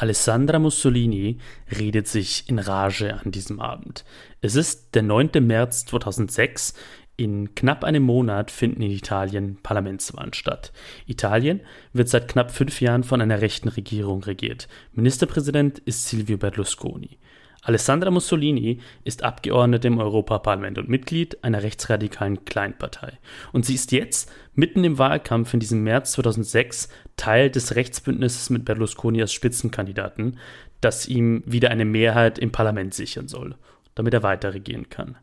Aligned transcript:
Alessandra 0.00 0.58
Mussolini 0.58 1.36
redet 1.78 2.08
sich 2.08 2.48
in 2.48 2.58
Rage 2.58 3.20
an 3.22 3.32
diesem 3.32 3.60
Abend. 3.60 4.06
Es 4.40 4.54
ist 4.54 4.94
der 4.94 5.02
9. 5.02 5.32
März 5.42 5.84
2006. 5.84 6.72
In 7.18 7.54
knapp 7.54 7.84
einem 7.84 8.04
Monat 8.04 8.50
finden 8.50 8.80
in 8.80 8.92
Italien 8.92 9.58
Parlamentswahlen 9.62 10.32
statt. 10.32 10.72
Italien 11.06 11.60
wird 11.92 12.08
seit 12.08 12.28
knapp 12.28 12.50
fünf 12.50 12.80
Jahren 12.80 13.04
von 13.04 13.20
einer 13.20 13.42
rechten 13.42 13.68
Regierung 13.68 14.22
regiert. 14.22 14.68
Ministerpräsident 14.94 15.80
ist 15.80 16.08
Silvio 16.08 16.38
Berlusconi. 16.38 17.18
Alessandra 17.62 18.10
Mussolini 18.10 18.80
ist 19.04 19.22
Abgeordnete 19.22 19.88
im 19.88 19.98
Europaparlament 19.98 20.78
und 20.78 20.88
Mitglied 20.88 21.44
einer 21.44 21.62
rechtsradikalen 21.62 22.44
Kleinpartei. 22.46 23.18
Und 23.52 23.66
sie 23.66 23.74
ist 23.74 23.92
jetzt, 23.92 24.32
mitten 24.54 24.82
im 24.82 24.98
Wahlkampf 24.98 25.52
in 25.52 25.60
diesem 25.60 25.82
März 25.82 26.12
2006, 26.12 26.88
Teil 27.16 27.50
des 27.50 27.76
Rechtsbündnisses 27.76 28.48
mit 28.48 28.64
Berlusconi 28.64 29.20
als 29.20 29.34
Spitzenkandidaten, 29.34 30.38
das 30.80 31.06
ihm 31.06 31.42
wieder 31.44 31.70
eine 31.70 31.84
Mehrheit 31.84 32.38
im 32.38 32.50
Parlament 32.50 32.94
sichern 32.94 33.28
soll, 33.28 33.56
damit 33.94 34.14
er 34.14 34.22
weiter 34.22 34.54
regieren 34.54 34.88
kann. 34.88 35.16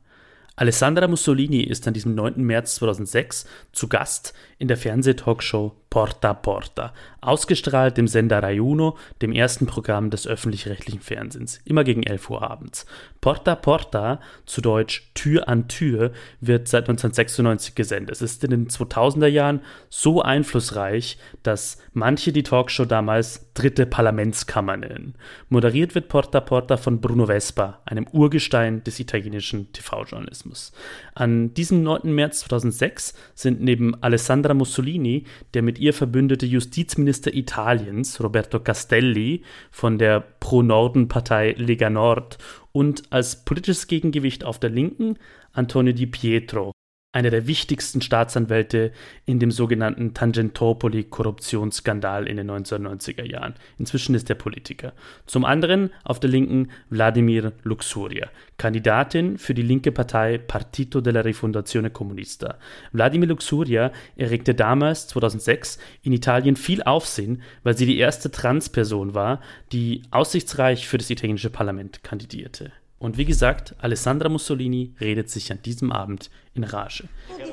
Alessandra 0.55 1.07
Mussolini 1.07 1.61
ist 1.61 1.87
an 1.87 1.93
diesem 1.93 2.15
9. 2.15 2.43
März 2.43 2.75
2006 2.75 3.45
zu 3.73 3.87
Gast 3.87 4.33
in 4.57 4.67
der 4.67 4.77
Fernsehtalkshow 4.77 5.75
Porta 5.97 6.35
Porta, 6.35 6.93
ausgestrahlt 7.21 7.97
im 7.97 8.07
Sender 8.07 8.43
Rai 8.43 8.61
Uno, 8.61 8.99
dem 9.23 9.31
ersten 9.31 9.65
Programm 9.65 10.11
des 10.11 10.27
öffentlich-rechtlichen 10.27 11.01
Fernsehens, 11.01 11.59
immer 11.65 11.83
gegen 11.83 12.03
11 12.03 12.29
Uhr 12.29 12.47
abends. 12.47 12.85
Porta 13.19 13.55
Porta, 13.55 14.19
zu 14.45 14.61
Deutsch 14.61 15.09
Tür 15.15 15.49
an 15.49 15.67
Tür, 15.67 16.11
wird 16.39 16.67
seit 16.67 16.83
1996 16.83 17.73
gesendet. 17.73 18.11
Es 18.11 18.21
ist 18.21 18.43
in 18.43 18.51
den 18.51 18.67
2000er 18.67 19.25
Jahren 19.25 19.61
so 19.89 20.21
einflussreich, 20.21 21.17
dass 21.41 21.79
manche 21.93 22.31
die 22.31 22.43
Talkshow 22.43 22.85
damals 22.85 23.51
dritte 23.55 23.87
Parlamentskammer 23.87 24.77
nennen. 24.77 25.15
Moderiert 25.49 25.95
wird 25.95 26.09
Porta 26.09 26.41
Porta 26.41 26.77
von 26.77 27.01
Bruno 27.01 27.25
Vespa, 27.25 27.81
einem 27.85 28.05
Urgestein 28.11 28.83
des 28.83 28.99
italienischen 28.99 29.73
TV-Journalismus. 29.73 30.73
An 31.15 31.55
diesem 31.55 31.81
9. 31.81 32.13
März 32.13 32.41
2006 32.41 33.15
sind 33.33 33.61
neben 33.61 34.01
Alessandra 34.03 34.53
Mussolini 34.53 35.25
der 35.55 35.63
mit 35.63 35.79
ihr 35.79 35.86
verbündete 35.93 36.45
Justizminister 36.45 37.33
Italiens, 37.33 38.21
Roberto 38.21 38.59
Castelli, 38.59 39.43
von 39.71 39.97
der 39.97 40.19
Pro-Norden-Partei 40.19 41.53
Lega 41.57 41.89
Nord 41.89 42.37
und 42.71 43.03
als 43.11 43.43
politisches 43.43 43.87
Gegengewicht 43.87 44.43
auf 44.43 44.59
der 44.59 44.69
Linken 44.69 45.17
Antonio 45.51 45.93
Di 45.93 46.05
Pietro, 46.05 46.71
einer 47.17 47.31
der 47.31 47.47
wichtigsten 47.47 48.01
Staatsanwälte 48.01 48.91
in 49.25 49.39
dem 49.39 49.49
sogenannten 49.49 50.13
Tangentopoli-Korruptionsskandal 50.13 52.27
in 52.27 52.37
den 52.37 52.51
1990er 52.51 53.23
Jahren. 53.23 53.55
Inzwischen 53.79 54.13
ist 54.13 54.29
er 54.29 54.35
Politiker. 54.35 54.93
Zum 55.25 55.43
anderen 55.43 55.89
auf 56.03 56.19
der 56.19 56.29
Linken 56.29 56.69
Wladimir 56.91 57.53
Luxuria, 57.63 58.29
Kandidatin 58.57 59.39
für 59.39 59.55
die 59.55 59.63
linke 59.63 59.91
Partei 59.91 60.37
Partito 60.37 61.01
della 61.01 61.21
Rifondazione 61.21 61.89
Comunista. 61.89 62.59
Wladimir 62.91 63.29
Luxuria 63.29 63.91
erregte 64.15 64.53
damals, 64.53 65.07
2006, 65.07 65.79
in 66.03 66.13
Italien 66.13 66.55
viel 66.55 66.83
Aufsehen, 66.83 67.41
weil 67.63 67.75
sie 67.75 67.87
die 67.87 67.97
erste 67.97 68.29
Transperson 68.29 69.15
war, 69.15 69.41
die 69.71 70.03
aussichtsreich 70.11 70.87
für 70.87 70.99
das 70.99 71.09
italienische 71.09 71.49
Parlament 71.49 72.03
kandidierte. 72.03 72.71
Und 72.99 73.17
wie 73.17 73.25
gesagt, 73.25 73.75
Alessandra 73.79 74.27
Mussolini 74.27 74.93
redet 74.99 75.29
sich 75.29 75.51
an 75.51 75.61
diesem 75.61 75.91
Abend 75.91 76.31
in 76.55 76.63
Rage. 76.63 77.03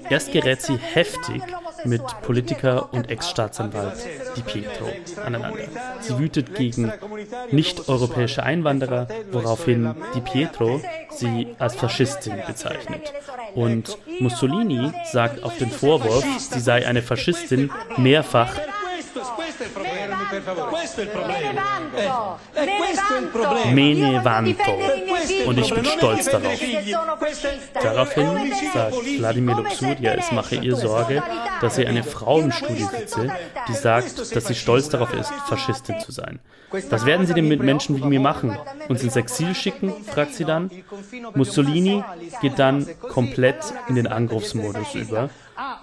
Erst 0.08 0.32
gerät 0.32 0.62
sie 0.62 0.76
heftig 0.76 1.42
mit 1.84 2.02
Politiker 2.22 2.92
und 2.94 3.10
Ex-Staatsanwalt 3.10 3.94
Di 4.36 4.40
Pietro 4.40 4.88
aneinander. 5.22 5.64
Sie 6.00 6.18
wütet 6.18 6.54
gegen 6.54 6.90
nicht-europäische 7.50 8.42
Einwanderer, 8.42 9.06
woraufhin 9.32 9.94
Di 10.14 10.20
Pietro 10.20 10.80
sie 11.10 11.48
als 11.58 11.74
Faschistin 11.74 12.36
bezeichnet. 12.46 13.12
Und 13.54 13.98
Mussolini 14.20 14.92
sagt 15.12 15.42
auf 15.42 15.58
den 15.58 15.70
Vorwurf, 15.70 16.24
sie 16.38 16.60
sei 16.60 16.86
eine 16.86 17.02
Faschistin, 17.02 17.70
mehrfach 17.98 18.58
per 19.14 20.42
favore. 20.42 20.70
Questo 20.70 21.00
è 21.00 21.04
il 21.04 21.10
problema. 21.10 21.90
Eh, 21.94 22.62
eh, 22.62 22.76
questo 22.76 23.14
è 23.14 23.20
il 23.20 23.26
problema. 23.28 23.70
Me 23.72 23.94
ne 23.94 24.20
vanto. 24.20 24.72
Und 25.46 25.58
ich 25.58 25.74
bin 25.74 25.84
stolz 25.84 26.30
darauf. 26.30 26.60
Daraufhin 27.80 28.52
sagt 28.72 28.94
Wladimir 29.18 29.56
Luxuria, 29.56 30.14
es 30.14 30.30
mache 30.32 30.56
ihr 30.56 30.76
Sorge, 30.76 31.22
dass 31.60 31.76
sie 31.76 31.86
eine 31.86 32.02
Frau 32.02 32.40
im 32.40 32.52
Studio 32.52 32.88
sitze, 32.88 33.32
die 33.68 33.74
sagt, 33.74 34.34
dass 34.34 34.46
sie 34.46 34.54
stolz 34.54 34.88
darauf 34.88 35.12
ist, 35.14 35.32
Faschistin 35.46 36.00
zu 36.00 36.12
sein. 36.12 36.40
Was 36.90 37.06
werden 37.06 37.26
sie 37.26 37.34
denn 37.34 37.46
mit 37.46 37.62
Menschen 37.62 37.96
wie 37.96 38.06
mir 38.06 38.20
machen? 38.20 38.58
Uns 38.88 39.02
ins 39.02 39.14
Exil 39.16 39.54
schicken? 39.54 39.92
fragt 40.04 40.34
sie 40.34 40.44
dann. 40.44 40.70
Mussolini 41.34 42.02
geht 42.40 42.58
dann 42.58 42.86
komplett 43.00 43.58
in 43.88 43.94
den 43.94 44.08
Angriffsmodus 44.08 44.94
über 44.94 45.30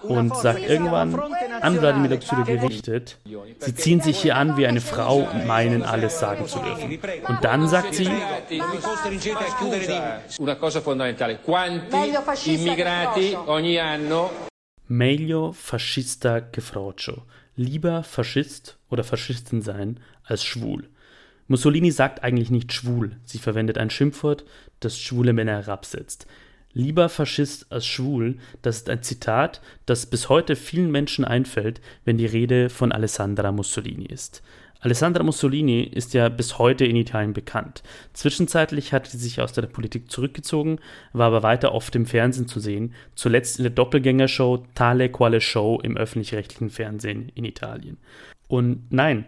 und 0.02 0.36
sagt 0.36 0.62
irgendwann 0.62 1.20
an 1.62 1.80
Wladimir 1.80 2.10
Luxuria 2.12 2.44
gerichtet, 2.44 3.18
sie 3.60 3.76
ziehen 3.76 4.02
sich 4.02 4.20
hier 4.20 4.36
an 4.36 4.58
wie 4.58 4.68
eine 4.68 4.82
Frau 4.82 5.30
und 5.32 5.48
meinen 5.48 5.84
alles 5.84 6.20
sagen 6.20 6.48
zu 6.48 6.60
dürfen. 6.60 7.00
Und 7.28 7.44
dann 7.44 7.68
sagt 7.68 7.96
sie, 7.96 8.10
Meglio 14.88 15.54
fascista 15.54 16.42
che 16.42 16.60
frocio. 16.60 17.24
Lieber 17.56 18.04
Faschist 18.04 18.78
oder 18.90 19.04
Faschistin 19.04 19.62
sein 19.62 20.00
als 20.24 20.44
schwul. 20.44 20.90
Mussolini 21.48 21.92
sagt 21.92 22.24
eigentlich 22.24 22.50
nicht 22.50 22.72
schwul, 22.72 23.18
sie 23.26 23.38
verwendet 23.38 23.78
ein 23.78 23.90
Schimpfwort, 23.90 24.46
das 24.80 24.98
schwule 24.98 25.34
Männer 25.34 25.64
herabsetzt. 25.64 26.26
Lieber 26.74 27.10
Faschist 27.10 27.72
als 27.72 27.86
schwul, 27.86 28.38
das 28.62 28.78
ist 28.78 28.90
ein 28.90 29.04
Zitat, 29.04 29.62
das 29.86 30.06
bis 30.06 30.30
heute 30.30 30.56
vielen 30.56 30.92
Menschen 30.92 31.26
einfällt, 31.26 31.82
wenn 32.06 32.18
die 32.18 32.26
Rede 32.26 32.70
von 32.70 32.92
Alessandra 32.92 33.52
Mussolini 33.52 34.06
ist. 34.06 34.42
Alessandra 34.80 35.22
Mussolini 35.22 35.84
ist 35.84 36.16
ja 36.16 36.28
bis 36.30 36.58
heute 36.58 36.86
in 36.86 36.96
Italien 36.96 37.34
bekannt. 37.34 37.84
Zwischenzeitlich 38.14 38.94
hat 38.94 39.06
sie 39.06 39.20
sich 39.20 39.40
aus 39.40 39.54
der 39.54 39.62
Politik 39.64 40.10
zurückgezogen, 40.10 40.80
war 41.14 41.28
aber 41.28 41.44
weiter 41.44 41.74
oft 41.74 41.96
im 41.96 42.08
Fernsehen 42.08 42.48
zu 42.48 42.60
sehen, 42.60 42.96
zuletzt 43.14 43.60
in 43.60 43.64
der 43.64 43.72
Doppelgängershow 43.72 44.66
Tale 44.74 45.10
Quale 45.10 45.40
Show 45.40 45.80
im 45.84 45.98
öffentlich-rechtlichen 45.98 46.72
Fernsehen 46.72 47.32
in 47.36 47.46
Italien. 47.46 47.98
Und 48.48 48.92
nein, 48.92 49.26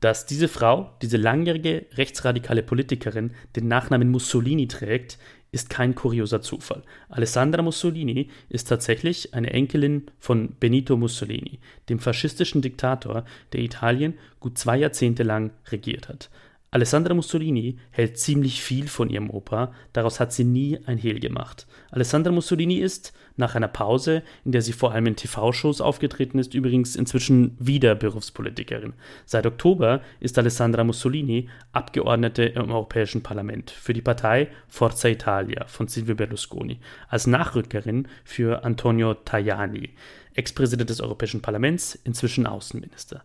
dass 0.00 0.26
diese 0.26 0.48
Frau, 0.48 0.92
diese 1.02 1.16
langjährige 1.16 1.86
rechtsradikale 1.94 2.62
Politikerin, 2.62 3.32
den 3.54 3.68
Nachnamen 3.68 4.10
Mussolini 4.10 4.66
trägt, 4.66 5.18
ist 5.56 5.70
kein 5.70 5.94
kurioser 5.94 6.42
Zufall. 6.42 6.82
Alessandra 7.08 7.62
Mussolini 7.62 8.28
ist 8.50 8.68
tatsächlich 8.68 9.32
eine 9.32 9.54
Enkelin 9.54 10.10
von 10.18 10.54
Benito 10.60 10.98
Mussolini, 10.98 11.60
dem 11.88 11.98
faschistischen 11.98 12.60
Diktator, 12.60 13.24
der 13.54 13.60
Italien 13.60 14.18
gut 14.38 14.58
zwei 14.58 14.76
Jahrzehnte 14.76 15.22
lang 15.22 15.52
regiert 15.72 16.10
hat. 16.10 16.28
Alessandra 16.70 17.14
Mussolini 17.14 17.78
hält 17.90 18.18
ziemlich 18.18 18.60
viel 18.60 18.86
von 18.86 19.08
ihrem 19.08 19.30
Opa, 19.30 19.72
daraus 19.94 20.20
hat 20.20 20.34
sie 20.34 20.44
nie 20.44 20.78
ein 20.84 20.98
Hehl 20.98 21.20
gemacht. 21.20 21.66
Alessandra 21.90 22.32
Mussolini 22.32 22.76
ist, 22.76 23.14
nach 23.36 23.54
einer 23.54 23.68
Pause, 23.68 24.22
in 24.44 24.52
der 24.52 24.62
sie 24.62 24.72
vor 24.72 24.92
allem 24.92 25.06
in 25.06 25.16
TV-Shows 25.16 25.80
aufgetreten 25.80 26.38
ist, 26.38 26.54
übrigens 26.54 26.96
inzwischen 26.96 27.56
wieder 27.58 27.94
Berufspolitikerin. 27.94 28.94
Seit 29.24 29.46
Oktober 29.46 30.00
ist 30.20 30.38
Alessandra 30.38 30.84
Mussolini 30.84 31.48
Abgeordnete 31.72 32.44
im 32.44 32.70
Europäischen 32.70 33.22
Parlament 33.22 33.70
für 33.70 33.92
die 33.92 34.02
Partei 34.02 34.48
Forza 34.68 35.08
Italia 35.08 35.66
von 35.66 35.88
Silvio 35.88 36.14
Berlusconi, 36.14 36.78
als 37.08 37.26
Nachrückerin 37.26 38.08
für 38.24 38.64
Antonio 38.64 39.14
Tajani, 39.14 39.90
Ex-Präsident 40.34 40.90
des 40.90 41.00
Europäischen 41.00 41.42
Parlaments, 41.42 41.98
inzwischen 42.04 42.46
Außenminister. 42.46 43.22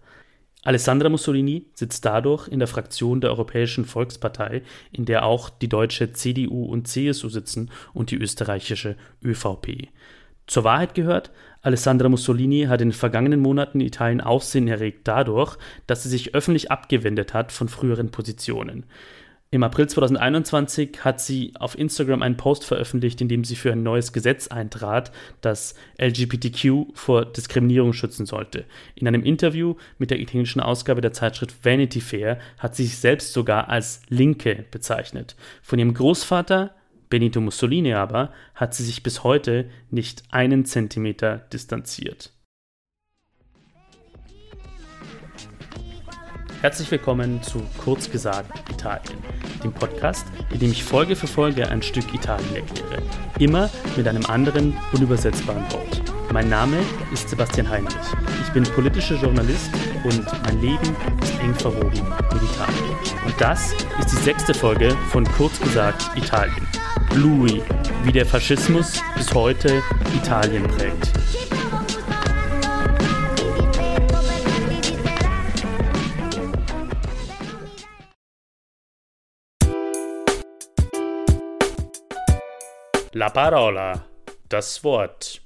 Alessandra 0.64 1.10
Mussolini 1.10 1.66
sitzt 1.74 2.06
dadurch 2.06 2.48
in 2.48 2.60
der 2.60 2.68
Fraktion 2.68 3.20
der 3.20 3.32
Europäischen 3.32 3.84
Volkspartei, 3.84 4.62
in 4.92 5.06
der 5.06 5.26
auch 5.26 5.50
die 5.50 5.70
deutsche 5.70 6.14
CDU 6.14 6.66
und 6.66 6.88
CSU 6.88 7.30
sitzen 7.30 7.72
und 7.94 8.12
die 8.12 8.18
österreichische 8.18 8.96
ÖVP. 9.24 9.90
Zur 10.52 10.66
Wahrheit 10.66 10.96
gehört, 10.96 11.32
Alessandra 11.62 12.10
Mussolini 12.10 12.64
hat 12.64 12.82
in 12.82 12.90
den 12.90 12.94
vergangenen 12.94 13.40
Monaten 13.40 13.80
in 13.80 13.88
Italien 13.88 14.20
Aufsehen 14.20 14.68
erregt 14.68 15.08
dadurch, 15.08 15.58
dass 15.88 16.04
sie 16.04 16.10
sich 16.10 16.36
öffentlich 16.36 16.70
abgewendet 16.70 17.34
hat 17.34 17.54
von 17.54 17.70
früheren 17.70 18.12
Positionen. 18.12 18.84
Im 19.50 19.64
April 19.64 19.88
2021 19.88 21.06
hat 21.06 21.22
sie 21.22 21.54
auf 21.58 21.80
Instagram 21.80 22.22
einen 22.22 22.36
Post 22.36 22.66
veröffentlicht, 22.66 23.22
in 23.22 23.30
dem 23.30 23.46
sie 23.46 23.56
für 23.56 23.72
ein 23.72 23.82
neues 23.82 24.12
Gesetz 24.12 24.50
eintrat, 24.50 25.14
das 25.40 25.74
LGBTQ 25.98 26.88
vor 26.96 27.24
Diskriminierung 27.24 27.94
schützen 27.94 28.26
sollte. 28.26 28.66
In 28.96 29.08
einem 29.08 29.24
Interview 29.24 29.76
mit 30.00 30.12
der 30.12 30.20
italienischen 30.20 30.60
Ausgabe 30.60 31.00
der 31.00 31.14
Zeitschrift 31.14 31.64
Vanity 31.64 32.02
Fair 32.02 32.40
hat 32.58 32.76
sie 32.76 32.84
sich 32.84 32.98
selbst 32.98 33.32
sogar 33.32 33.70
als 33.70 34.02
Linke 34.10 34.66
bezeichnet. 34.70 35.38
Von 35.62 35.80
ihrem 35.80 35.94
Großvater 35.94 36.76
Benito 37.12 37.42
Mussolini 37.42 37.94
aber 37.94 38.32
hat 38.56 38.74
sie 38.74 38.84
sich 38.84 39.04
bis 39.04 39.24
heute 39.24 39.70
nicht 39.92 40.24
einen 40.32 40.66
Zentimeter 40.66 41.38
distanziert. 41.54 42.34
Herzlich 46.62 46.90
willkommen 46.90 47.44
zu 47.44 47.62
Kurz 47.78 48.10
gesagt 48.10 48.72
Italien, 48.72 49.18
dem 49.64 49.74
Podcast, 49.74 50.26
in 50.52 50.60
dem 50.60 50.72
ich 50.72 50.84
Folge 50.84 51.16
für 51.16 51.28
Folge 51.28 51.68
ein 51.70 51.82
Stück 51.82 52.14
Italien 52.14 52.56
erkläre. 52.56 53.02
Immer 53.40 53.70
mit 53.98 54.08
einem 54.08 54.26
anderen 54.28 54.78
unübersetzbaren 54.94 55.64
Wort. 55.72 56.01
Mein 56.34 56.48
Name 56.48 56.78
ist 57.12 57.28
Sebastian 57.30 57.70
Heinrich. 57.70 57.94
Ich 58.42 58.54
bin 58.54 58.64
politischer 58.64 59.16
Journalist 59.16 59.70
und 60.06 60.26
mein 60.44 60.62
Leben 60.62 60.96
ist 61.22 61.40
eng 61.42 61.54
verwoben 61.54 61.92
mit 61.92 62.42
Italien. 62.42 62.96
Und 63.26 63.36
das 63.38 63.74
ist 64.00 64.12
die 64.14 64.24
sechste 64.24 64.54
Folge 64.54 64.96
von 65.12 65.26
Kurz 65.26 65.60
gesagt 65.60 66.10
Italien. 66.16 66.66
Louis, 67.16 67.62
wie 68.04 68.14
der 68.14 68.26
Faschismus 68.26 69.02
bis 69.18 69.34
heute 69.34 69.84
Italien 70.16 70.64
prägt. 70.70 71.12
La 83.12 83.30
parola, 83.30 84.06
das 84.48 84.82
Wort. 84.86 85.42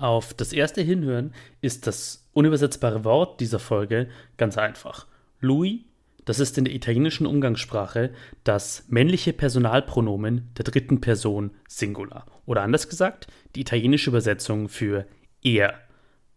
Auf 0.00 0.32
das 0.32 0.54
erste 0.54 0.80
Hinhören 0.80 1.34
ist 1.60 1.86
das 1.86 2.26
unübersetzbare 2.32 3.04
Wort 3.04 3.38
dieser 3.38 3.58
Folge 3.58 4.08
ganz 4.38 4.56
einfach. 4.56 5.06
Lui, 5.40 5.84
das 6.24 6.40
ist 6.40 6.56
in 6.56 6.64
der 6.64 6.74
italienischen 6.74 7.26
Umgangssprache 7.26 8.10
das 8.42 8.86
männliche 8.88 9.34
Personalpronomen 9.34 10.48
der 10.56 10.64
dritten 10.64 11.02
Person 11.02 11.50
Singular. 11.68 12.24
Oder 12.46 12.62
anders 12.62 12.88
gesagt, 12.88 13.26
die 13.54 13.60
italienische 13.60 14.08
Übersetzung 14.08 14.70
für 14.70 15.06
er. 15.42 15.74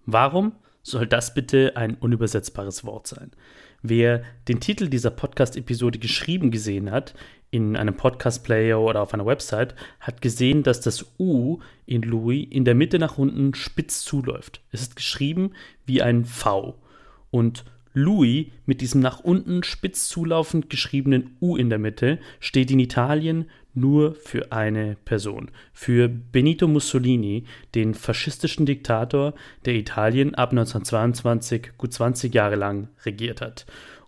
Warum 0.05 0.57
soll 0.81 1.07
das 1.07 1.33
bitte 1.33 1.77
ein 1.77 1.95
unübersetzbares 1.95 2.83
Wort 2.83 3.07
sein? 3.07 3.31
Wer 3.85 4.23
den 4.47 4.61
Titel 4.61 4.87
dieser 4.87 5.09
Podcast-Episode 5.09 5.99
geschrieben 5.99 6.51
gesehen 6.51 6.89
hat, 6.89 7.13
in 7.51 7.75
einem 7.75 7.97
Podcast-Player 7.97 8.79
oder 8.79 9.01
auf 9.01 9.13
einer 9.13 9.25
Website, 9.25 9.75
hat 9.99 10.21
gesehen, 10.21 10.63
dass 10.63 10.79
das 10.79 11.05
U 11.19 11.59
in 11.85 12.01
Louis 12.01 12.47
in 12.49 12.63
der 12.63 12.75
Mitte 12.75 12.97
nach 12.97 13.17
unten 13.17 13.53
spitz 13.53 14.05
zuläuft. 14.05 14.61
Es 14.71 14.83
ist 14.83 14.95
geschrieben 14.95 15.51
wie 15.85 16.01
ein 16.01 16.23
V. 16.23 16.75
Und 17.29 17.65
Louis 17.93 18.47
mit 18.65 18.79
diesem 18.79 19.01
nach 19.01 19.19
unten 19.19 19.63
spitz 19.63 20.07
zulaufend 20.07 20.69
geschriebenen 20.69 21.35
U 21.41 21.57
in 21.57 21.69
der 21.69 21.77
Mitte 21.77 22.19
steht 22.39 22.71
in 22.71 22.79
Italien 22.79 23.49
nur 23.73 24.15
für 24.15 24.51
eine 24.51 24.95
Person, 25.05 25.51
für 25.73 26.07
Benito 26.07 26.67
Mussolini, 26.67 27.45
den 27.75 27.93
faschistischen 27.93 28.65
Diktator, 28.65 29.33
der 29.65 29.75
Italien 29.75 30.35
ab 30.35 30.51
1922 30.51 31.71
gut 31.77 31.93
20 31.93 32.33
Jahre 32.33 32.55
lang 32.55 32.89
regiert 33.05 33.41
hat. 33.41 33.65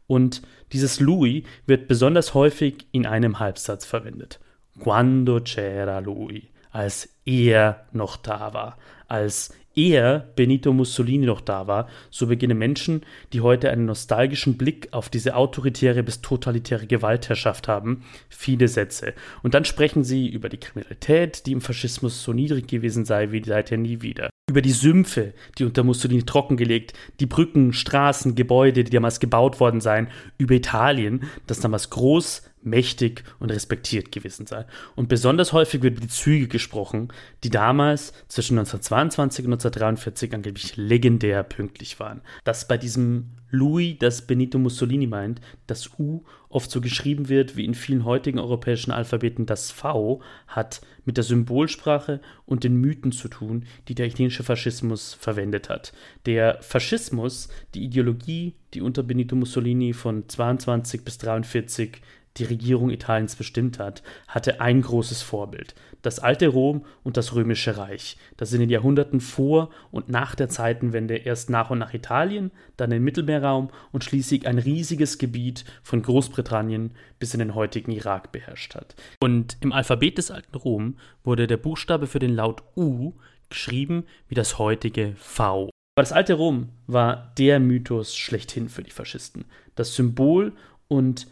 Und 0.08 0.42
dieses 0.72 1.00
Lui 1.00 1.44
wird 1.66 1.88
besonders 1.88 2.34
häufig 2.34 2.88
in 2.92 3.06
einem 3.06 3.40
Halbsatz 3.40 3.86
verwendet. 3.86 4.40
Quando 4.80 5.40
c'era 5.40 6.00
lui, 6.00 6.50
als 6.72 7.16
er 7.26 7.86
noch 7.94 8.18
da 8.18 8.54
war, 8.54 8.78
als 9.08 9.54
er, 9.75 10.30
Benito 10.36 10.74
Mussolini, 10.74 11.25
noch 11.25 11.42
da 11.42 11.68
war, 11.68 11.88
so 12.10 12.27
beginnen 12.27 12.57
Menschen, 12.57 13.01
die 13.33 13.42
heute 13.42 13.69
einen 13.69 13.86
nostalgischen 13.86 14.57
Blick 14.57 14.88
auf 14.92 15.10
diese 15.10 15.36
autoritäre 15.36 16.04
bis 16.04 16.22
totalitäre 16.22 16.88
Gewaltherrschaft 16.88 17.68
haben, 17.68 18.04
viele 18.30 18.68
Sätze. 18.68 19.13
Und 19.44 19.54
dann 19.54 19.66
sprechen 19.66 20.04
sie 20.04 20.27
über 20.27 20.50
die 20.50 20.60
Kriminalität, 20.60 21.45
die 21.45 21.51
im 21.51 21.62
Faschismus 21.62 22.24
so 22.24 22.33
niedrig 22.33 22.68
gewesen 22.68 23.06
sei 23.06 23.31
wie 23.31 23.44
seither 23.44 23.77
nie 23.77 24.01
wieder. 24.01 24.30
Über 24.50 24.62
die 24.62 24.72
Sümpfe, 24.72 25.33
die 25.57 25.66
unter 25.66 25.83
Mussolini 25.83 26.24
trockengelegt, 26.24 26.94
die 27.19 27.25
Brücken, 27.25 27.74
Straßen, 27.74 28.36
Gebäude, 28.36 28.83
die 28.83 28.92
damals 28.92 29.19
gebaut 29.19 29.60
worden 29.60 29.81
seien, 29.81 30.07
über 30.38 30.54
Italien, 30.54 31.24
das 31.48 31.60
damals 31.60 31.89
groß, 31.89 32.44
mächtig 32.66 33.24
und 33.40 33.52
respektiert 33.52 34.12
gewesen 34.12 34.48
sei. 34.48 34.66
Und 34.96 35.08
besonders 35.08 35.54
häufig 35.54 35.82
wird 35.82 35.98
über 35.98 36.02
die 36.02 36.12
Züge 36.12 36.48
gesprochen, 36.48 37.10
die 37.44 37.50
damals 37.50 38.14
zwischen 38.28 38.58
1922 38.58 39.46
und 39.46 39.54
1943 39.54 40.34
angeblich 40.34 40.78
legendär 40.78 41.44
pünktlich 41.44 42.00
waren. 42.00 42.22
Dass 42.44 42.68
bei 42.68 42.78
diesem 42.78 43.32
Louis, 43.50 43.96
das 44.00 44.26
Benito 44.28 44.58
Mussolini 44.58 45.08
meint, 45.08 45.40
das 45.68 45.98
U 46.00 46.24
oft 46.50 46.72
so 46.72 46.82
geschrieben 46.82 47.30
wird 47.30 47.56
wie 47.56 47.66
in 47.66 47.74
vielen 47.74 48.06
heutigen 48.06 48.40
europäischen 48.40 48.92
Alphabeten 48.92 49.46
das 49.46 49.72
V, 49.72 50.22
hat 50.48 50.82
mit 51.04 51.18
der 51.18 51.24
Symbolsprache 51.24 52.22
und 52.46 52.64
den 52.64 52.76
Mythen 52.76 53.12
zu 53.12 53.28
tun, 53.28 53.66
die 53.88 53.96
der 53.96 54.08
italienische 54.08 54.44
Faschismus 54.44 55.14
verwendet 55.14 55.70
hat. 55.70 55.94
Der 56.26 56.62
Faschismus, 56.62 57.50
die 57.74 57.84
Ideologie, 57.84 58.56
die 58.74 58.82
unter 58.82 59.04
Benito 59.04 59.36
Mussolini 59.36 59.94
von 59.94 60.28
22 60.28 61.04
bis 61.04 61.18
43 61.18 62.02
die 62.38 62.44
Regierung 62.44 62.90
Italiens 62.90 63.36
bestimmt 63.36 63.80
hat, 63.80 64.04
hatte 64.28 64.62
ein 64.62 64.82
großes 64.82 65.22
Vorbild. 65.22 65.76
Das 66.02 66.20
alte 66.20 66.48
Rom 66.48 66.86
und 67.04 67.18
das 67.18 67.34
römische 67.34 67.78
Reich, 67.78 68.18
das 68.38 68.54
in 68.54 68.60
den 68.60 68.70
Jahrhunderten 68.70 69.22
vor 69.22 69.70
und 69.92 70.10
nach 70.10 70.36
der 70.36 70.50
Zeitenwende 70.50 71.16
erst 71.16 71.50
nach 71.50 71.70
und 71.70 71.80
nach 71.80 71.94
Italien, 71.94 72.52
dann 72.78 72.90
den 72.90 73.04
Mittelmeerraum 73.04 73.70
und 73.92 74.04
schließlich 74.04 74.48
ein 74.48 74.60
riesiges 74.60 75.18
Gebiet 75.18 75.66
von 75.82 76.02
Großbritannien 76.02 76.92
bis 77.20 77.34
in 77.34 77.40
den 77.40 77.56
heutigen 77.56 77.92
Irak 77.92 78.32
beherrscht 78.32 78.76
hat. 78.76 78.96
Und 79.22 79.58
im 79.62 79.72
Alphabet 79.72 80.18
des 80.18 80.31
alten 80.31 80.56
Rom 80.56 80.98
wurde 81.24 81.48
der 81.48 81.58
Buchstabe 81.58 82.08
für 82.08 82.20
den 82.20 82.36
Laut 82.36 82.64
U 82.76 83.14
geschrieben 83.50 84.06
wie 84.28 84.36
das 84.36 84.60
heutige 84.60 85.14
V. 85.18 85.70
Aber 85.96 86.04
das 86.04 86.12
alte 86.12 86.34
Rom 86.34 86.70
war 86.88 87.34
der 87.38 87.60
Mythos 87.62 88.16
schlechthin 88.16 88.68
für 88.68 88.84
die 88.84 88.92
Faschisten. 88.92 89.46
Das 89.76 89.96
Symbol 89.96 90.52
und 90.88 91.28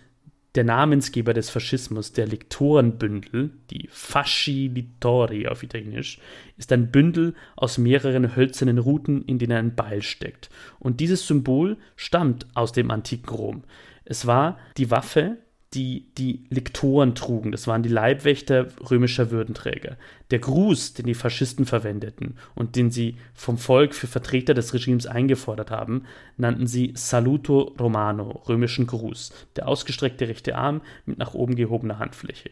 der 0.55 0.63
Namensgeber 0.63 1.33
des 1.33 1.49
Faschismus, 1.49 2.13
der 2.13 2.27
Lektorenbündel, 2.27 3.51
die 3.71 3.89
Fasci 3.91 4.67
Litori 4.67 5.47
auf 5.47 5.63
Italienisch, 5.63 6.19
ist 6.57 6.71
ein 6.71 6.91
Bündel 6.91 7.33
aus 7.55 7.77
mehreren 7.77 8.35
hölzernen 8.35 8.77
Ruten, 8.77 9.23
in 9.23 9.39
denen 9.39 9.57
ein 9.57 9.75
Beil 9.75 10.03
steckt. 10.03 10.49
Und 10.79 10.99
dieses 10.99 11.25
Symbol 11.25 11.77
stammt 11.95 12.45
aus 12.53 12.71
dem 12.71 12.91
antiken 12.91 13.35
Rom. 13.35 13.63
Es 14.05 14.27
war 14.27 14.59
die 14.77 14.91
Waffe 14.91 15.37
die 15.73 16.05
die 16.17 16.43
Lektoren 16.49 17.15
trugen. 17.15 17.51
Das 17.51 17.67
waren 17.67 17.83
die 17.83 17.89
Leibwächter 17.89 18.67
römischer 18.89 19.31
Würdenträger. 19.31 19.97
Der 20.31 20.39
Gruß, 20.39 20.93
den 20.93 21.05
die 21.05 21.13
Faschisten 21.13 21.65
verwendeten 21.65 22.37
und 22.55 22.75
den 22.75 22.91
sie 22.91 23.17
vom 23.33 23.57
Volk 23.57 23.95
für 23.95 24.07
Vertreter 24.07 24.53
des 24.53 24.73
Regimes 24.73 25.07
eingefordert 25.07 25.71
haben, 25.71 26.03
nannten 26.37 26.67
sie 26.67 26.93
Saluto 26.95 27.73
Romano, 27.79 28.43
römischen 28.47 28.87
Gruß, 28.87 29.33
der 29.55 29.67
ausgestreckte 29.67 30.27
rechte 30.27 30.55
Arm 30.55 30.81
mit 31.05 31.17
nach 31.17 31.33
oben 31.33 31.55
gehobener 31.55 31.99
Handfläche. 31.99 32.51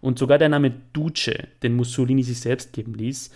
Und 0.00 0.18
sogar 0.18 0.38
der 0.38 0.48
Name 0.48 0.72
Duce, 0.92 1.38
den 1.62 1.74
Mussolini 1.74 2.22
sich 2.22 2.40
selbst 2.40 2.72
geben 2.72 2.94
ließ, 2.94 3.30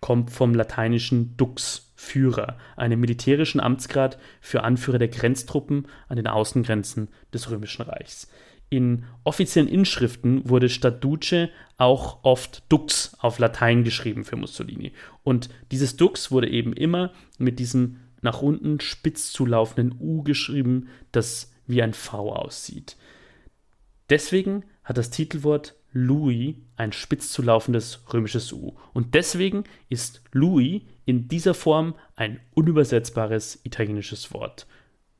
kommt 0.00 0.30
vom 0.30 0.54
lateinischen 0.54 1.36
Dux, 1.36 1.87
Führer, 2.00 2.56
einem 2.76 3.00
militärischen 3.00 3.58
Amtsgrad 3.58 4.18
für 4.40 4.62
Anführer 4.62 5.00
der 5.00 5.08
Grenztruppen 5.08 5.88
an 6.06 6.14
den 6.14 6.28
Außengrenzen 6.28 7.08
des 7.34 7.50
Römischen 7.50 7.82
Reichs. 7.82 8.28
In 8.70 9.04
offiziellen 9.24 9.68
Inschriften 9.68 10.48
wurde 10.48 10.68
statt 10.68 11.02
Duce 11.02 11.48
auch 11.76 12.22
oft 12.22 12.62
Dux 12.68 13.16
auf 13.18 13.40
Latein 13.40 13.82
geschrieben 13.82 14.24
für 14.24 14.36
Mussolini. 14.36 14.92
Und 15.24 15.48
dieses 15.72 15.96
Dux 15.96 16.30
wurde 16.30 16.48
eben 16.48 16.72
immer 16.72 17.12
mit 17.36 17.58
diesem 17.58 17.96
nach 18.22 18.42
unten 18.42 18.78
spitz 18.78 19.32
zulaufenden 19.32 19.96
U 19.98 20.22
geschrieben, 20.22 20.86
das 21.10 21.52
wie 21.66 21.82
ein 21.82 21.94
V 21.94 22.32
aussieht. 22.32 22.96
Deswegen 24.08 24.64
hat 24.84 24.98
das 24.98 25.10
Titelwort 25.10 25.74
Louis 25.92 26.54
ein 26.76 26.92
spitz 26.92 27.30
zulaufendes 27.30 28.04
römisches 28.12 28.52
U. 28.52 28.74
Und 28.92 29.14
deswegen 29.14 29.64
ist 29.88 30.22
Louis 30.32 30.82
in 31.06 31.28
dieser 31.28 31.54
Form 31.54 31.94
ein 32.16 32.40
unübersetzbares 32.54 33.60
italienisches 33.64 34.32
Wort. 34.32 34.66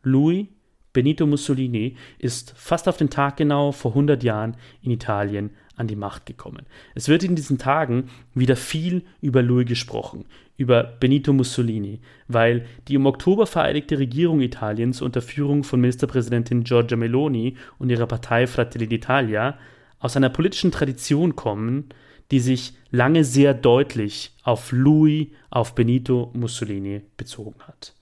Louis 0.03 0.47
Benito 0.93 1.27
Mussolini 1.27 1.97
ist 2.19 2.55
fast 2.57 2.89
auf 2.89 2.97
den 2.97 3.11
Tag 3.11 3.37
genau 3.37 3.73
vor 3.73 3.93
100 3.93 4.23
Jahren 4.23 4.57
in 4.83 4.91
Italien 4.91 5.51
an 5.77 5.87
die 5.87 5.97
Macht 5.97 6.27
gekommen. 6.27 6.67
Es 6.95 7.09
wird 7.09 7.23
in 7.23 7.37
diesen 7.37 7.59
Tagen 7.59 8.11
wieder 8.35 8.57
viel 8.57 9.03
über 9.21 9.43
Louis 9.43 9.67
gesprochen, 9.67 10.25
über 10.57 10.83
Benito 10.83 11.33
Mussolini, 11.33 12.01
weil 12.27 12.67
die 12.89 12.95
im 12.95 13.07
Oktober 13.07 13.47
vereidigte 13.47 13.99
Regierung 13.99 14.41
Italiens 14.41 15.01
unter 15.01 15.23
Führung 15.23 15.63
von 15.63 15.81
Ministerpräsidentin 15.81 16.65
Giorgia 16.65 16.97
Meloni 16.97 17.57
und 17.79 17.91
ihrer 17.91 18.07
Partei 18.07 18.47
Fratelli 18.47 18.87
d'Italia 18.87 19.55
aus 19.99 20.17
einer 20.17 20.31
politischen 20.31 20.73
Tradition 20.73 21.37
kommen, 21.37 21.89
die 22.31 22.41
sich 22.41 22.75
lange 22.91 23.25
sehr 23.25 23.55
deutlich 23.55 24.35
auf 24.43 24.73
Louis, 24.73 25.29
auf 25.51 25.75
Benito 25.75 26.31
Mussolini 26.35 27.03
bezogen 27.17 27.61
hat. 27.67 27.95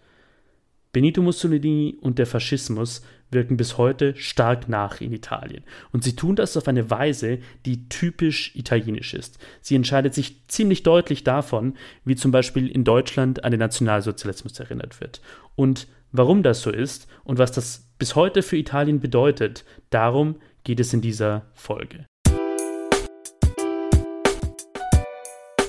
Benito 0.92 1.20
Mussolini 1.20 1.96
und 2.00 2.18
der 2.18 2.26
Faschismus 2.26 3.02
wirken 3.30 3.56
bis 3.56 3.76
heute 3.76 4.16
stark 4.16 4.68
nach 4.68 5.00
in 5.00 5.12
Italien. 5.12 5.62
Und 5.92 6.04
sie 6.04 6.16
tun 6.16 6.36
das 6.36 6.56
auf 6.56 6.68
eine 6.68 6.90
Weise, 6.90 7.38
die 7.66 7.88
typisch 7.88 8.54
italienisch 8.54 9.12
ist. 9.12 9.38
Sie 9.60 9.74
entscheidet 9.74 10.14
sich 10.14 10.46
ziemlich 10.48 10.84
deutlich 10.84 11.22
davon, 11.22 11.74
wie 12.04 12.16
zum 12.16 12.30
Beispiel 12.30 12.68
in 12.68 12.84
Deutschland 12.84 13.44
an 13.44 13.50
den 13.50 13.60
Nationalsozialismus 13.60 14.58
erinnert 14.58 15.00
wird. 15.00 15.20
Und 15.54 15.86
Warum 16.12 16.42
das 16.42 16.62
so 16.62 16.70
ist 16.70 17.08
und 17.24 17.38
was 17.38 17.52
das 17.52 17.88
bis 17.98 18.14
heute 18.14 18.42
für 18.42 18.56
Italien 18.56 19.00
bedeutet, 19.00 19.64
darum 19.90 20.36
geht 20.66 20.80
es 20.80 20.92
in 20.92 21.00
dieser 21.00 21.46
Folge. 21.54 22.06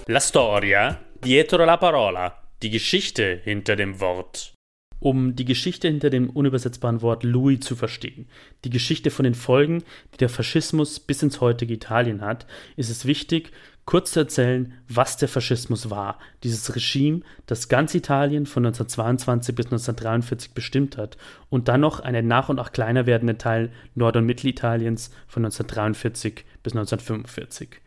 La 0.07 0.19
storia 0.19 0.99
dietro 1.23 1.65
la 1.65 1.77
parola. 1.77 2.33
Die 2.63 2.71
Geschichte 2.71 3.39
hinter 3.43 3.75
dem 3.75 3.99
Wort 3.99 4.53
um 4.99 5.35
die 5.35 5.45
Geschichte 5.45 5.87
hinter 5.87 6.09
dem 6.09 6.29
unübersetzbaren 6.31 7.03
Wort 7.03 7.23
Louis 7.23 7.59
zu 7.59 7.75
verstehen, 7.75 8.27
die 8.63 8.71
Geschichte 8.71 9.11
von 9.11 9.25
den 9.25 9.35
Folgen, 9.35 9.83
die 10.13 10.17
der 10.17 10.29
Faschismus 10.29 10.99
bis 10.99 11.21
ins 11.21 11.39
heutige 11.39 11.75
Italien 11.75 12.21
hat, 12.21 12.47
ist 12.77 12.89
es 12.89 13.05
wichtig, 13.05 13.51
kurz 13.87 14.11
zu 14.11 14.19
erzählen, 14.19 14.73
was 14.89 15.15
der 15.15 15.29
Faschismus 15.29 15.89
war. 15.89 16.19
Dieses 16.43 16.75
Regime, 16.75 17.21
das 17.47 17.69
ganz 17.69 17.95
Italien 17.95 18.45
von 18.45 18.65
1922 18.65 19.55
bis 19.55 19.67
1943 19.67 20.51
bestimmt 20.51 20.97
hat 20.97 21.17
und 21.49 21.69
dann 21.69 21.81
noch 21.81 22.01
einen 22.01 22.27
nach 22.27 22.49
und 22.49 22.57
nach 22.57 22.73
kleiner 22.73 23.07
werdenden 23.07 23.37
Teil 23.39 23.71
Nord- 23.95 24.17
und 24.17 24.25
Mittelitaliens 24.25 25.09
von 25.25 25.45
1943 25.45 26.45
bis 26.61 26.73
1945. 26.73 27.81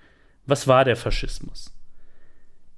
Was 0.46 0.66
war 0.66 0.86
der 0.86 0.96
Faschismus? 0.96 1.70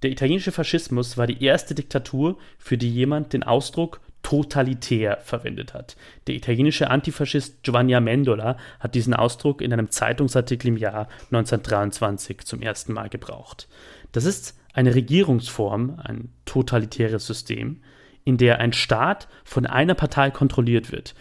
Der 0.02 0.10
italienische 0.10 0.50
Faschismus 0.50 1.16
war 1.16 1.28
die 1.28 1.44
erste 1.44 1.76
Diktatur, 1.76 2.36
für 2.58 2.76
die 2.76 2.90
jemand 2.90 3.32
den 3.32 3.44
Ausdruck 3.44 4.00
totalitär 4.22 5.18
verwendet 5.22 5.74
hat. 5.74 5.96
Der 6.26 6.34
italienische 6.34 6.90
Antifaschist 6.90 7.62
Giovanni 7.62 7.94
Amendola 7.94 8.56
hat 8.80 8.94
diesen 8.94 9.14
Ausdruck 9.14 9.60
in 9.60 9.72
einem 9.72 9.90
Zeitungsartikel 9.90 10.68
im 10.68 10.76
Jahr 10.76 11.08
1923 11.30 12.40
zum 12.44 12.62
ersten 12.62 12.92
Mal 12.92 13.08
gebraucht. 13.08 13.68
Das 14.12 14.24
ist 14.24 14.56
eine 14.72 14.94
Regierungsform, 14.94 16.00
ein 16.02 16.30
totalitäres 16.44 17.26
System, 17.26 17.82
in 18.24 18.36
der 18.36 18.58
ein 18.60 18.72
Staat 18.72 19.28
von 19.44 19.66
einer 19.66 19.94
Partei 19.94 20.30
kontrolliert 20.30 20.92
wird 20.92 21.14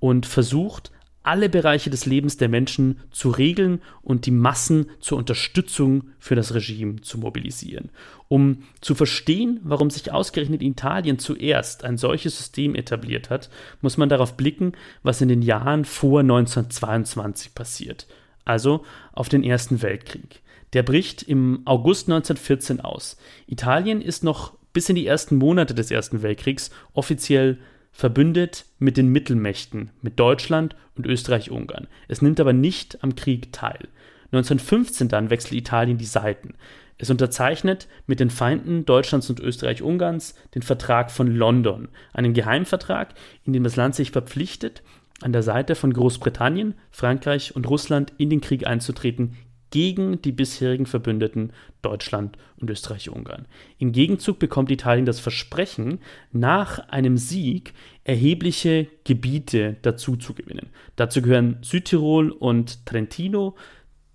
und 0.00 0.26
versucht, 0.26 0.90
alle 1.26 1.48
Bereiche 1.48 1.90
des 1.90 2.06
Lebens 2.06 2.36
der 2.36 2.48
Menschen 2.48 3.00
zu 3.10 3.30
regeln 3.30 3.82
und 4.02 4.26
die 4.26 4.30
Massen 4.30 4.86
zur 5.00 5.18
Unterstützung 5.18 6.04
für 6.20 6.36
das 6.36 6.54
Regime 6.54 7.00
zu 7.00 7.18
mobilisieren. 7.18 7.90
Um 8.28 8.62
zu 8.80 8.94
verstehen, 8.94 9.58
warum 9.64 9.90
sich 9.90 10.12
ausgerechnet 10.12 10.62
Italien 10.62 11.18
zuerst 11.18 11.84
ein 11.84 11.98
solches 11.98 12.38
System 12.38 12.76
etabliert 12.76 13.28
hat, 13.28 13.50
muss 13.80 13.96
man 13.96 14.08
darauf 14.08 14.36
blicken, 14.36 14.72
was 15.02 15.20
in 15.20 15.28
den 15.28 15.42
Jahren 15.42 15.84
vor 15.84 16.20
1922 16.20 17.54
passiert, 17.54 18.06
also 18.44 18.84
auf 19.12 19.28
den 19.28 19.42
Ersten 19.42 19.82
Weltkrieg. 19.82 20.42
Der 20.74 20.84
bricht 20.84 21.24
im 21.24 21.62
August 21.64 22.08
1914 22.08 22.80
aus. 22.80 23.16
Italien 23.48 24.00
ist 24.00 24.22
noch 24.22 24.54
bis 24.72 24.88
in 24.88 24.94
die 24.94 25.06
ersten 25.06 25.36
Monate 25.36 25.74
des 25.74 25.90
Ersten 25.90 26.22
Weltkriegs 26.22 26.70
offiziell 26.92 27.58
verbündet 27.96 28.66
mit 28.78 28.98
den 28.98 29.08
Mittelmächten, 29.08 29.88
mit 30.02 30.20
Deutschland 30.20 30.76
und 30.96 31.06
Österreich-Ungarn. 31.06 31.86
Es 32.08 32.20
nimmt 32.20 32.38
aber 32.40 32.52
nicht 32.52 33.02
am 33.02 33.16
Krieg 33.16 33.54
teil. 33.54 33.88
1915 34.32 35.08
dann 35.08 35.30
wechselt 35.30 35.54
Italien 35.54 35.96
die 35.96 36.04
Seiten. 36.04 36.54
Es 36.98 37.08
unterzeichnet 37.08 37.88
mit 38.06 38.20
den 38.20 38.28
Feinden 38.28 38.84
Deutschlands 38.84 39.30
und 39.30 39.40
Österreich-Ungarns 39.40 40.34
den 40.54 40.60
Vertrag 40.60 41.10
von 41.10 41.34
London, 41.34 41.88
einen 42.12 42.34
Geheimvertrag, 42.34 43.14
in 43.44 43.54
dem 43.54 43.64
das 43.64 43.76
Land 43.76 43.94
sich 43.94 44.10
verpflichtet, 44.10 44.82
an 45.22 45.32
der 45.32 45.42
Seite 45.42 45.74
von 45.74 45.94
Großbritannien, 45.94 46.74
Frankreich 46.90 47.56
und 47.56 47.66
Russland 47.66 48.12
in 48.18 48.28
den 48.28 48.42
Krieg 48.42 48.66
einzutreten 48.66 49.38
gegen 49.70 50.22
die 50.22 50.32
bisherigen 50.32 50.86
Verbündeten 50.86 51.52
Deutschland 51.82 52.36
und 52.60 52.70
Österreich-Ungarn. 52.70 53.46
Im 53.78 53.92
Gegenzug 53.92 54.38
bekommt 54.38 54.70
Italien 54.70 55.06
das 55.06 55.20
Versprechen, 55.20 55.98
nach 56.32 56.78
einem 56.88 57.16
Sieg 57.16 57.74
erhebliche 58.04 58.86
Gebiete 59.04 59.76
dazu 59.82 60.16
zu 60.16 60.34
gewinnen. 60.34 60.68
Dazu 60.96 61.22
gehören 61.22 61.58
Südtirol 61.62 62.30
und 62.30 62.86
Trentino, 62.86 63.56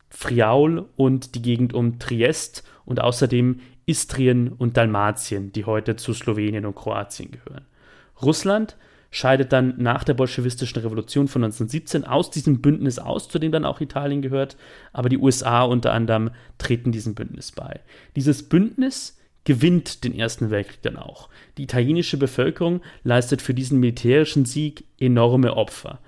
Friaul 0.09 0.87
und 0.95 1.35
die 1.35 1.41
Gegend 1.41 1.73
um 1.73 1.99
Triest 1.99 2.63
und 2.85 3.01
außerdem 3.01 3.59
Istrien 3.85 4.49
und 4.49 4.77
Dalmatien, 4.77 5.51
die 5.51 5.65
heute 5.65 5.95
zu 5.95 6.13
Slowenien 6.13 6.65
und 6.65 6.75
Kroatien 6.75 7.31
gehören. 7.31 7.65
Russland 8.21 8.77
scheidet 9.11 9.51
dann 9.51 9.75
nach 9.77 10.05
der 10.05 10.13
bolschewistischen 10.13 10.81
Revolution 10.81 11.27
von 11.27 11.43
1917 11.43 12.05
aus 12.05 12.31
diesem 12.31 12.61
Bündnis 12.61 12.97
aus, 12.97 13.27
zu 13.27 13.37
dem 13.37 13.51
dann 13.51 13.65
auch 13.65 13.81
Italien 13.81 14.21
gehört, 14.21 14.55
aber 14.93 15.09
die 15.09 15.17
USA 15.17 15.63
unter 15.63 15.91
anderem 15.91 16.31
treten 16.57 16.93
diesem 16.93 17.13
Bündnis 17.13 17.51
bei. 17.51 17.81
Dieses 18.15 18.47
Bündnis 18.47 19.19
gewinnt 19.43 20.03
den 20.03 20.17
Ersten 20.17 20.49
Weltkrieg 20.49 20.81
dann 20.83 20.97
auch. 20.97 21.29
Die 21.57 21.63
italienische 21.63 22.17
Bevölkerung 22.17 22.81
leistet 23.03 23.41
für 23.41 23.53
diesen 23.53 23.79
militärischen 23.79 24.45
Sieg 24.45 24.85
enorme 24.99 25.57
Opfer. 25.57 25.99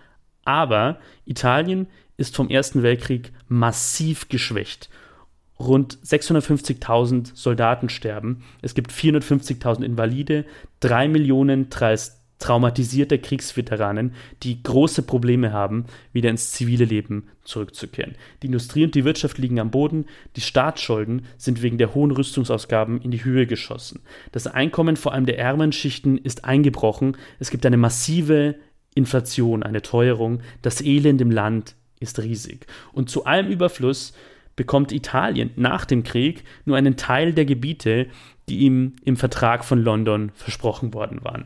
Aber 0.45 0.99
Italien 1.25 1.87
ist 2.15 2.35
vom 2.35 2.49
Ersten 2.49 2.83
Weltkrieg 2.83 3.31
massiv 3.47 4.29
geschwächt. 4.29 4.89
Rund 5.59 5.97
650.000 5.99 7.31
Soldaten 7.35 7.89
sterben, 7.89 8.43
es 8.61 8.73
gibt 8.73 8.91
450.000 8.91 9.83
Invalide, 9.83 10.45
3 10.81 11.07
Millionen 11.07 11.69
traumatisierte 12.43 13.19
Kriegsveteranen, 13.19 14.13
die 14.43 14.61
große 14.61 15.03
Probleme 15.03 15.53
haben, 15.53 15.85
wieder 16.11 16.29
ins 16.29 16.51
zivile 16.51 16.83
Leben 16.83 17.29
zurückzukehren. 17.45 18.15
Die 18.41 18.47
Industrie 18.47 18.83
und 18.83 18.95
die 18.95 19.05
Wirtschaft 19.05 19.37
liegen 19.37 19.61
am 19.61 19.71
Boden, 19.71 20.07
die 20.35 20.41
Staatsschulden 20.41 21.25
sind 21.37 21.61
wegen 21.61 21.77
der 21.77 21.95
hohen 21.95 22.11
Rüstungsausgaben 22.11 22.99
in 22.99 23.11
die 23.11 23.23
Höhe 23.23 23.47
geschossen. 23.47 24.01
Das 24.33 24.45
Einkommen 24.45 24.97
vor 24.97 25.13
allem 25.13 25.25
der 25.25 25.39
ärmeren 25.39 25.71
Schichten 25.71 26.17
ist 26.17 26.43
eingebrochen, 26.43 27.15
es 27.39 27.49
gibt 27.49 27.65
eine 27.65 27.77
massive 27.77 28.55
Inflation, 28.93 29.63
eine 29.63 29.81
Teuerung, 29.81 30.41
das 30.61 30.81
Elend 30.81 31.21
im 31.21 31.31
Land 31.31 31.75
ist 32.01 32.19
riesig. 32.19 32.67
Und 32.91 33.09
zu 33.09 33.23
allem 33.23 33.47
Überfluss 33.47 34.13
bekommt 34.57 34.91
Italien 34.91 35.51
nach 35.55 35.85
dem 35.85 36.03
Krieg 36.03 36.43
nur 36.65 36.75
einen 36.75 36.97
Teil 36.97 37.31
der 37.33 37.45
Gebiete, 37.45 38.07
die 38.49 38.59
ihm 38.59 38.97
im 39.05 39.15
Vertrag 39.15 39.63
von 39.63 39.81
London 39.81 40.31
versprochen 40.35 40.93
worden 40.93 41.23
waren. 41.23 41.45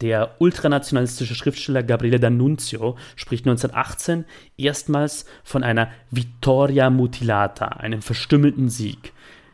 Der 0.00 0.34
ultranationalistische 0.40 1.34
Schriftsteller 1.34 1.82
Gabriele 1.82 2.18
D'Annunzio 2.18 2.96
spricht 3.14 3.46
1918 3.46 4.24
erstmals 4.56 5.26
von 5.44 5.62
einer 5.62 5.90
Vittoria 6.10 6.90
mutilata, 6.90 7.66
einem 7.66 8.02
verstümmelten 8.02 8.68
Sieg 8.68 9.12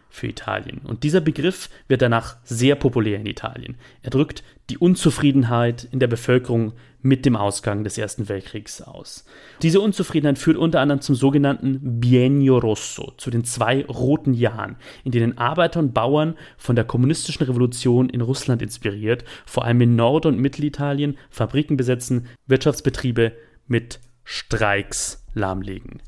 für 0.09 0.29
Italien. 0.29 0.81
Und 0.85 1.05
dieser 1.05 1.21
Begriff 1.21 1.69
wird 1.89 2.03
danach 2.03 2.37
sehr 2.45 2.77
populär 2.77 3.19
in 3.19 3.27
Italien. 3.27 3.77
Er 4.03 4.11
drückt 4.11 4.43
die 4.71 4.79
Unzufriedenheit 4.79 5.89
in 5.91 6.01
der 6.01 6.07
Bevölkerung 6.07 6.73
mit 7.03 7.27
dem 7.27 7.37
Ausgang 7.37 7.85
des 7.85 7.99
Ersten 7.99 8.29
Weltkriegs 8.29 8.81
aus. 8.81 9.25
Diese 9.61 9.81
Unzufriedenheit 9.81 10.39
führt 10.39 10.57
unter 10.57 10.81
anderem 10.81 11.01
zum 11.01 11.15
sogenannten 11.15 12.01
Biennio 12.01 12.59
Rosso, 12.59 13.13
zu 13.19 13.31
den 13.31 13.45
zwei 13.45 13.85
roten 13.85 14.35
Jahren, 14.35 14.77
in 15.05 15.13
denen 15.13 15.37
Arbeiter 15.37 15.81
und 15.81 15.93
Bauern 15.93 16.37
von 16.57 16.77
der 16.77 16.85
kommunistischen 16.85 17.47
Revolution 17.47 18.09
in 18.09 18.21
Russland 18.21 18.63
inspiriert, 18.63 19.25
vor 19.45 19.65
allem 19.65 19.81
in 19.81 19.97
Nord- 19.97 20.27
und 20.27 20.39
Mittelitalien 20.39 21.19
Fabriken 21.31 21.77
besetzen, 21.77 22.29
Wirtschaftsbetriebe 22.47 23.33
mit 23.67 24.01
Streiks 24.25 25.27
lahmlegen. 25.35 26.01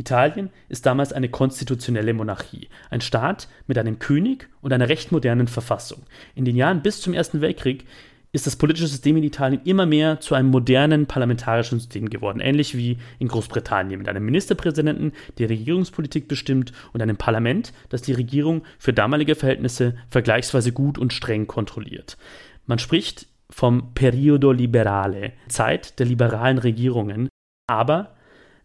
Italien 0.00 0.48
ist 0.70 0.86
damals 0.86 1.12
eine 1.12 1.28
konstitutionelle 1.28 2.14
Monarchie, 2.14 2.68
ein 2.88 3.02
Staat 3.02 3.48
mit 3.66 3.76
einem 3.76 3.98
König 3.98 4.48
und 4.62 4.72
einer 4.72 4.88
recht 4.88 5.12
modernen 5.12 5.46
Verfassung. 5.46 6.04
In 6.34 6.46
den 6.46 6.56
Jahren 6.56 6.80
bis 6.80 7.02
zum 7.02 7.12
Ersten 7.12 7.42
Weltkrieg 7.42 7.84
ist 8.32 8.46
das 8.46 8.56
politische 8.56 8.86
System 8.86 9.16
in 9.16 9.24
Italien 9.24 9.62
immer 9.64 9.86
mehr 9.86 10.20
zu 10.20 10.34
einem 10.34 10.50
modernen 10.50 11.06
parlamentarischen 11.06 11.80
System 11.80 12.08
geworden, 12.08 12.40
ähnlich 12.40 12.76
wie 12.76 12.98
in 13.18 13.28
Großbritannien, 13.28 13.98
mit 13.98 14.08
einem 14.08 14.24
Ministerpräsidenten, 14.24 15.12
der 15.38 15.50
Regierungspolitik 15.50 16.28
bestimmt, 16.28 16.72
und 16.92 17.02
einem 17.02 17.16
Parlament, 17.16 17.72
das 17.88 18.02
die 18.02 18.12
Regierung 18.12 18.62
für 18.78 18.92
damalige 18.92 19.34
Verhältnisse 19.34 19.96
vergleichsweise 20.08 20.72
gut 20.72 20.98
und 20.98 21.12
streng 21.12 21.46
kontrolliert. 21.46 22.16
Man 22.66 22.78
spricht 22.78 23.26
vom 23.50 23.94
Periodo 23.94 24.52
Liberale, 24.52 25.32
Zeit 25.48 25.98
der 25.98 26.06
liberalen 26.06 26.58
Regierungen, 26.58 27.28
aber 27.66 28.14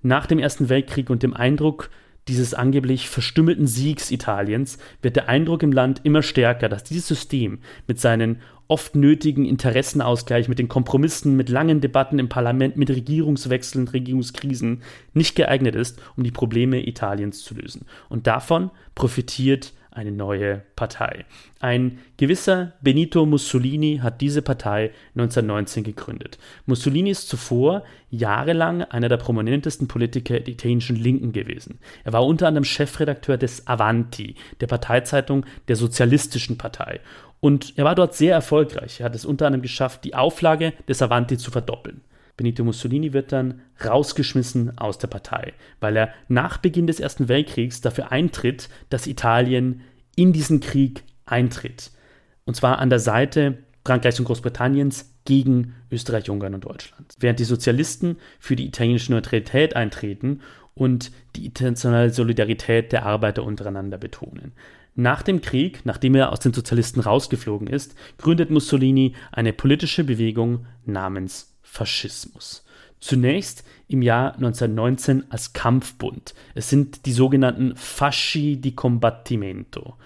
nach 0.04 0.28
dem 0.28 0.38
Ersten 0.38 0.70
Weltkrieg 0.70 1.10
und 1.10 1.24
dem 1.24 1.34
Eindruck 1.34 1.90
dieses 2.27 2.53
angeblich 2.53 3.10
verstümmelten 3.10 3.67
Siegs 3.67 4.10
Italiens 4.10 4.77
wird 5.01 5.15
der 5.15 5.29
Eindruck 5.29 5.62
im 5.63 5.72
Land 5.72 6.01
immer 6.03 6.24
stärker, 6.24 6.70
dass 6.70 6.84
dieses 6.84 7.08
System 7.08 7.60
mit 7.88 8.00
seinen 8.00 8.41
oft 8.67 8.96
nötigen 8.96 9.46
Interessenausgleich, 9.46 10.48
mit 10.48 10.58
den 10.58 10.67
Kompromissen, 10.67 11.36
mit 11.36 11.50
langen 11.50 11.82
Debatten 11.82 12.17
im 12.17 12.29
Parlament, 12.29 12.77
mit 12.77 12.89
Regierungswechseln, 12.89 13.88
Regierungskrisen 13.88 14.82
nicht 15.13 15.36
geeignet 15.36 15.75
ist, 15.75 16.01
um 16.17 16.24
die 16.24 16.32
Probleme 16.32 16.88
Italiens 16.88 17.44
zu 17.44 17.53
lösen. 17.53 17.86
Und 18.10 18.25
davon 18.25 18.72
profitiert 18.96 19.74
eine 19.96 20.12
neue 20.12 20.62
Partei. 20.75 21.25
Ein 21.60 22.00
gewisser 22.18 22.74
Benito 22.82 23.25
Mussolini 23.25 24.00
hat 24.04 24.22
diese 24.22 24.42
Partei 24.42 24.92
1919 25.16 25.84
gegründet. 25.84 26.38
Mussolini 26.66 27.10
ist 27.10 27.30
zuvor 27.30 27.84
jahrelang 28.10 28.84
einer 28.84 29.10
der 29.10 29.18
prominentesten 29.18 29.88
Politiker 29.88 30.40
der 30.40 30.54
italienischen 30.54 30.98
Linken 30.98 31.32
gewesen. 31.32 31.80
Er 32.04 32.14
war 32.14 32.25
unter 32.25 32.48
anderem 32.48 32.66
Chefredakteur 32.66 33.38
des 33.38 33.68
Avanti, 33.68 34.36
der 34.60 34.68
Parteizeitung 34.68 35.46
der 35.68 35.75
Sozialistischen 35.75 36.58
Partei. 36.58 37.00
Und 37.40 37.78
er 37.78 37.86
war 37.86 37.96
dort 37.96 38.16
sehr 38.16 38.34
erfolgreich. 38.34 39.00
Er 39.00 39.06
hat 39.06 39.16
es 39.16 39.25
unter 39.25 39.48
anderem 39.48 39.62
geschafft, 39.62 40.04
die 40.04 40.16
Auflage 40.16 40.74
des 40.88 41.02
Avanti 41.02 41.38
zu 41.38 41.52
verdoppeln. 41.52 42.02
Benito 42.38 42.63
Mussolini 42.63 43.13
wird 43.13 43.32
dann 43.32 43.62
rausgeschmissen 43.84 44.77
aus 44.77 44.98
der 44.98 45.08
Partei, 45.08 45.54
weil 45.80 45.96
er 45.96 46.13
nach 46.27 46.58
Beginn 46.58 46.88
des 46.88 47.00
Ersten 47.00 47.30
Weltkriegs 47.30 47.82
dafür 47.82 48.12
eintritt, 48.12 48.70
dass 48.89 49.08
Italien 49.08 49.82
in 50.15 50.34
diesen 50.34 50.60
Krieg 50.60 51.04
eintritt. 51.25 51.92
Und 52.46 52.56
zwar 52.56 52.80
an 52.80 52.89
der 52.89 53.00
Seite 53.00 53.60
Frankreichs 53.86 54.20
und 54.20 54.25
Großbritanniens 54.25 55.13
gegen 55.25 55.75
Österreich, 55.92 56.30
Ungarn 56.30 56.56
und 56.56 56.65
Deutschland. 56.65 57.13
Während 57.20 57.39
die 57.39 57.46
Sozialisten 57.46 58.18
für 58.39 58.56
die 58.56 58.68
italienische 58.68 59.12
Neutralität 59.12 59.75
eintreten 59.75 60.42
und 60.74 61.12
die 61.36 61.46
internationale 61.46 62.10
Solidarität 62.12 62.92
der 62.92 63.06
Arbeiter 63.06 63.44
untereinander 63.44 63.98
betonen. 63.98 64.51
Nach 64.96 65.22
dem 65.22 65.42
Krieg, 65.42 65.86
nachdem 65.86 66.15
er 66.15 66.32
aus 66.32 66.39
den 66.39 66.54
Sozialisten 66.54 67.01
rausgeflogen 67.01 67.68
ist, 67.68 67.96
gründet 68.18 68.50
Mussolini 68.50 69.13
eine 69.32 69.54
politische 69.54 70.04
Bewegung 70.04 70.65
namens 70.86 71.55
Faschismus. 71.75 72.63
Zunächst 73.01 73.65
im 73.89 74.01
Jahr 74.01 74.36
1919 74.36 75.25
als 75.29 75.51
Kampfbund. 75.51 76.34
Es 76.55 76.70
sind 76.70 77.05
die 77.05 77.12
sogenannten 77.12 77.75
Fasci 77.75 78.55
di 78.55 78.74
Combattimento. 78.74 79.98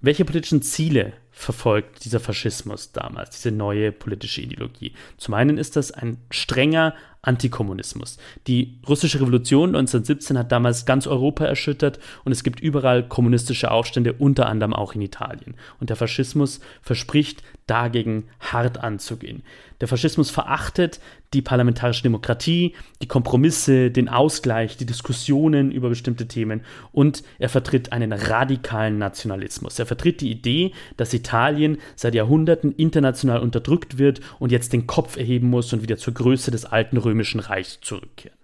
Welche 0.00 0.24
politischen 0.24 0.62
Ziele 0.62 1.12
verfolgt 1.32 2.04
dieser 2.04 2.20
Faschismus 2.20 2.92
damals, 2.92 3.30
diese 3.30 3.50
neue 3.50 3.90
politische 3.90 4.40
Ideologie? 4.40 4.92
Zum 5.16 5.34
einen 5.34 5.58
ist 5.58 5.74
das 5.74 5.90
ein 5.90 6.18
strenger 6.30 6.94
Antikommunismus. 7.22 8.16
Die 8.46 8.78
russische 8.88 9.20
Revolution 9.20 9.70
1917 9.70 10.38
hat 10.38 10.52
damals 10.52 10.86
ganz 10.86 11.06
Europa 11.06 11.44
erschüttert 11.44 11.98
und 12.24 12.32
es 12.32 12.44
gibt 12.44 12.60
überall 12.60 13.06
kommunistische 13.06 13.70
Aufstände, 13.70 14.14
unter 14.14 14.46
anderem 14.46 14.72
auch 14.72 14.94
in 14.94 15.02
Italien. 15.02 15.54
Und 15.80 15.90
der 15.90 15.96
Faschismus 15.96 16.60
verspricht, 16.80 17.42
dagegen 17.66 18.28
hart 18.40 18.78
anzugehen. 18.78 19.42
Der 19.80 19.88
Faschismus 19.88 20.30
verachtet 20.30 21.00
die 21.32 21.42
parlamentarische 21.42 22.02
Demokratie, 22.02 22.74
die 23.02 23.08
Kompromisse, 23.08 23.90
den 23.90 24.08
Ausgleich, 24.08 24.76
die 24.76 24.86
Diskussionen 24.86 25.70
über 25.70 25.88
bestimmte 25.88 26.28
Themen 26.28 26.62
und 26.92 27.22
er 27.38 27.48
vertritt 27.48 27.92
einen 27.92 28.12
radikalen 28.12 28.98
Nationalismus. 28.98 29.78
Er 29.78 29.86
vertritt 29.86 30.20
die 30.20 30.30
Idee, 30.30 30.72
dass 30.96 31.14
Italien 31.14 31.78
seit 31.96 32.14
Jahrhunderten 32.14 32.72
international 32.72 33.40
unterdrückt 33.40 33.98
wird 33.98 34.20
und 34.38 34.52
jetzt 34.52 34.72
den 34.72 34.86
Kopf 34.86 35.16
erheben 35.16 35.48
muss 35.48 35.72
und 35.72 35.82
wieder 35.82 35.96
zur 35.96 36.14
Größe 36.14 36.50
des 36.50 36.66
alten 36.66 36.98
Römischen 36.98 37.40
Reichs 37.40 37.80
zurückkehren. 37.80 38.38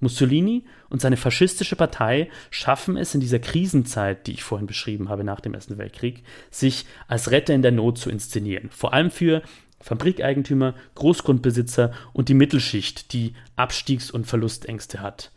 Mussolini 0.00 0.64
und 0.90 1.00
seine 1.00 1.16
faschistische 1.16 1.74
Partei 1.74 2.30
schaffen 2.50 2.96
es 2.96 3.14
in 3.14 3.20
dieser 3.20 3.40
Krisenzeit, 3.40 4.26
die 4.26 4.32
ich 4.32 4.44
vorhin 4.44 4.66
beschrieben 4.66 5.08
habe 5.08 5.24
nach 5.24 5.40
dem 5.40 5.54
Ersten 5.54 5.78
Weltkrieg, 5.78 6.22
sich 6.50 6.86
als 7.08 7.30
Retter 7.30 7.54
in 7.54 7.62
der 7.62 7.72
Not 7.72 7.98
zu 7.98 8.10
inszenieren. 8.10 8.70
Vor 8.70 8.92
allem 8.92 9.10
für 9.10 9.42
Fabrikeigentümer, 9.80 10.74
Großgrundbesitzer 10.94 11.92
und 12.12 12.28
die 12.28 12.34
Mittelschicht, 12.34 13.12
die 13.12 13.34
Abstiegs- 13.56 14.10
und 14.10 14.26
Verlustängste 14.26 15.00
hat. 15.00 15.30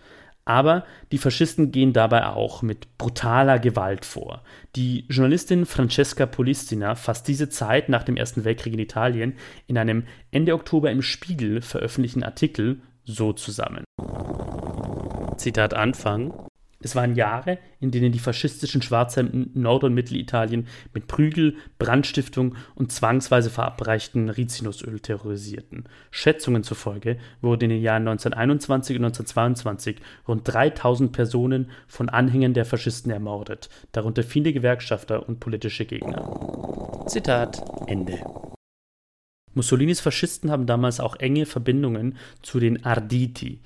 Aber 0.43 0.85
die 1.11 1.19
Faschisten 1.19 1.71
gehen 1.71 1.93
dabei 1.93 2.25
auch 2.25 2.61
mit 2.61 2.97
brutaler 2.97 3.59
Gewalt 3.59 4.05
vor. 4.05 4.41
Die 4.75 5.05
Journalistin 5.07 5.65
Francesca 5.65 6.25
Polistina 6.25 6.95
fasst 6.95 7.27
diese 7.27 7.49
Zeit 7.49 7.89
nach 7.89 8.03
dem 8.03 8.17
Ersten 8.17 8.43
Weltkrieg 8.43 8.73
in 8.73 8.79
Italien 8.79 9.35
in 9.67 9.77
einem 9.77 10.03
Ende 10.31 10.55
Oktober 10.55 10.89
im 10.91 11.03
Spiegel 11.03 11.61
veröffentlichten 11.61 12.23
Artikel 12.23 12.81
so 13.05 13.33
zusammen. 13.33 13.83
Zitat 15.37 15.73
Anfang. 15.73 16.33
Es 16.81 16.95
waren 16.95 17.15
Jahre, 17.15 17.59
in 17.79 17.91
denen 17.91 18.11
die 18.11 18.19
faschistischen 18.19 18.81
Schwarzhemden 18.81 19.51
Nord- 19.53 19.83
und 19.83 19.93
Mittelitalien 19.93 20.67
mit 20.93 21.07
Prügel, 21.07 21.55
Brandstiftung 21.77 22.55
und 22.75 22.91
zwangsweise 22.91 23.49
verabreichten 23.49 24.29
Rizinusöl 24.29 24.99
terrorisierten. 24.99 25.85
Schätzungen 26.09 26.63
zufolge 26.63 27.17
wurden 27.41 27.65
in 27.65 27.69
den 27.71 27.81
Jahren 27.81 28.07
1921 28.07 28.97
und 28.97 29.05
1922 29.05 29.97
rund 30.27 30.41
3000 30.45 31.11
Personen 31.11 31.69
von 31.87 32.09
Anhängern 32.09 32.53
der 32.53 32.65
Faschisten 32.65 33.11
ermordet, 33.11 33.69
darunter 33.91 34.23
viele 34.23 34.53
Gewerkschafter 34.53 35.27
und 35.27 35.39
politische 35.39 35.85
Gegner. 35.85 37.05
Zitat 37.07 37.63
Ende. 37.87 38.19
Mussolinis 39.53 39.99
Faschisten 39.99 40.49
haben 40.49 40.65
damals 40.65 40.99
auch 40.99 41.17
enge 41.17 41.45
Verbindungen 41.45 42.17
zu 42.41 42.59
den 42.59 42.85
Arditi, 42.85 43.59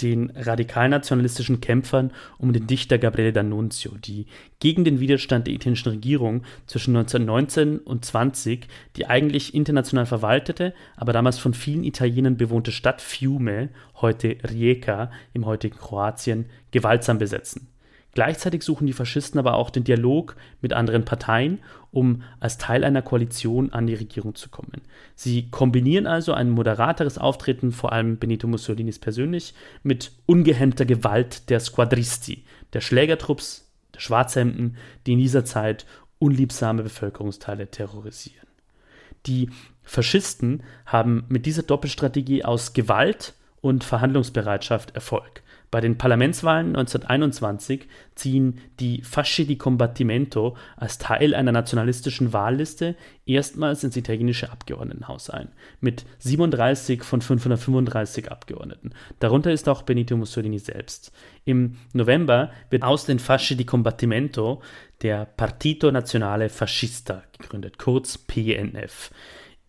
den 0.00 0.30
radikalnationalistischen 0.34 1.60
Kämpfern 1.60 2.12
um 2.38 2.52
den 2.52 2.66
Dichter 2.66 2.98
Gabriele 2.98 3.30
D'Annunzio, 3.30 3.98
die 3.98 4.26
gegen 4.58 4.84
den 4.84 5.00
Widerstand 5.00 5.46
der 5.46 5.54
italienischen 5.54 5.90
Regierung 5.90 6.42
zwischen 6.66 6.96
1919 6.96 7.78
und 7.78 8.04
20 8.04 8.66
die 8.96 9.06
eigentlich 9.06 9.54
international 9.54 10.06
verwaltete, 10.06 10.74
aber 10.96 11.12
damals 11.12 11.38
von 11.38 11.54
vielen 11.54 11.84
Italienern 11.84 12.36
bewohnte 12.36 12.72
Stadt 12.72 13.00
Fiume, 13.00 13.68
heute 14.00 14.36
Rijeka 14.42 15.10
im 15.34 15.46
heutigen 15.46 15.76
Kroatien, 15.76 16.46
gewaltsam 16.70 17.18
besetzen. 17.18 17.71
Gleichzeitig 18.14 18.62
suchen 18.62 18.86
die 18.86 18.92
Faschisten 18.92 19.38
aber 19.38 19.54
auch 19.54 19.70
den 19.70 19.84
Dialog 19.84 20.36
mit 20.60 20.74
anderen 20.74 21.04
Parteien, 21.04 21.60
um 21.90 22.22
als 22.40 22.58
Teil 22.58 22.84
einer 22.84 23.00
Koalition 23.00 23.72
an 23.72 23.86
die 23.86 23.94
Regierung 23.94 24.34
zu 24.34 24.50
kommen. 24.50 24.82
Sie 25.14 25.50
kombinieren 25.50 26.06
also 26.06 26.34
ein 26.34 26.50
moderateres 26.50 27.16
Auftreten, 27.16 27.72
vor 27.72 27.92
allem 27.92 28.18
Benito 28.18 28.46
Mussolinis 28.46 28.98
persönlich, 28.98 29.54
mit 29.82 30.12
ungehemmter 30.26 30.84
Gewalt 30.84 31.48
der 31.48 31.60
Squadristi, 31.60 32.44
der 32.74 32.82
Schlägertrupps, 32.82 33.70
der 33.94 34.00
Schwarzhemden, 34.00 34.76
die 35.06 35.12
in 35.12 35.18
dieser 35.18 35.44
Zeit 35.44 35.86
unliebsame 36.18 36.82
Bevölkerungsteile 36.82 37.70
terrorisieren. 37.70 38.46
Die 39.26 39.50
Faschisten 39.82 40.62
haben 40.86 41.24
mit 41.28 41.46
dieser 41.46 41.62
Doppelstrategie 41.62 42.44
aus 42.44 42.72
Gewalt 42.74 43.34
und 43.60 43.84
Verhandlungsbereitschaft 43.84 44.94
Erfolg. 44.94 45.42
Bei 45.72 45.80
den 45.80 45.96
Parlamentswahlen 45.96 46.76
1921 46.76 47.88
ziehen 48.14 48.60
die 48.78 49.00
Fasci 49.02 49.46
di 49.46 49.56
Combattimento 49.56 50.54
als 50.76 50.98
Teil 50.98 51.34
einer 51.34 51.50
nationalistischen 51.50 52.34
Wahlliste 52.34 52.94
erstmals 53.24 53.82
ins 53.82 53.96
italienische 53.96 54.52
Abgeordnetenhaus 54.52 55.30
ein, 55.30 55.48
mit 55.80 56.04
37 56.18 57.02
von 57.02 57.22
535 57.22 58.30
Abgeordneten. 58.30 58.90
Darunter 59.18 59.50
ist 59.50 59.66
auch 59.66 59.80
Benito 59.80 60.14
Mussolini 60.14 60.58
selbst. 60.58 61.10
Im 61.46 61.78
November 61.94 62.50
wird 62.68 62.82
aus 62.82 63.06
den 63.06 63.18
Fasci 63.18 63.56
di 63.56 63.64
Combattimento 63.64 64.60
der 65.00 65.24
Partito 65.24 65.90
Nazionale 65.90 66.50
Fascista 66.50 67.22
gegründet, 67.38 67.78
kurz 67.78 68.18
PNF. 68.18 69.10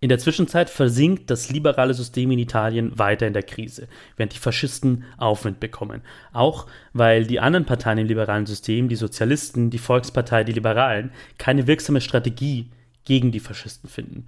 In 0.03 0.09
der 0.09 0.19
Zwischenzeit 0.19 0.69
versinkt 0.69 1.31
das 1.31 1.49
liberale 1.49 1.93
System 1.93 2.29
in 2.31 2.39
Italien 2.39 2.99
weiter 2.99 3.25
in 3.25 3.31
der 3.31 3.41
Krise, 3.41 3.87
während 4.17 4.33
die 4.33 4.37
Faschisten 4.37 5.05
Aufwind 5.15 5.61
bekommen. 5.61 6.01
Auch 6.33 6.67
weil 6.91 7.25
die 7.25 7.39
anderen 7.39 7.65
Parteien 7.65 7.99
im 7.99 8.07
liberalen 8.07 8.45
System, 8.45 8.89
die 8.89 8.97
Sozialisten, 8.97 9.69
die 9.69 9.77
Volkspartei, 9.77 10.43
die 10.43 10.51
Liberalen, 10.51 11.11
keine 11.37 11.67
wirksame 11.67 12.01
Strategie 12.01 12.67
gegen 13.05 13.31
die 13.31 13.39
Faschisten 13.39 13.89
finden. 13.89 14.27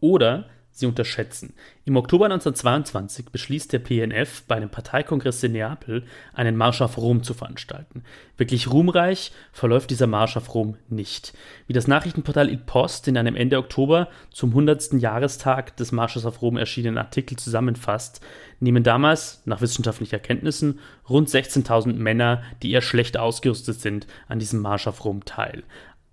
Oder 0.00 0.46
sie 0.72 0.86
unterschätzen. 0.86 1.52
Im 1.84 1.96
Oktober 1.96 2.24
1922 2.24 3.26
beschließt 3.26 3.72
der 3.72 3.78
PNF 3.78 4.42
bei 4.48 4.56
einem 4.56 4.70
Parteikongress 4.70 5.42
in 5.42 5.52
Neapel, 5.52 6.04
einen 6.32 6.56
Marsch 6.56 6.80
auf 6.80 6.96
Rom 6.96 7.22
zu 7.22 7.34
veranstalten. 7.34 8.04
Wirklich 8.36 8.70
ruhmreich 8.70 9.32
verläuft 9.52 9.90
dieser 9.90 10.06
Marsch 10.06 10.36
auf 10.36 10.54
Rom 10.54 10.76
nicht. 10.88 11.34
Wie 11.66 11.72
das 11.72 11.88
Nachrichtenportal 11.88 12.48
Il 12.48 12.58
Post 12.58 13.06
in 13.06 13.18
einem 13.18 13.36
Ende 13.36 13.58
Oktober 13.58 14.08
zum 14.30 14.50
100. 14.50 14.94
Jahrestag 14.94 15.76
des 15.76 15.92
Marsches 15.92 16.24
auf 16.24 16.40
Rom 16.40 16.56
erschienenen 16.56 16.98
Artikel 16.98 17.36
zusammenfasst, 17.36 18.20
nehmen 18.60 18.82
damals, 18.82 19.42
nach 19.44 19.60
wissenschaftlichen 19.60 20.14
Erkenntnissen, 20.14 20.80
rund 21.08 21.28
16.000 21.28 21.94
Männer, 21.94 22.42
die 22.62 22.70
eher 22.70 22.82
schlecht 22.82 23.18
ausgerüstet 23.18 23.80
sind, 23.80 24.06
an 24.28 24.38
diesem 24.38 24.60
Marsch 24.60 24.86
auf 24.86 25.04
Rom 25.04 25.24
teil. 25.24 25.64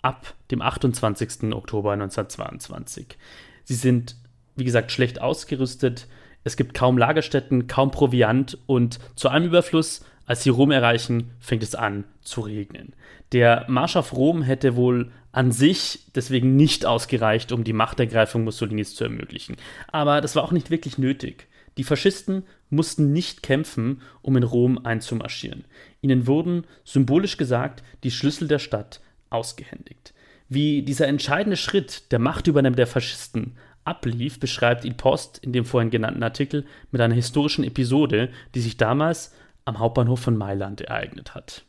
Ab 0.01 0.33
dem 0.51 0.61
28. 0.61 1.53
Oktober 1.53 1.91
1922. 1.93 3.17
Sie 3.65 3.75
sind 3.75 4.15
wie 4.55 4.63
gesagt, 4.63 4.91
schlecht 4.91 5.21
ausgerüstet. 5.21 6.07
Es 6.43 6.57
gibt 6.57 6.73
kaum 6.73 6.97
Lagerstätten, 6.97 7.67
kaum 7.67 7.91
Proviant 7.91 8.57
und 8.65 8.99
zu 9.15 9.29
einem 9.29 9.45
Überfluss, 9.45 10.05
als 10.25 10.43
sie 10.43 10.49
Rom 10.49 10.71
erreichen, 10.71 11.31
fängt 11.39 11.63
es 11.63 11.75
an 11.75 12.03
zu 12.21 12.41
regnen. 12.41 12.93
Der 13.31 13.65
Marsch 13.67 13.95
auf 13.95 14.13
Rom 14.13 14.41
hätte 14.41 14.75
wohl 14.75 15.11
an 15.31 15.51
sich 15.51 16.05
deswegen 16.15 16.55
nicht 16.55 16.85
ausgereicht, 16.85 17.51
um 17.51 17.63
die 17.63 17.73
Machtergreifung 17.73 18.43
Mussolinis 18.43 18.95
zu 18.95 19.03
ermöglichen. 19.03 19.55
Aber 19.87 20.21
das 20.21 20.35
war 20.35 20.43
auch 20.43 20.51
nicht 20.51 20.71
wirklich 20.71 20.97
nötig. 20.97 21.47
Die 21.77 21.83
Faschisten 21.83 22.43
mussten 22.69 23.13
nicht 23.13 23.43
kämpfen, 23.43 24.01
um 24.21 24.35
in 24.37 24.43
Rom 24.43 24.83
einzumarschieren. 24.85 25.65
Ihnen 26.01 26.27
wurden, 26.27 26.65
symbolisch 26.83 27.37
gesagt, 27.37 27.83
die 28.03 28.11
Schlüssel 28.11 28.47
der 28.47 28.59
Stadt 28.59 29.01
ausgehändigt. 29.29 30.13
Wie 30.47 30.81
dieser 30.81 31.07
entscheidende 31.07 31.57
Schritt 31.57 32.11
der 32.11 32.19
Machtübernahme 32.19 32.75
der 32.75 32.87
Faschisten 32.87 33.55
ablief, 33.89 34.39
beschreibt 34.39 34.85
Il 34.85 34.93
Post 34.93 35.39
in 35.39 35.51
dem 35.51 35.65
vorhin 35.65 35.89
genannten 35.89 36.23
Artikel 36.23 36.65
mit 36.91 37.01
einer 37.01 37.15
historischen 37.15 37.63
Episode, 37.63 38.29
die 38.55 38.61
sich 38.61 38.77
damals 38.77 39.33
am 39.65 39.79
Hauptbahnhof 39.79 40.19
von 40.19 40.37
Mailand 40.37 40.81
ereignet 40.81 41.35
hat. 41.35 41.63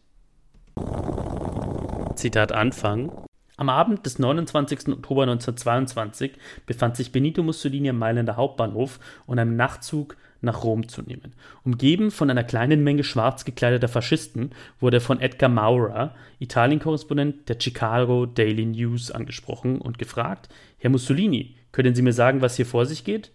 Zitat 2.14 2.52
Anfang. 2.52 3.10
Am 3.56 3.68
Abend 3.68 4.06
des 4.06 4.18
29. 4.18 4.88
Oktober 4.88 5.22
1922 5.22 6.32
befand 6.64 6.96
sich 6.96 7.12
Benito 7.12 7.42
Mussolini 7.42 7.90
am 7.90 7.98
Mailänder 7.98 8.36
Hauptbahnhof 8.36 8.98
und 9.26 9.38
einem 9.38 9.56
Nachtzug 9.56 10.16
nach 10.40 10.64
Rom 10.64 10.88
zu 10.88 11.02
nehmen. 11.02 11.34
Umgeben 11.64 12.10
von 12.10 12.30
einer 12.30 12.44
kleinen 12.44 12.82
Menge 12.82 13.04
schwarz 13.04 13.44
gekleideter 13.44 13.88
Faschisten 13.88 14.52
wurde 14.78 14.98
er 14.98 15.02
von 15.02 15.20
Edgar 15.20 15.50
Maurer, 15.50 16.14
Italien-Korrespondent 16.38 17.48
der 17.48 17.60
Chicago 17.60 18.24
Daily 18.26 18.64
News, 18.64 19.10
angesprochen 19.10 19.80
und 19.80 19.98
gefragt: 19.98 20.48
Herr 20.78 20.90
Mussolini, 20.90 21.56
können 21.72 21.94
Sie 21.94 22.02
mir 22.02 22.12
sagen, 22.12 22.42
was 22.42 22.56
hier 22.56 22.66
vor 22.66 22.86
sich 22.86 23.04
geht? 23.04 23.30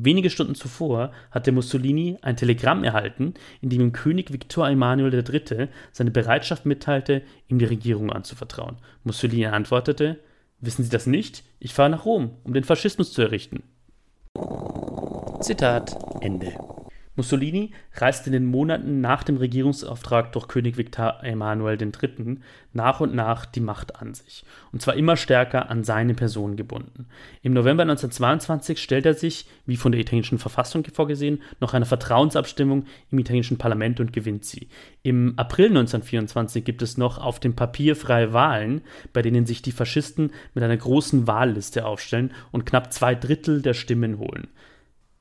Wenige 0.00 0.30
Stunden 0.30 0.54
zuvor 0.54 1.10
hatte 1.32 1.50
Mussolini 1.50 2.18
ein 2.22 2.36
Telegramm 2.36 2.84
erhalten, 2.84 3.34
in 3.60 3.68
dem 3.68 3.80
ihm 3.80 3.92
König 3.92 4.32
Viktor 4.32 4.68
Emanuel 4.68 5.12
III. 5.12 5.68
seine 5.90 6.12
Bereitschaft 6.12 6.66
mitteilte, 6.66 7.22
ihm 7.48 7.58
die 7.58 7.64
Regierung 7.64 8.12
anzuvertrauen. 8.12 8.76
Mussolini 9.02 9.46
antwortete: 9.46 10.20
Wissen 10.60 10.84
Sie 10.84 10.90
das 10.90 11.06
nicht? 11.06 11.42
Ich 11.58 11.74
fahre 11.74 11.90
nach 11.90 12.04
Rom, 12.04 12.30
um 12.44 12.52
den 12.52 12.62
Faschismus 12.62 13.12
zu 13.12 13.22
errichten. 13.22 13.64
Zitat 15.40 15.96
Ende. 16.20 16.54
Mussolini 17.18 17.72
reiste 17.94 18.28
in 18.28 18.32
den 18.32 18.46
Monaten 18.46 19.00
nach 19.00 19.24
dem 19.24 19.38
Regierungsauftrag 19.38 20.30
durch 20.32 20.46
König 20.46 20.76
Viktor 20.76 21.18
Emanuel 21.24 21.76
III. 21.82 22.38
nach 22.72 23.00
und 23.00 23.12
nach 23.12 23.44
die 23.44 23.60
Macht 23.60 24.00
an 24.00 24.14
sich, 24.14 24.44
und 24.72 24.80
zwar 24.80 24.94
immer 24.94 25.16
stärker 25.16 25.68
an 25.68 25.82
seine 25.82 26.14
Person 26.14 26.54
gebunden. 26.54 27.06
Im 27.42 27.54
November 27.54 27.82
1922 27.82 28.80
stellt 28.80 29.04
er 29.04 29.14
sich, 29.14 29.48
wie 29.66 29.76
von 29.76 29.90
der 29.90 30.00
italienischen 30.00 30.38
Verfassung 30.38 30.84
vorgesehen, 30.94 31.42
noch 31.60 31.74
einer 31.74 31.86
Vertrauensabstimmung 31.86 32.84
im 33.10 33.18
italienischen 33.18 33.58
Parlament 33.58 33.98
und 33.98 34.12
gewinnt 34.12 34.44
sie. 34.44 34.68
Im 35.02 35.34
April 35.36 35.66
1924 35.70 36.64
gibt 36.64 36.82
es 36.82 36.98
noch 36.98 37.18
auf 37.18 37.40
dem 37.40 37.56
Papier 37.56 37.96
freie 37.96 38.32
Wahlen, 38.32 38.82
bei 39.12 39.22
denen 39.22 39.44
sich 39.44 39.60
die 39.60 39.72
Faschisten 39.72 40.30
mit 40.54 40.62
einer 40.62 40.76
großen 40.76 41.26
Wahlliste 41.26 41.84
aufstellen 41.84 42.30
und 42.52 42.64
knapp 42.64 42.92
zwei 42.92 43.16
Drittel 43.16 43.60
der 43.60 43.74
Stimmen 43.74 44.18
holen. 44.18 44.46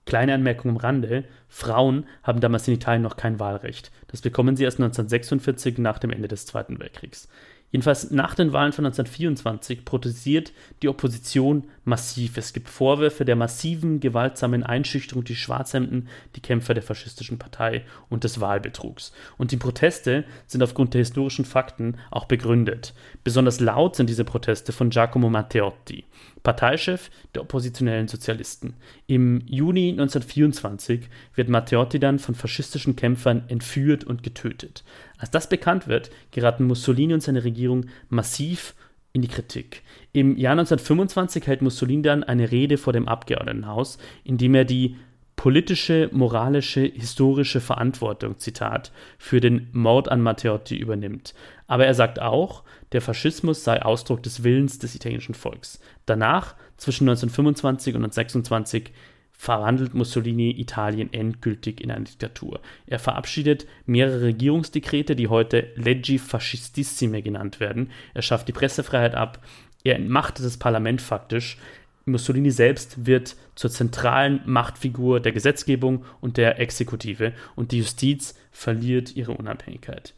Kleine 0.08 0.34
Anmerkung 0.34 0.72
am 0.72 0.78
Rande: 0.78 1.26
Frauen 1.50 2.06
haben 2.24 2.40
damals 2.40 2.68
in 2.68 2.74
Italien 2.74 3.02
noch 3.04 3.18
kein 3.18 3.42
Wahlrecht. 3.42 3.92
Das 4.08 4.22
bekommen 4.22 4.56
sie 4.56 4.64
erst 4.64 4.80
1946 4.80 5.78
nach 5.80 6.00
dem 6.00 6.12
Ende 6.12 6.30
des 6.30 6.46
Zweiten 6.46 6.80
Weltkriegs. 6.80 7.28
Jedenfalls 7.72 8.12
nach 8.12 8.34
den 8.34 8.54
Wahlen 8.54 8.72
von 8.72 8.86
1924 8.86 9.84
protestiert 9.84 10.54
die 10.82 10.88
Opposition 10.88 11.66
massiv. 11.84 12.38
Es 12.38 12.54
gibt 12.54 12.70
Vorwürfe 12.70 13.26
der 13.26 13.36
massiven, 13.36 14.00
gewaltsamen 14.00 14.64
Einschüchterung 14.64 15.26
durch 15.26 15.42
Schwarzhemden, 15.42 16.08
die 16.36 16.42
Kämpfer 16.42 16.74
der 16.74 16.84
faschistischen 16.84 17.38
Partei 17.38 17.84
und 18.10 18.24
des 18.24 18.40
Wahlbetrugs. 18.40 19.12
Und 19.38 19.52
die 19.52 19.58
Proteste 19.58 20.24
sind 20.46 20.64
aufgrund 20.64 20.94
der 20.94 21.00
historischen 21.00 21.44
Fakten 21.44 21.98
auch 22.10 22.26
begründet. 22.26 22.94
Besonders 23.26 23.60
laut 23.60 23.98
sind 23.98 24.10
diese 24.10 24.24
Proteste 24.24 24.72
von 24.72 24.90
Giacomo 24.90 25.30
Matteotti, 25.30 26.06
Parteichef 26.44 27.10
der 27.36 27.42
oppositionellen 27.42 28.08
Sozialisten. 28.08 28.76
Im 29.08 29.42
Juni 29.46 29.90
1924 29.92 31.10
wird 31.36 31.50
Matteotti 31.50 32.00
dann 32.00 32.20
von 32.20 32.34
faschistischen 32.34 32.96
Kämpfern 32.96 33.44
entführt 33.50 34.06
und 34.06 34.24
getötet. 34.24 34.86
Als 35.18 35.32
das 35.32 35.50
bekannt 35.50 35.88
wird, 35.88 36.12
geraten 36.32 36.66
Mussolini 36.66 37.14
und 37.14 37.22
seine 37.22 37.44
Regierung 37.44 37.86
massiv 38.10 38.76
in 39.14 39.22
die 39.22 39.28
Kritik. 39.28 39.82
Im 40.14 40.38
Jahr 40.38 40.52
1925 40.52 41.48
hält 41.48 41.62
Mussolini 41.62 42.04
dann 42.04 42.24
eine 42.24 42.52
Rede 42.52 42.78
vor 42.78 42.94
dem 42.94 43.08
Abgeordnetenhaus, 43.08 43.98
in 44.24 44.38
dem 44.38 44.54
er 44.54 44.66
die 44.66 44.98
politische, 45.36 46.10
moralische, 46.12 46.82
historische 46.82 47.62
Verantwortung, 47.62 48.40
Zitat, 48.40 48.92
für 49.18 49.40
den 49.40 49.70
Mord 49.72 50.10
an 50.10 50.22
Matteotti 50.22 50.76
übernimmt. 50.76 51.36
Aber 51.68 51.86
er 51.86 51.94
sagt 51.94 52.20
auch, 52.20 52.64
der 52.92 53.02
Faschismus 53.02 53.64
sei 53.64 53.82
Ausdruck 53.82 54.24
des 54.24 54.44
Willens 54.44 54.80
des 54.80 54.96
italienischen 54.96 55.36
Volks. 55.36 55.80
Danach, 56.06 56.56
zwischen 56.78 57.08
1925 57.08 57.96
und 57.96 58.04
1926, 58.04 58.92
verwandelt 59.38 59.94
Mussolini 59.94 60.60
Italien 60.60 61.14
endgültig 61.14 61.80
in 61.80 61.92
eine 61.92 62.06
Diktatur. 62.06 62.60
Er 62.88 63.00
verabschiedet 63.00 63.68
mehrere 63.86 64.24
Regierungsdekrete, 64.24 65.16
die 65.16 65.28
heute 65.28 65.72
Leggi 65.76 66.18
Fascistissime 66.18 67.22
genannt 67.22 67.60
werden. 67.60 67.92
Er 68.14 68.24
schafft 68.24 68.48
die 68.48 68.54
Pressefreiheit 68.54 69.16
ab. 69.16 69.46
Er 69.84 69.96
entmachtet 69.96 70.46
das 70.46 70.58
Parlament 70.58 71.02
faktisch. 71.02 71.58
Mussolini 72.06 72.52
selbst 72.52 73.06
wird 73.06 73.36
zur 73.56 73.70
zentralen 73.70 74.42
Machtfigur 74.46 75.20
der 75.20 75.34
Gesetzgebung 75.34 76.06
und 76.20 76.38
der 76.38 76.60
Exekutive 76.60 77.34
und 77.56 77.72
die 77.72 77.80
Justiz 77.80 78.34
verliert 78.52 79.16
ihre 79.16 79.34
Unabhängigkeit. 79.34 80.14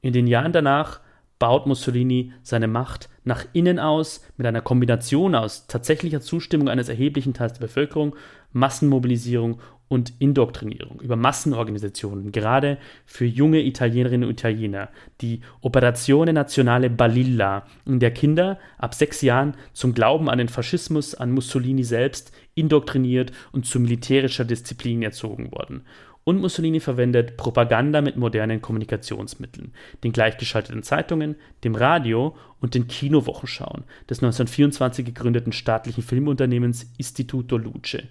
In 0.00 0.12
den 0.12 0.26
Jahren 0.26 0.52
danach 0.52 1.00
baut 1.38 1.66
Mussolini 1.66 2.32
seine 2.42 2.68
Macht 2.68 3.08
nach 3.24 3.44
innen 3.52 3.78
aus 3.78 4.24
mit 4.36 4.46
einer 4.46 4.62
Kombination 4.62 5.34
aus 5.34 5.66
tatsächlicher 5.66 6.20
Zustimmung 6.20 6.68
eines 6.68 6.88
erheblichen 6.88 7.34
Teils 7.34 7.54
der 7.54 7.66
Bevölkerung, 7.66 8.16
Massenmobilisierung 8.52 9.60
und 9.88 10.14
Indoktrinierung 10.18 11.00
über 11.00 11.14
Massenorganisationen, 11.16 12.32
gerade 12.32 12.78
für 13.04 13.24
junge 13.24 13.62
Italienerinnen 13.62 14.28
und 14.28 14.34
Italiener, 14.34 14.88
die 15.20 15.42
Operazione 15.60 16.32
Nazionale 16.32 16.90
Balilla, 16.90 17.66
in 17.84 18.00
der 18.00 18.10
Kinder 18.10 18.58
ab 18.78 18.94
sechs 18.94 19.22
Jahren 19.22 19.54
zum 19.72 19.94
Glauben 19.94 20.28
an 20.28 20.38
den 20.38 20.48
Faschismus, 20.48 21.14
an 21.14 21.30
Mussolini 21.30 21.84
selbst 21.84 22.32
indoktriniert 22.54 23.32
und 23.52 23.66
zu 23.66 23.78
militärischer 23.78 24.44
Disziplin 24.44 25.02
erzogen 25.02 25.52
wurden 25.52 25.82
und 26.26 26.40
Mussolini 26.40 26.80
verwendet 26.80 27.36
Propaganda 27.36 28.02
mit 28.02 28.16
modernen 28.16 28.60
Kommunikationsmitteln, 28.60 29.72
den 30.02 30.10
gleichgeschalteten 30.10 30.82
Zeitungen, 30.82 31.36
dem 31.62 31.76
Radio 31.76 32.36
und 32.60 32.74
den 32.74 32.88
Kinowochenschauen 32.88 33.84
des 34.10 34.18
1924 34.18 35.04
gegründeten 35.06 35.52
staatlichen 35.52 36.02
Filmunternehmens 36.02 36.90
Istituto 36.98 37.56
Luce. 37.58 38.02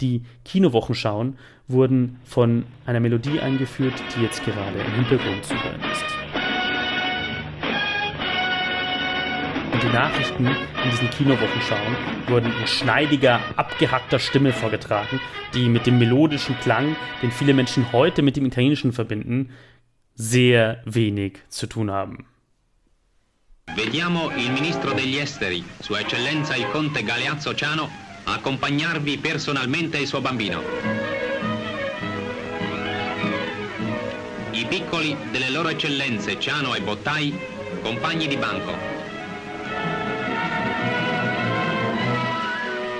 Die 0.00 0.24
Kinowochenschauen 0.44 1.38
wurden 1.68 2.18
von 2.24 2.64
einer 2.86 2.98
Melodie 2.98 3.38
eingeführt, 3.38 3.94
die 4.16 4.22
jetzt 4.22 4.44
gerade 4.44 4.76
im 4.76 4.94
Hintergrund 4.94 5.44
zu 5.44 5.54
hören 5.54 5.80
ist. 5.92 6.19
Und 9.80 9.88
die 9.88 9.96
Nachrichten 9.96 10.46
in 10.46 10.90
diesen 10.90 11.08
Kinowochenschauen 11.08 11.96
wurden 12.28 12.52
in 12.60 12.66
schneidiger, 12.66 13.40
abgehackter 13.56 14.18
Stimme 14.18 14.52
vorgetragen, 14.52 15.18
die 15.54 15.70
mit 15.70 15.86
dem 15.86 15.98
melodischen 15.98 16.54
Klang, 16.60 16.96
den 17.22 17.30
viele 17.30 17.54
Menschen 17.54 17.90
heute 17.90 18.20
mit 18.20 18.36
dem 18.36 18.44
Italienischen 18.44 18.92
verbinden, 18.92 19.48
sehr 20.14 20.82
wenig 20.84 21.38
zu 21.48 21.66
tun 21.66 21.90
haben. 21.90 22.26
Vediamo 23.74 24.30
il 24.36 24.50
ministro 24.50 24.92
degli 24.92 25.16
esteri, 25.16 25.64
Sua 25.80 26.00
Eccellenza 26.00 26.56
il 26.56 26.66
Conte 26.70 27.02
Galeazzo 27.02 27.54
Ciano, 27.54 27.88
accompagnarvi 28.24 29.16
personalmente 29.16 29.96
il 29.96 30.06
suo 30.06 30.20
bambino. 30.20 30.60
I 34.50 34.66
piccoli 34.66 35.16
delle 35.30 35.48
loro 35.48 35.70
eccellenze 35.70 36.38
Ciano 36.38 36.74
e 36.74 36.82
Bottai, 36.82 37.32
compagni 37.82 38.26
di 38.26 38.36
banco, 38.36 38.99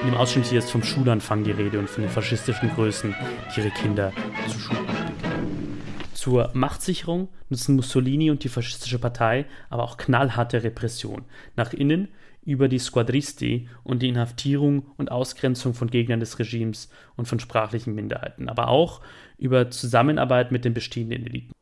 In 0.01 0.07
dem 0.07 0.17
Ausschnitt 0.17 0.47
hier 0.47 0.61
ist 0.61 0.71
vom 0.71 0.83
Schulanfang 0.83 1.45
die 1.45 1.51
Rede 1.51 1.79
und 1.79 1.91
von 1.91 2.03
den 2.03 2.11
faschistischen 2.11 2.71
Größen, 2.71 3.15
die 3.55 3.61
ihre 3.61 3.71
Kinder 3.71 4.15
zu 4.49 4.59
Schulen 4.59 4.89
schicken. 4.89 5.81
Zur 6.15 6.51
Machtsicherung 6.55 7.29
nutzen 7.51 7.77
Mussolini 7.77 8.31
und 8.31 8.43
die 8.43 8.49
faschistische 8.49 8.99
Partei 8.99 9.45
aber 9.69 9.83
auch 9.83 9.99
knallharte 9.99 10.63
Repression. 10.63 11.27
Nach 11.55 11.75
innen 11.75 12.09
über 12.47 12.69
die 12.69 12.79
Squadristi 12.79 13.69
und 13.85 14.01
die 14.01 14.09
Inhaftierung 14.09 14.87
und 14.97 15.11
Ausgrenzung 15.11 15.75
von 15.75 15.91
Gegnern 15.91 16.21
des 16.21 16.39
Regimes 16.39 16.89
und 17.17 17.29
von 17.29 17.39
sprachlichen 17.39 17.95
Minderheiten, 17.95 18.49
aber 18.49 18.69
auch 18.69 19.03
über 19.37 19.71
Zusammenarbeit 19.71 20.51
mit 20.51 20.65
den 20.65 20.73
bestehenden 20.73 21.27
Eliten. 21.27 21.53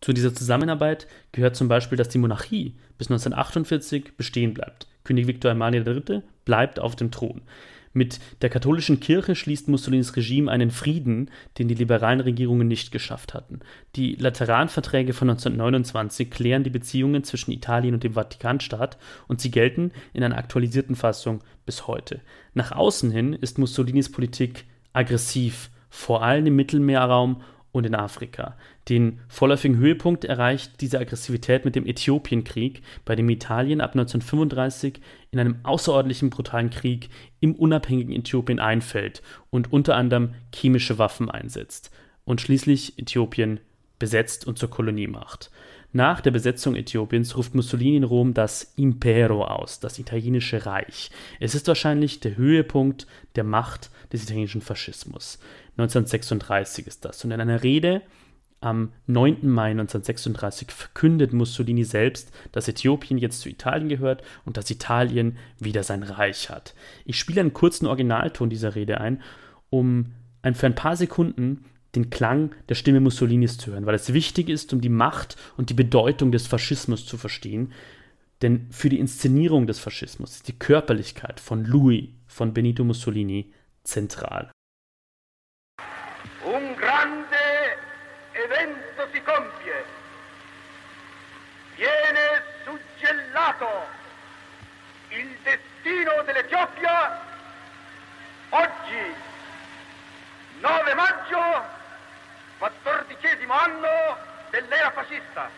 Zu 0.00 0.12
dieser 0.12 0.34
Zusammenarbeit 0.34 1.06
gehört 1.30 1.54
zum 1.54 1.68
Beispiel, 1.68 1.96
dass 1.96 2.08
die 2.08 2.18
Monarchie 2.18 2.76
bis 2.98 3.06
1948 3.06 4.16
bestehen 4.16 4.52
bleibt. 4.52 4.88
König 5.04 5.28
Viktor 5.28 5.52
Emanuel 5.52 5.86
III. 5.86 6.22
Bleibt 6.46 6.78
auf 6.78 6.96
dem 6.96 7.10
Thron. 7.10 7.42
Mit 7.96 8.20
der 8.42 8.50
katholischen 8.50 9.00
Kirche 9.00 9.34
schließt 9.34 9.68
Mussolinis 9.68 10.16
Regime 10.16 10.50
einen 10.50 10.70
Frieden, 10.70 11.30
den 11.56 11.66
die 11.66 11.74
liberalen 11.74 12.20
Regierungen 12.20 12.68
nicht 12.68 12.92
geschafft 12.92 13.32
hatten. 13.32 13.60
Die 13.94 14.16
Lateranverträge 14.16 15.14
von 15.14 15.30
1929 15.30 16.30
klären 16.30 16.62
die 16.62 16.68
Beziehungen 16.68 17.24
zwischen 17.24 17.52
Italien 17.52 17.94
und 17.94 18.04
dem 18.04 18.12
Vatikanstaat 18.12 18.98
und 19.28 19.40
sie 19.40 19.50
gelten 19.50 19.92
in 20.12 20.22
einer 20.22 20.36
aktualisierten 20.36 20.94
Fassung 20.94 21.40
bis 21.64 21.86
heute. 21.86 22.20
Nach 22.52 22.70
außen 22.70 23.10
hin 23.10 23.32
ist 23.32 23.58
Mussolinis 23.58 24.12
Politik 24.12 24.66
aggressiv, 24.92 25.70
vor 25.88 26.22
allem 26.22 26.44
im 26.44 26.56
Mittelmeerraum 26.56 27.40
und 27.76 27.84
in 27.84 27.94
Afrika. 27.94 28.56
Den 28.88 29.20
vorläufigen 29.28 29.76
Höhepunkt 29.76 30.24
erreicht 30.24 30.80
diese 30.80 30.98
Aggressivität 30.98 31.64
mit 31.64 31.76
dem 31.76 31.86
Äthiopienkrieg, 31.86 32.82
bei 33.04 33.14
dem 33.14 33.28
Italien 33.28 33.80
ab 33.80 33.90
1935 33.90 35.00
in 35.30 35.38
einem 35.38 35.56
außerordentlichen 35.62 36.30
brutalen 36.30 36.70
Krieg 36.70 37.10
im 37.40 37.54
unabhängigen 37.54 38.14
Äthiopien 38.14 38.60
einfällt 38.60 39.22
und 39.50 39.72
unter 39.72 39.94
anderem 39.94 40.34
chemische 40.54 40.98
Waffen 40.98 41.30
einsetzt 41.30 41.90
und 42.24 42.40
schließlich 42.40 42.98
Äthiopien 42.98 43.60
besetzt 43.98 44.46
und 44.46 44.58
zur 44.58 44.70
Kolonie 44.70 45.06
macht. 45.06 45.50
Nach 45.92 46.20
der 46.20 46.30
Besetzung 46.30 46.76
Äthiopiens 46.76 47.36
ruft 47.36 47.54
Mussolini 47.54 47.96
in 47.96 48.04
Rom 48.04 48.34
das 48.34 48.74
Impero 48.76 49.44
aus, 49.44 49.80
das 49.80 49.98
italienische 49.98 50.66
Reich. 50.66 51.10
Es 51.40 51.54
ist 51.54 51.68
wahrscheinlich 51.68 52.20
der 52.20 52.36
Höhepunkt 52.36 53.06
der 53.34 53.44
Macht 53.44 53.90
des 54.12 54.24
italienischen 54.24 54.60
Faschismus. 54.60 55.38
1936 55.78 56.86
ist 56.86 57.04
das. 57.04 57.24
Und 57.24 57.32
in 57.32 57.40
einer 57.40 57.62
Rede 57.62 58.02
am 58.60 58.92
9. 59.06 59.48
Mai 59.48 59.70
1936 59.70 60.70
verkündet 60.70 61.32
Mussolini 61.32 61.84
selbst, 61.84 62.32
dass 62.52 62.68
Äthiopien 62.68 63.18
jetzt 63.18 63.40
zu 63.40 63.48
Italien 63.48 63.88
gehört 63.88 64.22
und 64.44 64.56
dass 64.56 64.70
Italien 64.70 65.36
wieder 65.58 65.82
sein 65.82 66.02
Reich 66.02 66.48
hat. 66.48 66.74
Ich 67.04 67.18
spiele 67.18 67.40
einen 67.40 67.52
kurzen 67.52 67.86
Originalton 67.86 68.48
dieser 68.48 68.74
Rede 68.74 69.00
ein, 69.00 69.22
um 69.68 70.12
für 70.54 70.66
ein 70.66 70.74
paar 70.74 70.96
Sekunden 70.96 71.64
den 71.94 72.10
Klang 72.10 72.54
der 72.68 72.74
Stimme 72.74 73.00
Mussolinis 73.00 73.58
zu 73.58 73.72
hören, 73.72 73.86
weil 73.86 73.94
es 73.94 74.12
wichtig 74.12 74.48
ist, 74.48 74.72
um 74.72 74.80
die 74.80 74.88
Macht 74.88 75.36
und 75.56 75.70
die 75.70 75.74
Bedeutung 75.74 76.32
des 76.32 76.46
Faschismus 76.46 77.06
zu 77.06 77.16
verstehen. 77.16 77.72
Denn 78.42 78.66
für 78.70 78.88
die 78.88 78.98
Inszenierung 78.98 79.66
des 79.66 79.78
Faschismus 79.78 80.36
ist 80.36 80.48
die 80.48 80.58
Körperlichkeit 80.58 81.40
von 81.40 81.64
Louis, 81.64 82.08
von 82.26 82.52
Benito 82.52 82.84
Mussolini, 82.84 83.52
zentral. 83.82 84.50
Suggellato 93.46 93.86
il 95.10 95.38
destino 95.42 96.22
dell'Etiopia 96.24 97.20
oggi, 98.50 99.14
9 100.58 100.94
maggio, 100.94 101.64
quattordicesimo 102.58 103.54
anno 103.54 104.18
dell'era 104.50 104.90
fascista. 104.90 105.48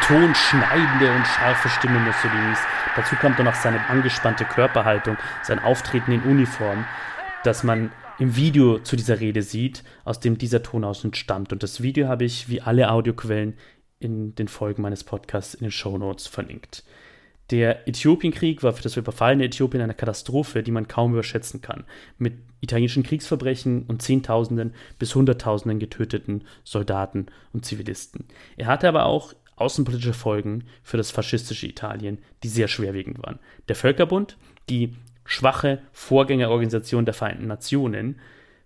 Betont 0.00 0.36
schneidende 0.36 1.10
und 1.10 1.26
scharfe 1.26 1.68
Stimme 1.68 1.98
Mussolinis. 2.00 2.58
Dazu 2.96 3.16
kommt 3.16 3.38
dann 3.38 3.46
noch 3.46 3.54
seine 3.54 3.88
angespannte 3.88 4.44
Körperhaltung, 4.44 5.16
sein 5.42 5.58
Auftreten 5.58 6.12
in 6.12 6.22
Uniform, 6.22 6.84
das 7.44 7.62
man 7.62 7.90
im 8.18 8.36
Video 8.36 8.78
zu 8.78 8.96
dieser 8.96 9.20
Rede 9.20 9.42
sieht, 9.42 9.84
aus 10.04 10.20
dem 10.20 10.38
dieser 10.38 10.62
Ton 10.62 10.84
aus 10.84 11.04
entstammt. 11.04 11.52
Und 11.52 11.62
das 11.62 11.82
Video 11.82 12.08
habe 12.08 12.24
ich, 12.24 12.48
wie 12.48 12.60
alle 12.60 12.90
Audioquellen, 12.90 13.54
in 13.98 14.34
den 14.34 14.48
Folgen 14.48 14.82
meines 14.82 15.04
Podcasts 15.04 15.54
in 15.54 15.62
den 15.62 15.70
Show 15.70 15.96
Notes 15.96 16.26
verlinkt. 16.26 16.84
Der 17.50 17.88
Äthiopienkrieg 17.88 18.62
war 18.62 18.74
für 18.74 18.82
das 18.82 18.96
überfallene 18.96 19.44
Äthiopien 19.44 19.82
eine 19.82 19.94
Katastrophe, 19.94 20.62
die 20.62 20.72
man 20.72 20.88
kaum 20.88 21.12
überschätzen 21.12 21.62
kann, 21.62 21.84
mit 22.18 22.34
italienischen 22.60 23.02
Kriegsverbrechen 23.02 23.84
und 23.86 24.02
Zehntausenden 24.02 24.74
bis 24.98 25.14
Hunderttausenden 25.14 25.78
getöteten 25.78 26.44
Soldaten 26.64 27.26
und 27.52 27.64
Zivilisten. 27.64 28.26
Er 28.56 28.66
hatte 28.66 28.88
aber 28.88 29.06
auch 29.06 29.32
außenpolitische 29.56 30.12
Folgen 30.12 30.64
für 30.82 30.96
das 30.96 31.10
faschistische 31.10 31.66
Italien, 31.66 32.18
die 32.42 32.48
sehr 32.48 32.68
schwerwiegend 32.68 33.22
waren. 33.22 33.38
Der 33.68 33.76
Völkerbund, 33.76 34.36
die 34.68 34.94
schwache 35.24 35.80
Vorgängerorganisation 35.92 37.04
der 37.04 37.14
Vereinten 37.14 37.46
Nationen, 37.46 38.16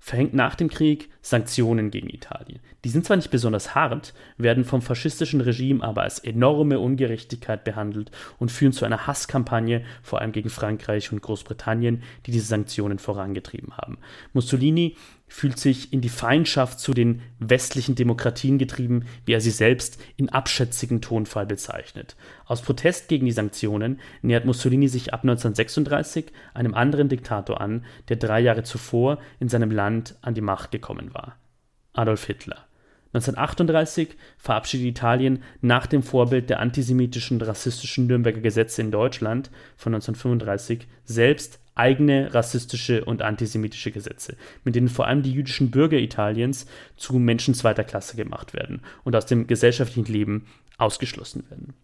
verhängt 0.00 0.33
nach 0.33 0.55
dem 0.55 0.68
Krieg 0.68 1.11
Sanktionen 1.20 1.90
gegen 1.90 2.09
Italien. 2.09 2.61
Die 2.85 2.88
sind 2.88 3.05
zwar 3.05 3.18
nicht 3.18 3.31
besonders 3.31 3.74
hart, 3.74 4.14
werden 4.38 4.64
vom 4.64 4.81
faschistischen 4.81 5.42
Regime 5.42 5.85
aber 5.85 6.03
als 6.03 6.18
enorme 6.18 6.81
Ungerechtigkeit 6.81 7.64
behandelt 7.64 8.11
und 8.38 8.50
führen 8.50 8.72
zu 8.72 8.87
einer 8.87 9.07
Hasskampagne, 9.07 9.85
vor 10.03 10.20
allem 10.20 10.33
gegen 10.33 10.48
Frankreich 10.48 11.12
und 11.12 11.20
Großbritannien, 11.20 12.03
die 12.24 12.31
diese 12.31 12.46
Sanktionen 12.46 12.98
vorangetrieben 12.98 13.76
haben. 13.76 13.98
Mussolini 14.33 14.96
fühlt 15.31 15.59
sich 15.59 15.93
in 15.93 16.01
die 16.01 16.09
Feindschaft 16.09 16.81
zu 16.81 16.93
den 16.93 17.23
westlichen 17.38 17.95
Demokratien 17.95 18.59
getrieben, 18.59 19.05
wie 19.25 19.33
er 19.33 19.40
sie 19.40 19.53
selbst 19.53 20.03
in 20.16 20.29
abschätzigen 20.29 21.01
Tonfall 21.01 21.47
bezeichnet. 21.47 22.16
Aus 22.47 22.62
Protest 22.62 23.09
gegen 23.09 23.27
die 23.27 23.33
Sanktionen 23.33 24.01
nähert 24.23 24.45
Mussolini 24.45 24.88
sich 24.88 25.14
ab 25.14 25.21
1936 25.23 26.33
einem 26.53 26.75
anderen 26.75 27.09
Diktator 27.09 27.61
an, 27.61 27.85
der 28.09 28.16
drei 28.16 28.40
Jahre 28.40 28.64
zuvor 28.64 29.19
in 29.38 29.49
seinem 29.49 29.71
Land 29.71 30.16
an 30.21 30.35
die 30.35 30.40
Macht 30.40 30.73
gekommen 30.73 31.14
war. 31.14 31.37
Adolf 31.93 32.27
Hitler. 32.27 32.66
1938 33.12 34.16
verabschiedet 34.37 34.87
Italien 34.87 35.43
nach 35.61 35.87
dem 35.87 36.03
Vorbild 36.03 36.51
der 36.51 36.59
antisemitischen 36.59 37.37
und 37.37 37.47
rassistischen 37.47 38.09
Nürnberger 38.09 38.40
Gesetze 38.40 38.83
in 38.83 38.90
Deutschland 38.90 39.51
von 39.77 39.95
1935 39.95 40.88
selbst 41.05 41.61
eigene 41.74 42.35
rassistische 42.35 43.04
und 43.04 43.22
antisemitische 43.22 43.90
Gesetze, 43.90 44.37
mit 44.64 44.74
denen 44.74 44.88
vor 44.88 45.06
allem 45.06 45.22
die 45.22 45.33
jüdischen 45.33 45.70
Bürger 45.70 45.98
Italiens 45.98 46.66
zu 46.96 47.18
Menschen 47.18 47.54
zweiter 47.54 47.85
Klasse 47.85 48.16
gemacht 48.16 48.54
werden 48.54 48.83
und 49.04 49.16
aus 49.16 49.26
dem 49.26 49.46
gesellschaftlichen 49.46 50.12
Leben 50.12 50.46
ausgeschlossen 50.78 51.44
werden. 51.48 51.74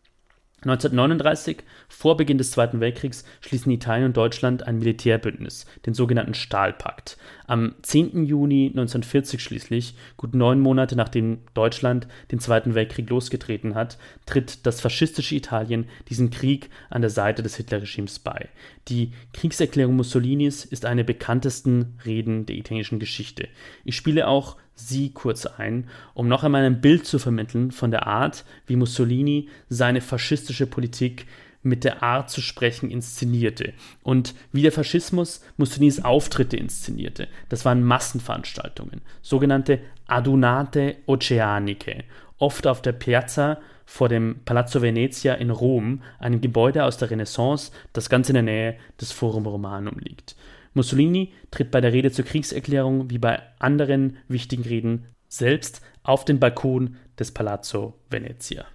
1939, 0.63 1.59
vor 1.87 2.17
Beginn 2.17 2.39
des 2.39 2.51
Zweiten 2.51 2.81
Weltkriegs, 2.81 3.25
schließen 3.41 3.71
Italien 3.71 4.07
und 4.07 4.17
Deutschland 4.17 4.67
ein 4.67 4.79
Militärbündnis, 4.79 5.67
den 5.85 5.93
sogenannten 5.93 6.33
Stahlpakt. 6.33 7.19
Am 7.47 7.75
10. 7.83 8.25
Juni 8.25 8.69
1940 8.69 9.43
schließlich, 9.43 9.97
gut 10.17 10.35
neun 10.35 10.61
Monate 10.61 10.97
nachdem 10.97 11.41
Deutschland 11.53 12.09
den 12.33 12.41
Zweiten 12.41 12.75
Weltkrieg 12.75 13.09
losgetreten 13.11 13.75
hat, 13.75 13.99
tritt 14.25 14.67
das 14.67 14.81
faschistische 14.81 15.35
Italien 15.35 15.89
diesen 16.09 16.31
Krieg 16.31 16.71
an 16.89 17.03
der 17.03 17.11
Seite 17.11 17.43
des 17.43 17.57
Hitlerregimes 17.57 18.19
bei. 18.19 18.49
Die 18.89 19.13
Kriegserklärung 19.35 19.95
Mussolinis 19.95 20.65
ist 20.65 20.87
eine 20.87 21.05
bekanntesten 21.05 21.99
Reden 22.07 22.47
der 22.47 22.57
italienischen 22.57 22.99
Geschichte. 22.99 23.49
Ich 23.85 23.95
spiele 23.95 24.27
auch 24.27 24.57
sie 24.77 25.11
kurz 25.11 25.47
ein, 25.47 25.89
um 26.15 26.29
noch 26.29 26.45
einmal 26.45 26.65
ein 26.65 26.81
Bild 26.81 27.07
zu 27.07 27.19
vermitteln 27.19 27.73
von 27.73 27.91
der 27.91 28.07
Art, 28.07 28.45
wie 28.67 28.77
Mussolini 28.77 29.49
seine 29.69 30.01
faschistische 30.01 30.67
Politik 30.67 31.27
mit 31.63 31.83
der 31.83 32.03
Art 32.03 32.31
zu 32.31 32.41
sprechen 32.41 32.91
inszenierte 32.91 33.73
und 34.03 34.35
wie 34.53 34.63
der 34.63 34.73
Faschismus 34.73 35.43
Mussolinis 35.57 36.05
Auftritte 36.05 36.57
inszenierte. 36.57 37.27
Das 37.49 37.65
waren 37.65 37.83
Massenveranstaltungen, 37.83 39.01
sogenannte 39.21 39.81
Adunate 40.07 40.97
Oceaniche, 41.07 42.05
oft 42.39 42.67
auf 42.67 42.83
der 42.83 42.93
Piazza 42.93 43.59
vor 43.85 44.09
dem 44.09 44.41
Palazzo 44.45 44.83
Venezia 44.83 45.35
in 45.35 45.51
Rom, 45.51 46.03
einem 46.19 46.41
Gebäude 46.41 46.85
aus 46.85 46.99
der 46.99 47.11
Renaissance, 47.11 47.73
das 47.93 48.09
ganz 48.09 48.29
in 48.29 48.35
der 48.35 48.43
Nähe 48.43 48.77
des 49.01 49.13
Forum 49.13 49.47
Romanum 49.47 49.99
liegt. 49.99 50.37
Mussolini 50.77 51.33
tritt 51.51 51.71
bei 51.71 51.81
der 51.81 51.95
Rede 51.95 52.13
zur 52.13 52.27
Kriegserklärung 52.27 53.11
wie 53.11 53.19
bei 53.19 53.41
anderen 53.59 54.19
wichtigen 54.29 54.63
Reden 54.63 55.07
selbst 55.27 55.81
auf 56.03 56.27
den 56.27 56.39
Balkon 56.39 56.97
des 57.19 57.33
Palazzo 57.33 57.95
Venezia. 58.11 58.67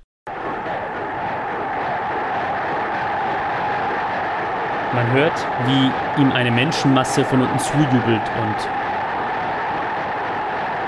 Man 4.93 5.11
hört, 5.13 5.47
wie 5.67 6.21
ihm 6.21 6.31
eine 6.31 6.51
Menschenmasse 6.51 7.23
von 7.23 7.41
unten 7.41 7.59
zujubelt 7.59 8.21
und 8.41 8.57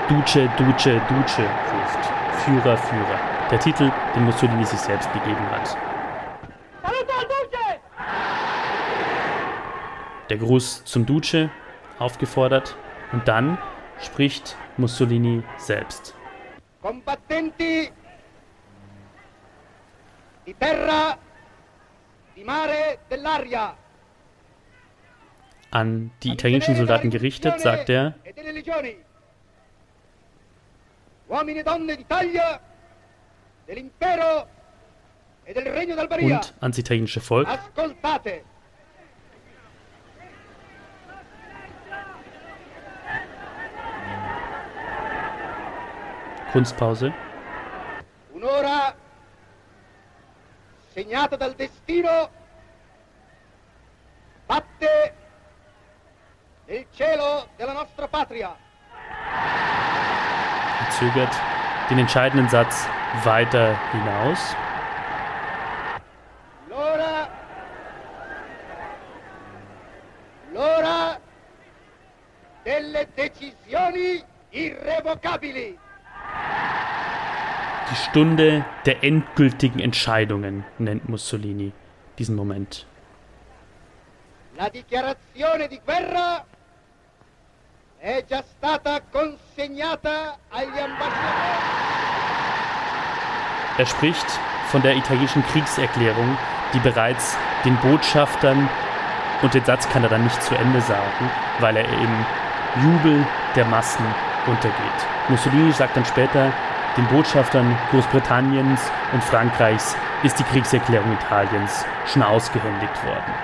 Duce, 0.08 0.48
Duce, 0.58 1.00
Duce 1.08 1.38
ruft. 1.38 2.10
Führer, 2.44 2.76
Führer. 2.76 3.20
Der 3.50 3.60
Titel, 3.60 3.90
den 4.14 4.24
Mussolini 4.24 4.64
sich 4.66 4.80
selbst 4.80 5.10
gegeben 5.12 5.48
hat. 5.50 5.93
Der 10.34 10.44
Gruß 10.44 10.84
zum 10.84 11.06
Duce 11.06 11.48
aufgefordert 12.00 12.76
und 13.12 13.28
dann 13.28 13.56
spricht 14.00 14.56
Mussolini 14.76 15.44
selbst. 15.58 16.12
Combattenti 16.82 17.88
di 20.44 20.54
terra, 20.54 21.16
di 22.34 22.42
mare, 22.42 22.98
dell'aria. 23.08 23.74
An 25.70 26.10
die 26.24 26.32
italienischen 26.32 26.74
Soldaten 26.74 27.10
gerichtet, 27.10 27.60
sagt 27.60 27.88
er, 27.88 28.14
e 28.26 28.32
und 36.24 36.54
ans 36.60 36.78
italienische 36.78 37.20
Volk. 37.20 37.48
Kunstpause. 46.54 47.12
Un'ora 48.30 48.94
segnata 50.92 51.34
dal 51.34 51.52
destino 51.54 52.30
batte 54.46 55.14
nel 56.66 56.86
cielo 56.92 57.48
della 57.56 57.72
nostra 57.72 58.06
patria. 58.06 58.56
Er 60.78 60.92
zögert 60.92 61.34
den 61.88 61.98
entscheidenden 61.98 62.48
Satz 62.48 62.86
weiter 63.24 63.76
hinaus. 63.92 64.54
L'ora, 66.68 67.28
l'ora 70.52 71.18
delle 72.62 73.08
decisioni 73.12 74.22
irrevocabili. 74.50 75.82
Die 77.90 77.96
Stunde 77.96 78.64
der 78.86 79.04
endgültigen 79.04 79.78
Entscheidungen 79.78 80.64
nennt 80.78 81.08
Mussolini 81.08 81.72
diesen 82.18 82.34
Moment. 82.34 82.86
La 84.56 84.68
dichiarazione 84.68 85.68
di 85.68 85.80
guerra 85.84 86.44
è 87.98 88.24
già 88.26 88.42
stata 88.42 89.00
consegnata 89.10 90.38
agli 90.50 90.78
ambasciatori. 90.78 91.84
Er 93.76 93.86
spricht 93.86 94.40
von 94.70 94.82
der 94.82 94.94
italienischen 94.94 95.44
Kriegserklärung, 95.46 96.38
die 96.72 96.78
bereits 96.78 97.36
den 97.64 97.76
Botschaftern 97.78 98.68
und 99.42 99.52
den 99.52 99.64
Satz 99.64 99.88
kann 99.88 100.04
er 100.04 100.08
dann 100.08 100.24
nicht 100.24 100.42
zu 100.42 100.54
Ende 100.54 100.80
sagen, 100.80 101.30
weil 101.60 101.76
er 101.76 101.88
im 101.88 102.26
Jubel 102.82 103.26
der 103.56 103.64
Massen 103.64 104.04
untergeht. 104.46 105.06
Mussolini 105.28 105.72
sagt 105.72 105.96
dann 105.96 106.04
später, 106.04 106.52
den 106.96 107.06
Botschaftern 107.08 107.76
Großbritanniens 107.90 108.80
und 109.12 109.24
Frankreichs 109.24 109.96
ist 110.22 110.38
die 110.38 110.44
Kriegserklärung 110.44 111.12
Italiens 111.12 111.84
schon 112.06 112.22
ausgehändigt 112.22 113.04
worden. 113.04 113.34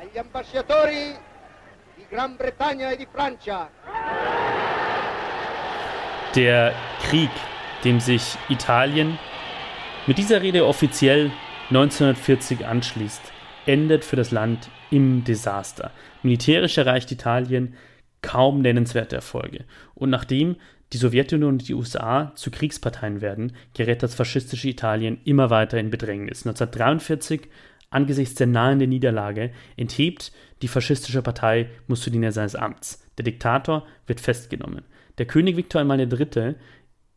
Agli 0.00 0.18
ambasciatori 0.18 1.16
di 1.96 2.06
Gran 2.10 2.36
Bretagna 2.36 2.90
e 2.90 2.96
di 2.96 3.06
Francia. 3.06 3.68
Der 6.34 6.72
Krieg, 7.08 7.30
dem 7.84 8.00
sich 8.00 8.36
Italien 8.48 9.18
mit 10.06 10.18
dieser 10.18 10.42
Rede 10.42 10.66
offiziell 10.66 11.30
1940 11.68 12.66
anschließt, 12.66 13.20
endet 13.66 14.04
für 14.04 14.16
das 14.16 14.30
Land 14.30 14.70
im 14.90 15.24
Desaster. 15.24 15.92
Militärisch 16.22 16.78
erreicht 16.78 17.12
Italien 17.12 17.74
kaum 18.22 18.62
nennenswerte 18.62 19.16
Erfolge. 19.16 19.64
Und 19.94 20.10
nachdem 20.10 20.56
die 20.92 20.96
Sowjetunion 20.96 21.52
und 21.52 21.68
die 21.68 21.74
USA 21.74 22.32
zu 22.34 22.50
Kriegsparteien 22.50 23.20
werden, 23.20 23.52
gerät 23.74 24.02
das 24.02 24.14
faschistische 24.14 24.68
Italien 24.68 25.20
immer 25.24 25.50
weiter 25.50 25.78
in 25.78 25.90
Bedrängnis. 25.90 26.46
1943, 26.46 27.42
angesichts 27.90 28.34
der 28.34 28.48
nahenden 28.48 28.90
Niederlage, 28.90 29.52
enthebt 29.76 30.32
die 30.62 30.68
faschistische 30.68 31.22
Partei 31.22 31.68
Mussolini 31.86 32.32
seines 32.32 32.56
Amts. 32.56 33.06
Der 33.18 33.24
Diktator 33.24 33.86
wird 34.06 34.20
festgenommen. 34.20 34.84
Der 35.18 35.26
König 35.26 35.56
Viktor 35.56 35.80
einmal 35.80 36.00
III. 36.00 36.54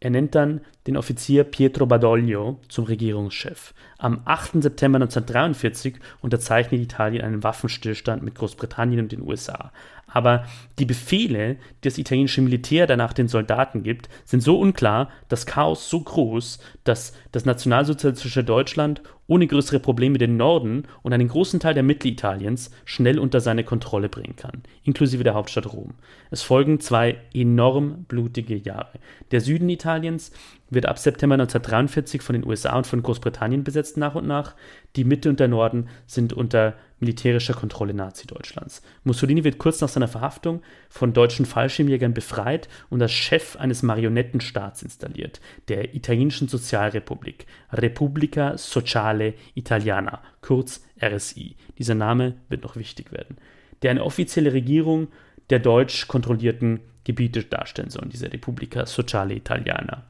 Er 0.04 0.10
nennt 0.10 0.36
dann 0.36 0.60
den 0.86 0.98
Offizier 0.98 1.46
Pietro 1.46 1.86
Badoglio 1.86 2.60
zum 2.68 2.84
Regierungschef. 2.84 3.74
Am 3.98 4.20
8. 4.26 4.62
September 4.62 4.98
1943 4.98 5.96
unterzeichnet 6.22 6.82
Italien 6.82 7.24
einen 7.24 7.42
Waffenstillstand 7.42 8.22
mit 8.22 8.36
Großbritannien 8.36 9.00
und 9.00 9.14
den 9.14 9.22
USA. 9.22 9.72
Aber 10.14 10.46
die 10.78 10.86
Befehle, 10.86 11.56
die 11.56 11.90
das 11.90 11.98
italienische 11.98 12.42
Militär 12.42 12.86
danach 12.86 13.14
den 13.14 13.28
Soldaten 13.28 13.82
gibt, 13.82 14.10
sind 14.26 14.42
so 14.42 14.60
unklar, 14.60 15.10
das 15.28 15.48
Chaos 15.48 15.90
so 15.90 16.00
groß, 16.00 16.60
dass 16.84 17.14
das 17.32 17.46
nationalsozialistische 17.46 18.44
Deutschland 18.44 19.02
ohne 19.26 19.48
größere 19.48 19.80
Probleme 19.80 20.20
den 20.20 20.38
Norden 20.38 20.84
und 21.02 21.14
einen 21.14 21.30
großen 21.30 21.60
Teil 21.60 21.74
der 21.74 21.82
Mittelitaliens 21.82 22.70
schnell 22.86 23.18
unter 23.18 23.40
seine 23.40 23.64
Kontrolle 23.64 24.08
bringen 24.08 24.36
kann, 24.36 24.62
inklusive 24.84 25.24
der 25.24 25.34
Hauptstadt 25.34 25.74
Rom. 25.74 25.96
Es 26.30 26.44
folgen 26.44 26.80
zwei 26.80 27.18
enorm 27.34 28.06
blutige 28.08 28.56
Jahre. 28.56 29.00
Der 29.32 29.42
Süden 29.42 29.70
Italiens 29.70 30.32
wird 30.70 30.86
ab 30.86 31.00
September 31.00 31.36
1943 31.36 32.22
von 32.22 32.34
den 32.34 32.46
USA 32.46 32.78
und 32.78 32.86
von 32.86 33.02
Großbritannien 33.02 33.64
besetzt 33.64 33.98
nach 33.98 34.14
und 34.14 34.28
nach. 34.28 34.56
Die 34.96 35.06
Mitte 35.06 35.30
und 35.30 35.40
der 35.40 35.48
Norden 35.48 35.88
sind 36.06 36.34
unter 36.34 36.76
militärischer 37.04 37.54
Kontrolle 37.54 37.94
Nazi-Deutschlands. 37.94 38.82
Mussolini 39.04 39.44
wird 39.44 39.58
kurz 39.58 39.82
nach 39.82 39.90
seiner 39.90 40.08
Verhaftung 40.08 40.62
von 40.90 41.14
deutschen 41.14 41.46
Fallschirmjägern 41.46 42.14
befreit 42.14 42.70
und 42.90 43.02
als 43.02 43.12
Chef 43.12 43.58
eines 43.58 43.84
Marionettenstaats 43.84 44.82
installiert, 44.82 45.42
der 45.68 45.94
italienischen 45.94 46.48
Sozialrepublik, 46.48 47.46
Repubblica 47.72 48.58
Sociale 48.58 49.34
Italiana, 49.54 50.22
kurz 50.42 50.86
RSI. 51.02 51.58
Dieser 51.78 51.96
Name 51.96 52.36
wird 52.48 52.64
noch 52.64 52.78
wichtig 52.78 53.12
werden, 53.12 53.38
der 53.82 53.92
eine 53.92 54.06
offizielle 54.06 54.54
Regierung 54.54 55.10
der 55.50 55.60
deutsch 55.60 56.08
kontrollierten 56.08 56.80
Gebiete 57.04 57.44
darstellen 57.44 57.90
soll, 57.90 58.08
diese 58.08 58.32
Repubblica 58.32 58.86
Sociale 58.86 59.34
Italiana 59.36 60.06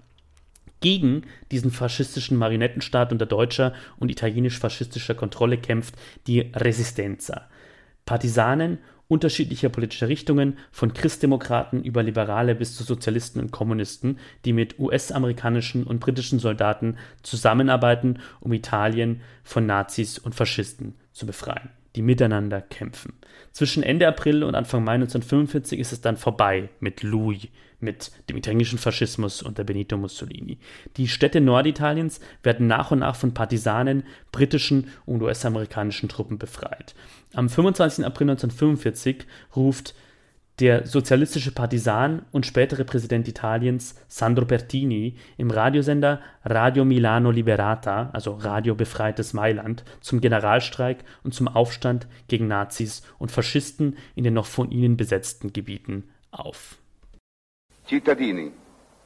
gegen 0.83 1.23
diesen 1.51 1.71
faschistischen 1.71 2.37
Marionettenstaat 2.37 3.11
unter 3.11 3.25
deutscher 3.25 3.73
und 3.97 4.11
italienisch-faschistischer 4.11 5.15
Kontrolle 5.15 5.57
kämpft 5.57 5.95
die 6.27 6.51
Resistenza. 6.53 7.49
Partisanen 8.05 8.79
unterschiedlicher 9.07 9.69
politischer 9.69 10.07
Richtungen, 10.07 10.57
von 10.71 10.93
Christdemokraten 10.93 11.83
über 11.83 12.01
Liberale 12.01 12.55
bis 12.55 12.75
zu 12.75 12.83
Sozialisten 12.83 13.39
und 13.39 13.51
Kommunisten, 13.51 14.17
die 14.43 14.53
mit 14.53 14.79
US-amerikanischen 14.79 15.83
und 15.83 15.99
britischen 15.99 16.39
Soldaten 16.39 16.97
zusammenarbeiten, 17.21 18.19
um 18.39 18.53
Italien 18.53 19.21
von 19.43 19.65
Nazis 19.65 20.17
und 20.17 20.33
Faschisten 20.33 20.95
zu 21.11 21.25
befreien 21.25 21.69
die 21.95 22.01
miteinander 22.01 22.61
kämpfen. 22.61 23.13
Zwischen 23.53 23.83
Ende 23.83 24.07
April 24.07 24.43
und 24.43 24.55
Anfang 24.55 24.83
Mai 24.83 24.95
1945 24.95 25.79
ist 25.79 25.93
es 25.93 26.01
dann 26.01 26.17
vorbei 26.17 26.69
mit 26.79 27.03
Louis, 27.03 27.49
mit 27.79 28.11
dem 28.27 28.35
italienischen 28.35 28.79
Faschismus 28.79 29.43
unter 29.43 29.63
Benito 29.63 29.95
Mussolini. 29.95 30.57
Die 30.97 31.07
Städte 31.07 31.39
Norditaliens 31.39 32.19
werden 32.41 32.65
nach 32.65 32.89
und 32.89 32.99
nach 32.99 33.15
von 33.15 33.35
Partisanen, 33.35 34.05
britischen 34.31 34.87
und 35.05 35.21
US-amerikanischen 35.21 36.09
Truppen 36.09 36.39
befreit. 36.39 36.95
Am 37.35 37.47
25. 37.47 38.03
April 38.03 38.31
1945 38.31 39.25
ruft 39.55 39.93
der 40.63 40.87
sozialistische 40.87 41.51
Partisan 41.51 42.25
und 42.31 42.45
spätere 42.45 42.85
Präsident 42.85 43.27
Italiens 43.27 43.95
Sandro 44.07 44.45
Pertini 44.45 45.17
im 45.35 45.51
Radiosender 45.51 46.21
Radio 46.45 46.85
Milano 46.85 47.31
Liberata, 47.31 48.09
also 48.13 48.31
Radio 48.35 48.73
Befreites 48.73 49.33
Mailand, 49.33 49.83
zum 49.99 50.21
Generalstreik 50.21 50.99
und 51.25 51.33
zum 51.33 51.49
Aufstand 51.49 52.07
gegen 52.29 52.47
Nazis 52.47 53.03
und 53.19 53.29
Faschisten 53.29 53.97
in 54.15 54.23
den 54.23 54.35
noch 54.35 54.45
von 54.45 54.71
ihnen 54.71 54.95
besetzten 54.95 55.51
Gebieten 55.51 56.09
auf. 56.31 56.77
Cittadini, 57.85 58.49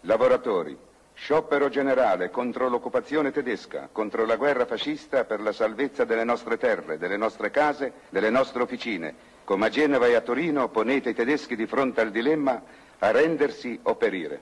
lavoratori, 0.03 0.77
sciopero 1.15 1.69
generale 1.69 2.29
contro 2.29 2.69
l'occupazione 2.69 3.31
tedesca, 3.31 3.89
contro 3.91 4.27
la 4.27 4.35
guerra 4.35 4.67
fascista 4.67 5.23
per 5.23 5.41
la 5.41 5.51
salvezza 5.51 6.05
delle 6.05 6.23
nostre 6.23 6.59
terre, 6.59 6.99
delle 6.99 7.17
nostre 7.17 7.49
case, 7.49 7.93
delle 8.11 8.29
nostre 8.29 8.61
officine 8.61 9.35
Come 9.47 9.67
a 9.67 9.69
Genova 9.69 10.07
e 10.07 10.13
a 10.13 10.19
Torino 10.19 10.67
ponete 10.67 11.11
i 11.11 11.13
tedeschi 11.13 11.55
di 11.55 11.67
fronte 11.67 12.01
al 12.01 12.11
dilemma 12.11 12.61
arrendersi 12.99 13.79
o 13.83 13.95
perire. 13.95 14.41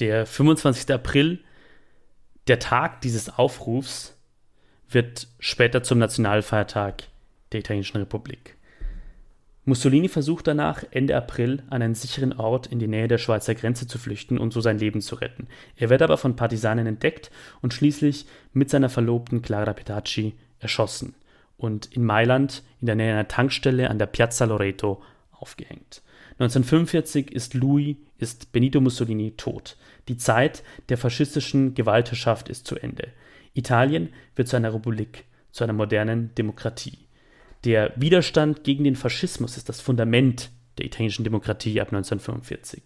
Der 0.00 0.24
25. 0.24 0.94
April, 0.94 1.44
der 2.46 2.58
Tag 2.58 3.02
dieses 3.02 3.28
Aufrufs, 3.28 4.16
wird 4.88 5.28
später 5.38 5.82
zum 5.82 5.98
Nationalfeiertag 5.98 7.02
der 7.52 7.60
Italienischen 7.60 7.98
Republik. 7.98 8.56
Mussolini 9.66 10.08
versucht 10.08 10.46
danach, 10.46 10.84
Ende 10.90 11.14
April 11.14 11.62
an 11.68 11.82
einen 11.82 11.94
sicheren 11.94 12.32
Ort 12.32 12.68
in 12.68 12.78
die 12.78 12.88
Nähe 12.88 13.08
der 13.08 13.18
Schweizer 13.18 13.54
Grenze 13.54 13.86
zu 13.86 13.98
flüchten 13.98 14.38
und 14.38 14.54
so 14.54 14.62
sein 14.62 14.78
Leben 14.78 15.02
zu 15.02 15.16
retten. 15.16 15.48
Er 15.76 15.90
wird 15.90 16.00
aber 16.00 16.16
von 16.16 16.34
Partisanen 16.34 16.86
entdeckt 16.86 17.30
und 17.60 17.74
schließlich 17.74 18.24
mit 18.54 18.70
seiner 18.70 18.88
Verlobten 18.88 19.42
Clara 19.42 19.74
Petacci 19.74 20.32
erschossen 20.60 21.14
und 21.62 21.86
in 21.86 22.04
Mailand 22.04 22.62
in 22.80 22.86
der 22.86 22.96
Nähe 22.96 23.12
einer 23.12 23.28
Tankstelle 23.28 23.88
an 23.88 23.98
der 23.98 24.06
Piazza 24.06 24.44
Loreto 24.44 25.00
aufgehängt. 25.30 26.02
1945 26.32 27.30
ist 27.30 27.54
Louis, 27.54 27.96
ist 28.18 28.50
Benito 28.52 28.80
Mussolini 28.80 29.32
tot. 29.36 29.76
Die 30.08 30.16
Zeit 30.16 30.64
der 30.88 30.98
faschistischen 30.98 31.74
Gewaltherrschaft 31.74 32.48
ist 32.48 32.66
zu 32.66 32.76
Ende. 32.76 33.08
Italien 33.54 34.08
wird 34.34 34.48
zu 34.48 34.56
einer 34.56 34.74
Republik, 34.74 35.24
zu 35.52 35.62
einer 35.62 35.72
modernen 35.72 36.34
Demokratie. 36.34 36.98
Der 37.64 37.92
Widerstand 37.94 38.64
gegen 38.64 38.82
den 38.82 38.96
Faschismus 38.96 39.56
ist 39.56 39.68
das 39.68 39.80
Fundament 39.80 40.50
der 40.78 40.86
italienischen 40.86 41.22
Demokratie 41.22 41.80
ab 41.80 41.88
1945. 41.88 42.82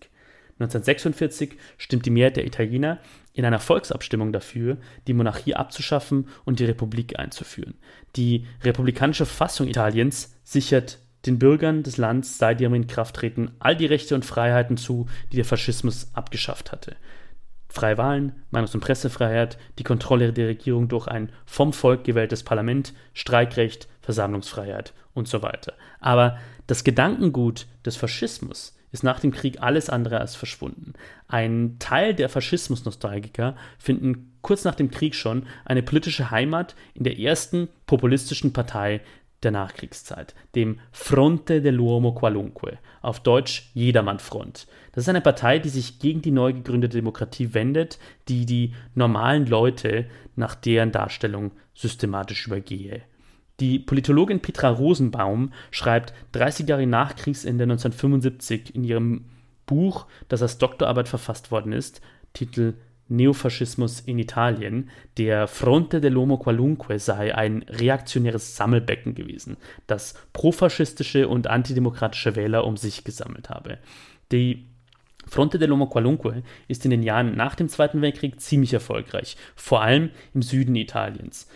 1946 0.59 1.57
stimmt 1.79 2.05
die 2.05 2.11
Mehrheit 2.11 2.37
der 2.37 2.47
Italiener 2.47 2.99
in 3.37 3.45
einer 3.45 3.59
Volksabstimmung 3.59 4.33
dafür, 4.33 4.79
die 5.07 5.13
Monarchie 5.13 5.55
abzuschaffen 5.55 6.29
und 6.47 6.59
die 6.59 6.65
Republik 6.65 7.19
einzuführen. 7.19 7.75
Die 8.17 8.47
republikanische 8.65 9.27
Verfassung 9.27 9.69
Italiens 9.69 10.35
sichert 10.43 10.99
den 11.27 11.39
Bürgern 11.39 11.83
des 11.83 11.99
Landes 11.99 12.39
seit 12.39 12.63
ihrem 12.63 12.75
Inkrafttreten 12.75 13.51
all 13.59 13.77
die 13.77 13.85
Rechte 13.85 14.15
und 14.15 14.25
Freiheiten 14.25 14.79
zu, 14.79 15.07
die 15.33 15.37
der 15.37 15.45
Faschismus 15.45 16.09
abgeschafft 16.15 16.73
hatte. 16.73 16.97
Freie 17.69 17.99
Wahlen, 17.99 18.33
Meinungs- 18.51 18.73
und 18.73 18.81
Pressefreiheit, 18.81 19.59
die 19.79 19.85
Kontrolle 19.85 20.33
der 20.33 20.49
Regierung 20.49 20.89
durch 20.89 21.07
ein 21.07 21.31
vom 21.45 21.75
Volk 21.75 22.05
gewähltes 22.05 22.43
Parlament, 22.43 22.95
Streikrecht, 23.13 23.87
Versammlungsfreiheit 24.01 24.95
und 25.13 25.29
so 25.29 25.43
weiter. 25.43 25.75
Aber 26.01 26.39
das 26.67 26.85
Gedankengut 26.85 27.67
des 27.85 27.97
Faschismus 27.97 28.76
ist 28.93 29.05
nach 29.05 29.21
dem 29.21 29.33
Krieg 29.33 29.63
alles 29.63 29.91
andere 29.91 30.21
als 30.21 30.35
verschwunden. 30.35 30.95
Ein 31.29 31.77
Teil 31.79 32.15
der 32.15 32.29
Faschismus-Nostalgiker 32.29 33.57
finden 33.79 34.33
kurz 34.43 34.65
nach 34.65 34.75
dem 34.75 34.91
Krieg 34.91 35.15
schon 35.15 35.47
eine 35.65 35.83
politische 35.83 36.31
Heimat 36.31 36.75
in 36.95 37.05
der 37.05 37.19
ersten 37.19 37.69
populistischen 37.87 38.53
Partei 38.53 39.01
der 39.43 39.51
Nachkriegszeit, 39.51 40.35
dem 40.55 40.81
Fronte 40.93 41.61
dell'Uomo 41.61 42.15
Qualunque, 42.15 42.79
auf 43.03 43.21
Deutsch 43.21 43.71
Jedermannfront. 43.75 44.67
Das 44.93 45.05
ist 45.05 45.09
eine 45.09 45.21
Partei, 45.21 45.59
die 45.59 45.69
sich 45.69 45.99
gegen 45.99 46.23
die 46.23 46.31
neu 46.31 46.53
gegründete 46.53 46.97
Demokratie 46.97 47.55
wendet, 47.55 47.99
die 48.29 48.47
die 48.47 48.75
normalen 48.95 49.47
Leute 49.47 50.07
nach 50.37 50.55
deren 50.55 50.91
Darstellung 50.91 51.53
systematisch 51.75 52.47
übergehe. 52.47 53.03
Die 53.61 53.79
Politologin 53.79 54.41
Petra 54.41 54.69
Rosenbaum 54.69 55.53
schreibt 55.71 56.13
30 56.33 56.69
Jahre 56.69 56.87
nach 56.87 57.17
Kriegsende 57.17 57.65
1975 57.65 58.75
in 58.75 58.85
ihrem 58.85 59.25
Buch, 59.65 60.07
das 60.29 60.43
als 60.43 60.59
Doktorarbeit 60.59 61.09
verfasst 61.09 61.51
worden 61.51 61.73
ist, 61.73 62.01
Titel 62.35 62.75
Neofaschismus 63.09 64.01
in 64.01 64.19
Italien, 64.19 64.91
der 65.17 65.47
Fronte 65.47 66.01
dell'Uomo 66.01 66.43
Qualunque 66.43 66.99
sei 66.99 67.35
ein 67.35 67.65
reaktionäres 67.69 68.57
Sammelbecken 68.57 69.15
gewesen, 69.15 69.57
das 69.87 70.15
profaschistische 70.33 71.29
und 71.29 71.47
antidemokratische 71.47 72.35
Wähler 72.37 72.65
um 72.65 72.77
sich 72.77 73.05
gesammelt 73.05 73.49
habe. 73.49 73.79
Die 74.33 74.67
Fronte 75.29 75.59
dell'Uomo 75.59 75.89
Qualunque 75.89 76.43
ist 76.69 76.85
in 76.85 76.91
den 76.91 77.03
Jahren 77.03 77.37
nach 77.37 77.55
dem 77.55 77.69
Zweiten 77.69 78.03
Weltkrieg 78.03 78.41
ziemlich 78.41 78.73
erfolgreich, 78.73 79.37
vor 79.55 79.83
allem 79.83 80.11
im 80.35 80.43
Süden 80.43 80.75
Italiens. 80.75 81.49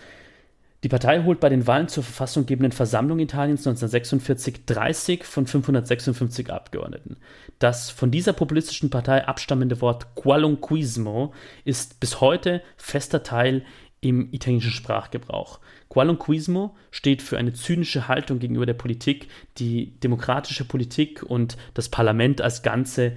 Die 0.82 0.88
Partei 0.88 1.22
holt 1.24 1.40
bei 1.40 1.50
den 1.50 1.66
Wahlen 1.66 1.88
zur 1.88 2.02
verfassunggebenden 2.02 2.72
Versammlung 2.72 3.18
Italiens 3.18 3.66
1946 3.66 4.64
30 4.64 5.24
von 5.24 5.46
556 5.46 6.50
Abgeordneten. 6.50 7.18
Das 7.58 7.90
von 7.90 8.10
dieser 8.10 8.32
populistischen 8.32 8.88
Partei 8.88 9.26
abstammende 9.26 9.82
Wort 9.82 10.14
Qualunquismo 10.14 11.34
ist 11.64 12.00
bis 12.00 12.22
heute 12.22 12.62
fester 12.78 13.22
Teil 13.22 13.62
im 14.00 14.32
italienischen 14.32 14.70
Sprachgebrauch. 14.70 15.60
Qualunquismo 15.90 16.74
steht 16.90 17.20
für 17.20 17.36
eine 17.36 17.52
zynische 17.52 18.08
Haltung 18.08 18.38
gegenüber 18.38 18.64
der 18.64 18.72
Politik, 18.72 19.28
die 19.58 20.00
demokratische 20.00 20.64
Politik 20.64 21.22
und 21.22 21.58
das 21.74 21.90
Parlament 21.90 22.40
als 22.40 22.62
Ganze 22.62 23.16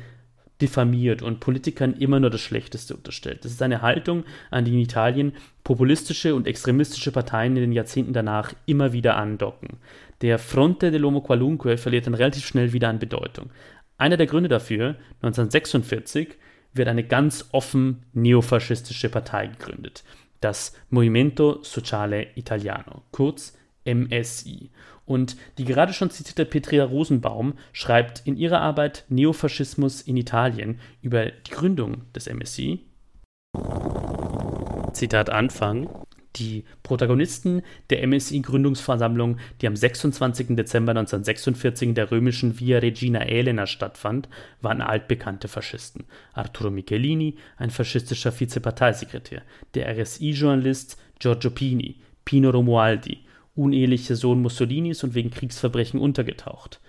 diffamiert 0.64 1.22
und 1.22 1.41
Politikern 1.41 1.93
immer 1.93 2.20
nur 2.20 2.30
das 2.30 2.41
Schlechteste 2.41 2.95
unterstellt. 2.95 3.43
Das 3.43 3.51
ist 3.51 3.61
eine 3.61 3.82
Haltung, 3.82 4.24
an 4.49 4.66
die 4.66 4.74
in 4.74 4.80
Italien 4.80 5.34
populistische 5.64 6.34
und 6.34 6.47
extremistische 6.47 7.11
Parteien 7.11 7.55
in 7.55 7.61
den 7.61 7.72
Jahrzehnten 7.74 8.14
danach 8.14 8.53
immer 8.66 8.93
wieder 8.93 9.18
andocken. 9.18 9.78
Der 10.22 10.39
Fronte 10.39 10.89
dell'Uomo 10.89 11.22
Qualunque 11.22 11.78
verliert 11.78 12.07
dann 12.07 12.14
relativ 12.14 12.45
schnell 12.45 12.72
wieder 12.72 12.88
an 12.88 12.99
Bedeutung. 12.99 13.49
Einer 13.97 14.18
der 14.18 14.28
Gründe 14.28 14.49
dafür, 14.49 14.95
1946, 15.22 16.38
wird 16.74 16.88
eine 16.88 17.03
ganz 17.03 17.49
offen 17.51 18.03
neofaschistische 18.14 19.09
Partei 19.09 19.47
gegründet, 19.47 20.03
das 20.39 20.76
Movimento 20.89 21.61
Sociale 21.61 22.28
Italiano, 22.36 23.03
kurz 23.11 23.57
MSI. 23.86 24.72
Und 25.06 25.36
die 25.58 25.66
gerade 25.66 25.93
schon 25.93 26.10
zitierte 26.10 26.45
Petrea 26.45 26.86
Rosenbaum 26.86 27.54
schreibt 27.74 28.22
in 28.26 28.38
ihrer 28.38 28.62
Arbeit 28.62 29.06
Neofaschismus 29.10 30.01
in 30.01 30.18
Italien 30.18 30.80
über 31.01 31.26
die 31.26 31.51
Gründung 31.51 32.04
des 32.14 32.32
MSI. 32.32 32.80
Zitat 34.93 35.30
Anfang. 35.30 35.89
Die 36.38 36.64
Protagonisten 36.82 37.62
der 37.91 38.08
MSI-Gründungsversammlung, 38.08 39.38
die 39.62 39.68
am 39.68 39.76
26. 39.76 40.56
Dezember 40.56 40.89
1946 40.91 41.89
in 41.89 41.95
der 41.95 42.10
römischen 42.10 42.60
Via 42.60 42.80
Regina 42.80 43.20
Elena 43.20 43.68
stattfand, 43.68 44.30
waren 44.60 44.82
altbekannte 44.82 45.47
Faschisten. 45.47 46.06
Arturo 46.34 46.72
Michelini, 46.72 47.36
ein 47.58 47.70
faschistischer 47.70 48.32
Vizeparteisekretär, 48.32 49.43
der 49.76 49.95
RSI-Journalist 49.95 50.97
Giorgio 51.20 51.51
Pini, 51.51 51.97
Pino 52.26 52.49
Romualdi, 52.49 53.20
unehelicher 53.56 54.16
Sohn 54.16 54.41
Mussolinis 54.41 55.04
und 55.04 55.14
wegen 55.14 55.32
Kriegsverbrechen 55.32 55.99
untergetaucht. 55.99 56.80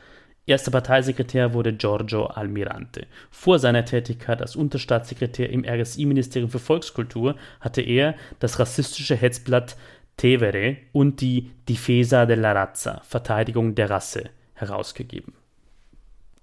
Erster 0.47 0.71
Parteisekretär 0.71 1.55
wurde 1.55 1.73
Giorgio 1.73 2.27
Almirante. 2.27 3.07
Vor 3.31 3.59
seiner 3.59 3.85
Tätigkeit 3.85 4.43
als 4.43 4.57
Unterstaatssekretär 4.57 5.49
im 5.49 5.65
RSI-Ministerium 5.65 6.51
für 6.51 6.59
Volkskultur 6.59 7.37
hatte 7.61 7.81
er 7.81 8.15
das 8.41 8.59
rassistische 8.59 9.17
Hetzblatt 9.17 9.77
Tevere 10.17 10.77
und 10.93 11.21
die 11.21 11.51
Difesa 11.69 12.27
della 12.27 12.53
Razza, 12.53 13.01
Verteidigung 13.05 13.75
der 13.75 13.91
Rasse, 13.91 14.31
herausgegeben. 14.55 15.33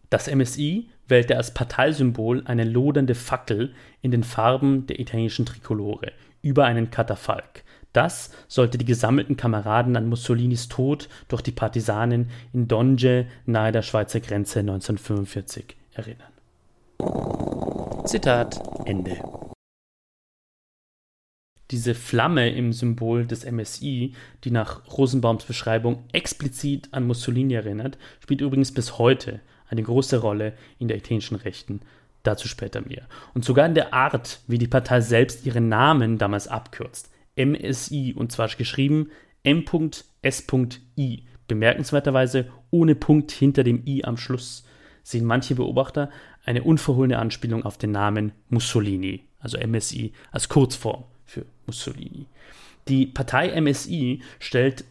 Das 0.10 0.30
MSI 0.34 0.90
wählte 1.08 1.38
als 1.38 1.54
Parteisymbol 1.54 2.44
eine 2.46 2.66
lodernde 2.66 3.16
Fackel 3.16 3.74
in 4.02 4.12
den 4.12 4.24
Farben 4.24 4.88
der 4.88 5.00
italienischen 5.00 5.46
Trikolore 5.46 6.12
über 6.42 6.66
einen 6.66 6.90
Katafalk. 6.90 7.64
Das 7.94 8.32
sollte 8.48 8.78
die 8.78 8.86
gesammelten 8.86 9.36
Kameraden 9.36 9.98
an 9.98 10.08
Mussolinis 10.08 10.70
Tod 10.70 11.10
durch 11.28 11.42
die 11.42 11.52
Partisanen 11.52 12.30
in 12.54 12.68
Donge 12.68 13.28
nahe 13.46 13.72
der 13.72 13.82
Schweizer 13.82 14.22
Grenze 14.22 14.60
1945 14.60 15.76
erinnern. 15.94 16.32
Zitat 18.06 18.62
Ende. 18.86 19.18
Diese 21.70 21.96
Flamme 21.96 22.50
im 22.50 22.74
Symbol 22.74 23.26
des 23.26 23.50
MSI, 23.50 24.14
die 24.44 24.52
nach 24.52 24.82
Rosenbaums 24.98 25.46
Beschreibung 25.46 26.04
explizit 26.12 26.90
an 26.92 27.08
Mussolini 27.08 27.54
erinnert, 27.54 27.98
spielt 28.20 28.42
übrigens 28.42 28.74
bis 28.74 28.98
heute 28.98 29.40
eine 29.70 29.84
große 29.84 30.18
Rolle 30.18 30.54
in 30.80 30.90
der 30.90 30.98
italienischen 30.98 31.36
Rechten. 31.36 31.82
Dazu 32.24 32.48
später 32.48 32.82
mehr. 32.82 33.08
Und 33.34 33.46
sogar 33.46 33.66
in 33.66 33.74
der 33.74 33.94
Art, 33.94 34.42
wie 34.48 34.58
die 34.58 34.68
Partei 34.68 35.02
selbst 35.02 35.46
ihren 35.46 35.70
Namen 35.70 36.18
damals 36.18 36.48
abkürzt. 36.48 37.11
MSI 37.36 38.14
und 38.16 38.32
zwar 38.32 38.48
geschrieben 38.50 39.10
M.S.I. 39.44 41.24
Bemerkenswerterweise 41.48 42.50
ohne 42.70 42.96
Punkt 42.96 43.32
hinter 43.32 43.64
dem 43.64 43.84
I 43.86 44.06
am 44.06 44.18
Schluss 44.18 44.66
sehen 45.04 45.26
manche 45.26 45.56
Beobachter 45.56 46.10
eine 46.46 46.64
unverhohlene 46.64 47.20
Anspielung 47.20 47.64
auf 47.64 47.78
den 47.78 47.92
Namen 47.92 48.32
Mussolini, 48.50 49.24
also 49.40 49.58
MSI 49.58 50.14
als 50.32 50.50
Kurzform 50.50 51.04
für 51.26 51.46
Mussolini. 51.66 52.28
Die 52.88 53.06
Partei 53.06 53.60
MSI 53.60 54.22
stellt 54.40 54.86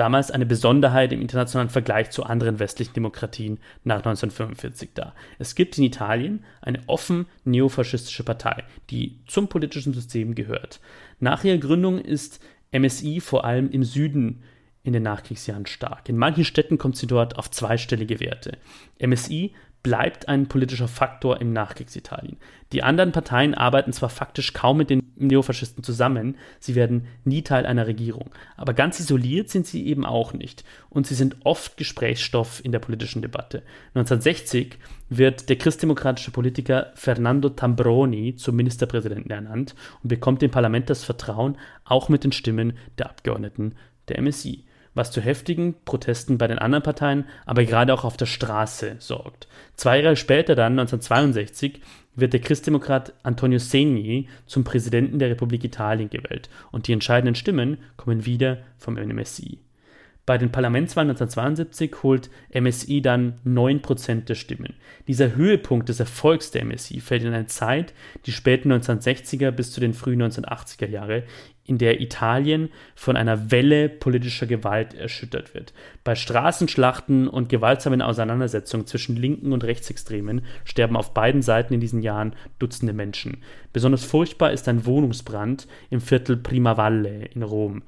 damals 0.00 0.30
eine 0.30 0.46
Besonderheit 0.46 1.12
im 1.12 1.20
internationalen 1.20 1.68
Vergleich 1.68 2.10
zu 2.10 2.24
anderen 2.24 2.58
westlichen 2.58 2.94
Demokratien 2.94 3.58
nach 3.84 3.98
1945 3.98 4.94
dar. 4.94 5.14
Es 5.38 5.54
gibt 5.54 5.76
in 5.76 5.84
Italien 5.84 6.42
eine 6.62 6.80
offen 6.86 7.26
neofaschistische 7.44 8.24
Partei, 8.24 8.64
die 8.88 9.18
zum 9.26 9.48
politischen 9.48 9.92
System 9.92 10.34
gehört. 10.34 10.80
Nach 11.18 11.44
ihrer 11.44 11.58
Gründung 11.58 11.98
ist 11.98 12.42
MSI 12.72 13.20
vor 13.20 13.44
allem 13.44 13.70
im 13.70 13.84
Süden 13.84 14.42
in 14.82 14.94
den 14.94 15.02
Nachkriegsjahren 15.02 15.66
stark. 15.66 16.08
In 16.08 16.16
manchen 16.16 16.44
Städten 16.44 16.78
kommt 16.78 16.96
sie 16.96 17.06
dort 17.06 17.38
auf 17.38 17.50
zweistellige 17.50 18.20
Werte. 18.20 18.56
MSI 18.98 19.52
bleibt 19.82 20.28
ein 20.28 20.46
politischer 20.46 20.88
Faktor 20.88 21.40
im 21.40 21.52
Nachkriegsitalien. 21.52 22.36
Die 22.72 22.82
anderen 22.82 23.12
Parteien 23.12 23.54
arbeiten 23.54 23.92
zwar 23.92 24.10
faktisch 24.10 24.52
kaum 24.52 24.76
mit 24.76 24.90
den 24.90 25.12
Neofaschisten 25.16 25.82
zusammen, 25.82 26.36
sie 26.60 26.74
werden 26.74 27.06
nie 27.24 27.42
Teil 27.42 27.66
einer 27.66 27.86
Regierung, 27.86 28.30
aber 28.56 28.74
ganz 28.74 29.00
isoliert 29.00 29.48
sind 29.48 29.66
sie 29.66 29.86
eben 29.86 30.04
auch 30.04 30.32
nicht 30.32 30.64
und 30.88 31.06
sie 31.06 31.14
sind 31.14 31.36
oft 31.44 31.76
Gesprächsstoff 31.76 32.64
in 32.64 32.72
der 32.72 32.78
politischen 32.78 33.22
Debatte. 33.22 33.62
1960 33.94 34.78
wird 35.08 35.48
der 35.48 35.56
christdemokratische 35.56 36.30
Politiker 36.30 36.92
Fernando 36.94 37.48
Tambroni 37.48 38.36
zum 38.36 38.56
Ministerpräsidenten 38.56 39.30
ernannt 39.30 39.74
und 40.02 40.08
bekommt 40.08 40.42
im 40.42 40.50
Parlament 40.50 40.90
das 40.90 41.04
Vertrauen, 41.04 41.56
auch 41.84 42.08
mit 42.08 42.22
den 42.22 42.32
Stimmen 42.32 42.74
der 42.98 43.10
Abgeordneten 43.10 43.74
der 44.08 44.20
MSI 44.22 44.64
was 44.94 45.10
zu 45.10 45.20
heftigen 45.20 45.74
Protesten 45.84 46.38
bei 46.38 46.46
den 46.46 46.58
anderen 46.58 46.82
Parteien, 46.82 47.24
aber 47.46 47.64
gerade 47.64 47.94
auch 47.94 48.04
auf 48.04 48.16
der 48.16 48.26
Straße 48.26 48.96
sorgt. 48.98 49.48
Zwei 49.76 50.00
Jahre 50.00 50.16
später, 50.16 50.54
dann 50.54 50.78
1962, 50.78 51.80
wird 52.16 52.32
der 52.32 52.40
Christdemokrat 52.40 53.14
Antonio 53.22 53.58
Segni 53.58 54.28
zum 54.46 54.64
Präsidenten 54.64 55.18
der 55.18 55.30
Republik 55.30 55.64
Italien 55.64 56.10
gewählt 56.10 56.50
und 56.72 56.88
die 56.88 56.92
entscheidenden 56.92 57.34
Stimmen 57.34 57.78
kommen 57.96 58.26
wieder 58.26 58.58
vom 58.78 58.94
MSI. 58.94 59.58
Bei 60.26 60.38
den 60.38 60.52
Parlamentswahlen 60.52 61.10
1972 61.10 62.04
holt 62.04 62.30
MSI 62.54 63.02
dann 63.02 63.40
9% 63.44 64.26
der 64.26 64.36
Stimmen. 64.36 64.74
Dieser 65.08 65.34
Höhepunkt 65.34 65.88
des 65.88 65.98
Erfolgs 65.98 66.52
der 66.52 66.64
MSI 66.64 67.00
fällt 67.00 67.24
in 67.24 67.32
eine 67.32 67.46
Zeit, 67.46 67.94
die 68.26 68.32
späten 68.32 68.70
1960er 68.70 69.50
bis 69.50 69.72
zu 69.72 69.80
den 69.80 69.92
frühen 69.92 70.22
1980er 70.22 70.86
Jahre, 70.86 71.24
in 71.70 71.78
der 71.78 72.00
Italien 72.00 72.68
von 72.96 73.16
einer 73.16 73.52
Welle 73.52 73.88
politischer 73.88 74.46
Gewalt 74.46 74.92
erschüttert 74.92 75.54
wird. 75.54 75.72
Bei 76.02 76.16
Straßenschlachten 76.16 77.28
und 77.28 77.48
gewaltsamen 77.48 78.02
Auseinandersetzungen 78.02 78.88
zwischen 78.88 79.14
Linken 79.14 79.52
und 79.52 79.62
Rechtsextremen 79.62 80.42
sterben 80.64 80.96
auf 80.96 81.14
beiden 81.14 81.42
Seiten 81.42 81.72
in 81.72 81.78
diesen 81.78 82.02
Jahren 82.02 82.34
Dutzende 82.58 82.92
Menschen. 82.92 83.36
Besonders 83.72 84.04
furchtbar 84.04 84.50
ist 84.50 84.66
ein 84.66 84.84
Wohnungsbrand 84.84 85.68
im 85.90 86.00
Viertel 86.00 86.36
Primavalle 86.36 87.26
in 87.26 87.44
Rom, 87.44 87.84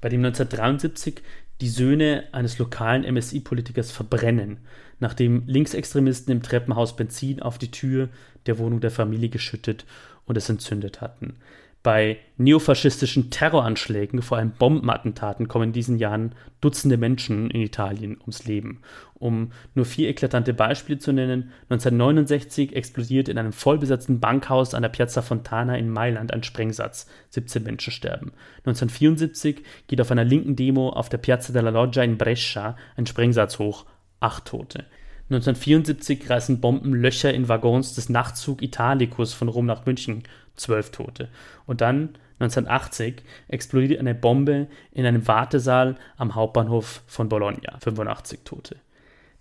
bei 0.00 0.08
dem 0.08 0.24
1973 0.24 1.20
die 1.60 1.68
Söhne 1.68 2.24
eines 2.32 2.58
lokalen 2.58 3.02
MSI-Politikers 3.02 3.90
verbrennen, 3.90 4.60
nachdem 4.98 5.42
Linksextremisten 5.46 6.32
im 6.32 6.42
Treppenhaus 6.42 6.96
Benzin 6.96 7.42
auf 7.42 7.58
die 7.58 7.70
Tür 7.70 8.08
der 8.46 8.56
Wohnung 8.56 8.80
der 8.80 8.90
Familie 8.90 9.28
geschüttet 9.28 9.84
und 10.24 10.38
es 10.38 10.48
entzündet 10.48 11.02
hatten. 11.02 11.36
Bei 11.84 12.16
neofaschistischen 12.38 13.30
Terroranschlägen, 13.30 14.22
vor 14.22 14.38
allem 14.38 14.52
Bombenattentaten, 14.52 15.48
kommen 15.48 15.66
in 15.66 15.72
diesen 15.74 15.98
Jahren 15.98 16.34
Dutzende 16.62 16.96
Menschen 16.96 17.50
in 17.50 17.60
Italien 17.60 18.16
ums 18.22 18.46
Leben. 18.46 18.80
Um 19.12 19.52
nur 19.74 19.84
vier 19.84 20.08
eklatante 20.08 20.54
Beispiele 20.54 20.98
zu 20.98 21.12
nennen, 21.12 21.52
1969 21.68 22.74
explodiert 22.74 23.28
in 23.28 23.36
einem 23.36 23.52
vollbesetzten 23.52 24.18
Bankhaus 24.18 24.72
an 24.72 24.80
der 24.80 24.88
Piazza 24.88 25.20
Fontana 25.20 25.76
in 25.76 25.90
Mailand 25.90 26.32
ein 26.32 26.42
Sprengsatz, 26.42 27.06
17 27.28 27.62
Menschen 27.62 27.92
sterben. 27.92 28.32
1974 28.64 29.62
geht 29.86 30.00
auf 30.00 30.10
einer 30.10 30.24
linken 30.24 30.56
Demo 30.56 30.88
auf 30.88 31.10
der 31.10 31.18
Piazza 31.18 31.52
della 31.52 31.68
Loggia 31.68 32.02
in 32.02 32.16
Brescia 32.16 32.78
ein 32.96 33.04
Sprengsatz 33.04 33.58
hoch, 33.58 33.84
acht 34.20 34.46
Tote. 34.46 34.86
1974 35.30 36.28
reißen 36.28 36.60
Bomben 36.60 36.94
Löcher 36.94 37.32
in 37.32 37.48
Waggons 37.48 37.94
des 37.94 38.10
Nachtzug 38.10 38.62
Italicus 38.62 39.32
von 39.32 39.48
Rom 39.48 39.64
nach 39.64 39.86
München, 39.86 40.22
zwölf 40.56 40.90
Tote. 40.90 41.28
Und 41.66 41.80
dann 41.80 42.16
1980 42.40 43.22
explodiert 43.48 44.00
eine 44.00 44.14
Bombe 44.14 44.66
in 44.92 45.06
einem 45.06 45.26
Wartesaal 45.26 45.96
am 46.16 46.34
Hauptbahnhof 46.34 47.02
von 47.06 47.28
Bologna, 47.28 47.78
85 47.80 48.40
Tote. 48.44 48.76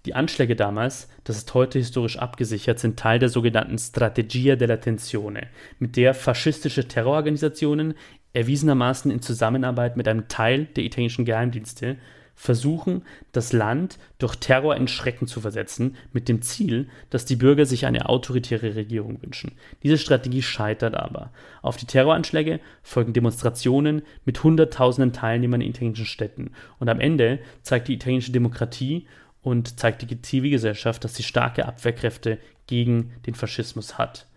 Die 0.05 0.15
Anschläge 0.15 0.55
damals, 0.55 1.09
das 1.23 1.37
ist 1.37 1.53
heute 1.53 1.79
historisch 1.79 2.17
abgesichert, 2.17 2.77
sind 2.77 2.99
Teil 2.99 3.19
der 3.19 3.29
sogenannten 3.29 3.77
Strategia 3.77 4.57
della 4.57 4.77
Tensione, 4.77 5.47
mit 5.79 5.95
der 5.95 6.13
faschistische 6.13 6.87
Terrororganisationen 6.87 7.93
erwiesenermaßen 8.33 9.09
in 9.11 9.21
Zusammenarbeit 9.21 9.95
mit 9.95 10.07
einem 10.07 10.27
Teil 10.27 10.65
der 10.65 10.83
italienischen 10.83 11.23
Geheimdienste 11.23 11.97
versuchen, 12.35 13.03
das 13.31 13.53
Land 13.53 13.99
durch 14.17 14.35
Terror 14.35 14.75
in 14.75 14.87
Schrecken 14.87 15.27
zu 15.27 15.41
versetzen, 15.41 15.95
mit 16.11 16.27
dem 16.27 16.41
Ziel, 16.41 16.89
dass 17.09 17.25
die 17.25 17.35
Bürger 17.35 17.65
sich 17.65 17.85
eine 17.85 18.09
autoritäre 18.09 18.75
Regierung 18.75 19.21
wünschen. 19.21 19.53
Diese 19.83 19.97
Strategie 19.97 20.41
scheitert 20.41 20.95
aber. 20.95 21.31
Auf 21.61 21.77
die 21.77 21.85
Terroranschläge 21.85 22.59
folgen 22.81 23.13
Demonstrationen 23.13 24.01
mit 24.25 24.43
Hunderttausenden 24.43 25.13
Teilnehmern 25.13 25.61
in 25.61 25.69
italienischen 25.69 26.05
Städten. 26.05 26.51
Und 26.79 26.89
am 26.89 26.99
Ende 26.99 27.39
zeigt 27.61 27.87
die 27.87 27.93
italienische 27.93 28.31
Demokratie 28.31 29.07
und 29.41 29.79
zeigt 29.79 30.09
die 30.09 30.21
Zivilgesellschaft, 30.21 31.03
dass 31.03 31.15
sie 31.15 31.23
starke 31.23 31.65
Abwehrkräfte 31.65 32.39
gegen 32.67 33.11
den 33.25 33.35
Faschismus 33.35 33.97
hat. 33.97 34.27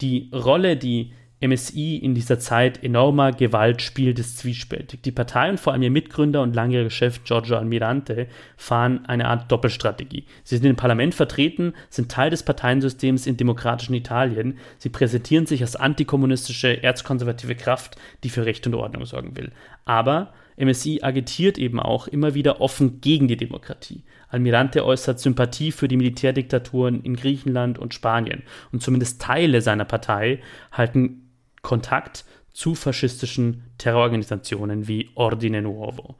Die 0.00 0.30
Rolle, 0.32 0.76
die 0.76 1.12
MSI 1.40 1.96
in 1.96 2.14
dieser 2.14 2.38
Zeit 2.38 2.82
enormer 2.82 3.32
Gewalt 3.32 3.82
spielt, 3.82 4.18
ist 4.18 4.38
zwiespältig. 4.38 5.02
Die 5.02 5.12
Partei 5.12 5.50
und 5.50 5.60
vor 5.60 5.74
allem 5.74 5.82
ihr 5.82 5.90
Mitgründer 5.90 6.40
und 6.40 6.54
langjähriger 6.54 6.90
Chef 6.90 7.24
Giorgio 7.24 7.56
Almirante 7.56 8.26
fahren 8.56 9.04
eine 9.06 9.28
Art 9.28 9.52
Doppelstrategie. 9.52 10.24
Sie 10.44 10.56
sind 10.56 10.66
im 10.66 10.76
Parlament 10.76 11.14
vertreten, 11.14 11.74
sind 11.90 12.10
Teil 12.10 12.30
des 12.30 12.42
Parteiensystems 12.42 13.26
im 13.26 13.36
demokratischen 13.36 13.94
Italien. 13.94 14.58
Sie 14.78 14.88
präsentieren 14.88 15.44
sich 15.44 15.60
als 15.60 15.76
antikommunistische, 15.76 16.82
erzkonservative 16.82 17.54
Kraft, 17.54 17.96
die 18.24 18.30
für 18.30 18.46
Recht 18.46 18.66
und 18.66 18.74
Ordnung 18.74 19.04
sorgen 19.04 19.36
will. 19.36 19.52
Aber 19.84 20.32
MSI 20.56 21.00
agitiert 21.02 21.58
eben 21.58 21.78
auch 21.78 22.08
immer 22.08 22.32
wieder 22.32 22.62
offen 22.62 23.02
gegen 23.02 23.28
die 23.28 23.36
Demokratie. 23.36 24.04
Almirante 24.28 24.86
äußert 24.86 25.20
Sympathie 25.20 25.70
für 25.70 25.86
die 25.86 25.98
Militärdiktaturen 25.98 27.02
in 27.02 27.14
Griechenland 27.14 27.78
und 27.78 27.92
Spanien 27.92 28.42
und 28.72 28.82
zumindest 28.82 29.20
Teile 29.20 29.60
seiner 29.60 29.84
Partei 29.84 30.40
halten 30.72 31.25
Kontakt 31.66 32.24
zu 32.52 32.76
faschistischen 32.76 33.64
Terrororganisationen 33.76 34.86
wie 34.86 35.10
Ordine 35.16 35.62
Nuovo. 35.62 36.14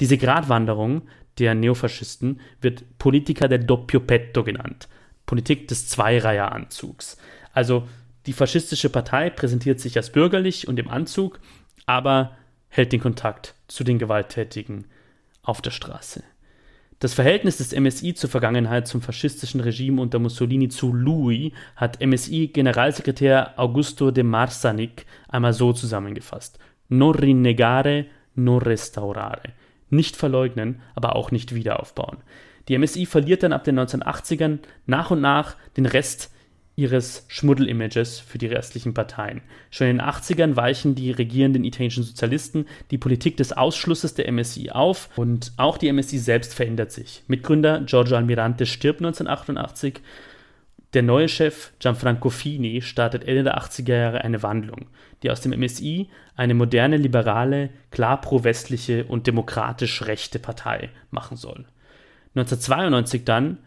Diese 0.00 0.16
Gratwanderung 0.16 1.02
der 1.38 1.54
Neofaschisten 1.54 2.40
wird 2.62 2.98
Politica 2.98 3.46
del 3.46 3.62
doppio 3.64 4.00
petto 4.00 4.42
genannt, 4.42 4.88
Politik 5.26 5.68
des 5.68 5.86
Zweireiheranzugs. 5.88 7.18
Also 7.52 7.86
die 8.24 8.32
faschistische 8.32 8.88
Partei 8.88 9.28
präsentiert 9.28 9.80
sich 9.80 9.98
als 9.98 10.10
bürgerlich 10.10 10.66
und 10.66 10.78
im 10.78 10.88
Anzug, 10.88 11.40
aber 11.84 12.34
hält 12.70 12.92
den 12.92 13.00
Kontakt 13.00 13.54
zu 13.68 13.84
den 13.84 13.98
Gewalttätigen 13.98 14.86
auf 15.42 15.60
der 15.60 15.72
Straße. 15.72 16.22
Das 16.98 17.12
Verhältnis 17.12 17.58
des 17.58 17.78
MSI 17.78 18.14
zur 18.14 18.30
Vergangenheit 18.30 18.88
zum 18.88 19.02
faschistischen 19.02 19.60
Regime 19.60 20.00
unter 20.00 20.18
Mussolini 20.18 20.70
zu 20.70 20.94
lui 20.94 21.52
hat 21.76 22.00
MSI-Generalsekretär 22.00 23.52
Augusto 23.58 24.10
de 24.10 24.24
Marsanic 24.24 25.04
einmal 25.28 25.52
so 25.52 25.74
zusammengefasst: 25.74 26.58
Non 26.88 27.14
rinnegare, 27.14 28.06
non 28.34 28.62
restaurare. 28.62 29.52
Nicht 29.90 30.16
verleugnen, 30.16 30.80
aber 30.94 31.16
auch 31.16 31.30
nicht 31.30 31.54
wiederaufbauen. 31.54 32.18
Die 32.68 32.78
MSI 32.78 33.04
verliert 33.04 33.42
dann 33.42 33.52
ab 33.52 33.64
den 33.64 33.78
1980ern 33.78 34.58
nach 34.86 35.10
und 35.10 35.20
nach 35.20 35.56
den 35.76 35.84
Rest 35.84 36.32
ihres 36.76 37.24
Schmuddelimages 37.28 38.20
für 38.20 38.36
die 38.36 38.46
restlichen 38.46 38.92
Parteien. 38.92 39.40
Schon 39.70 39.88
in 39.88 39.96
den 39.96 40.06
80ern 40.06 40.56
weichen 40.56 40.94
die 40.94 41.10
regierenden 41.10 41.64
italienischen 41.64 42.04
Sozialisten 42.04 42.66
die 42.90 42.98
Politik 42.98 43.38
des 43.38 43.54
Ausschlusses 43.54 44.14
der 44.14 44.30
MSI 44.30 44.70
auf 44.70 45.08
und 45.16 45.52
auch 45.56 45.78
die 45.78 45.90
MSI 45.90 46.18
selbst 46.18 46.54
verändert 46.54 46.92
sich. 46.92 47.22
Mitgründer 47.28 47.80
Giorgio 47.80 48.16
Almirante 48.16 48.66
stirbt 48.66 49.00
1988. 49.00 50.00
Der 50.92 51.02
neue 51.02 51.28
Chef 51.28 51.72
Gianfranco 51.78 52.30
Fini 52.30 52.82
startet 52.82 53.24
Ende 53.24 53.42
der 53.42 53.58
80er 53.58 53.94
Jahre 53.94 54.20
eine 54.22 54.42
Wandlung, 54.42 54.86
die 55.22 55.30
aus 55.30 55.40
dem 55.40 55.58
MSI 55.58 56.08
eine 56.36 56.54
moderne, 56.54 56.98
liberale, 56.98 57.70
klar 57.90 58.20
pro-westliche 58.20 59.06
und 59.06 59.26
demokratisch 59.26 60.02
rechte 60.02 60.38
Partei 60.38 60.90
machen 61.10 61.38
soll. 61.38 61.64
1992 62.34 63.24
dann, 63.24 63.58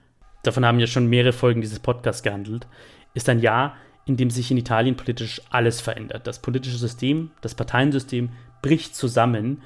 davon 0.44 0.66
haben 0.66 0.80
ja 0.80 0.88
schon 0.88 1.08
mehrere 1.08 1.34
Folgen 1.34 1.62
dieses 1.62 1.80
Podcasts 1.80 2.24
gehandelt, 2.24 2.68
ist 3.14 3.30
ein 3.30 3.40
Jahr, 3.40 3.76
in 4.06 4.18
dem 4.18 4.30
sich 4.30 4.50
in 4.50 4.58
Italien 4.58 4.96
politisch 4.96 5.42
alles 5.50 5.82
verändert. 5.82 6.26
Das 6.26 6.42
politische 6.42 6.78
System, 6.78 7.32
das 7.42 7.56
Parteiensystem 7.56 8.30
bricht 8.62 8.96
zusammen 8.96 9.62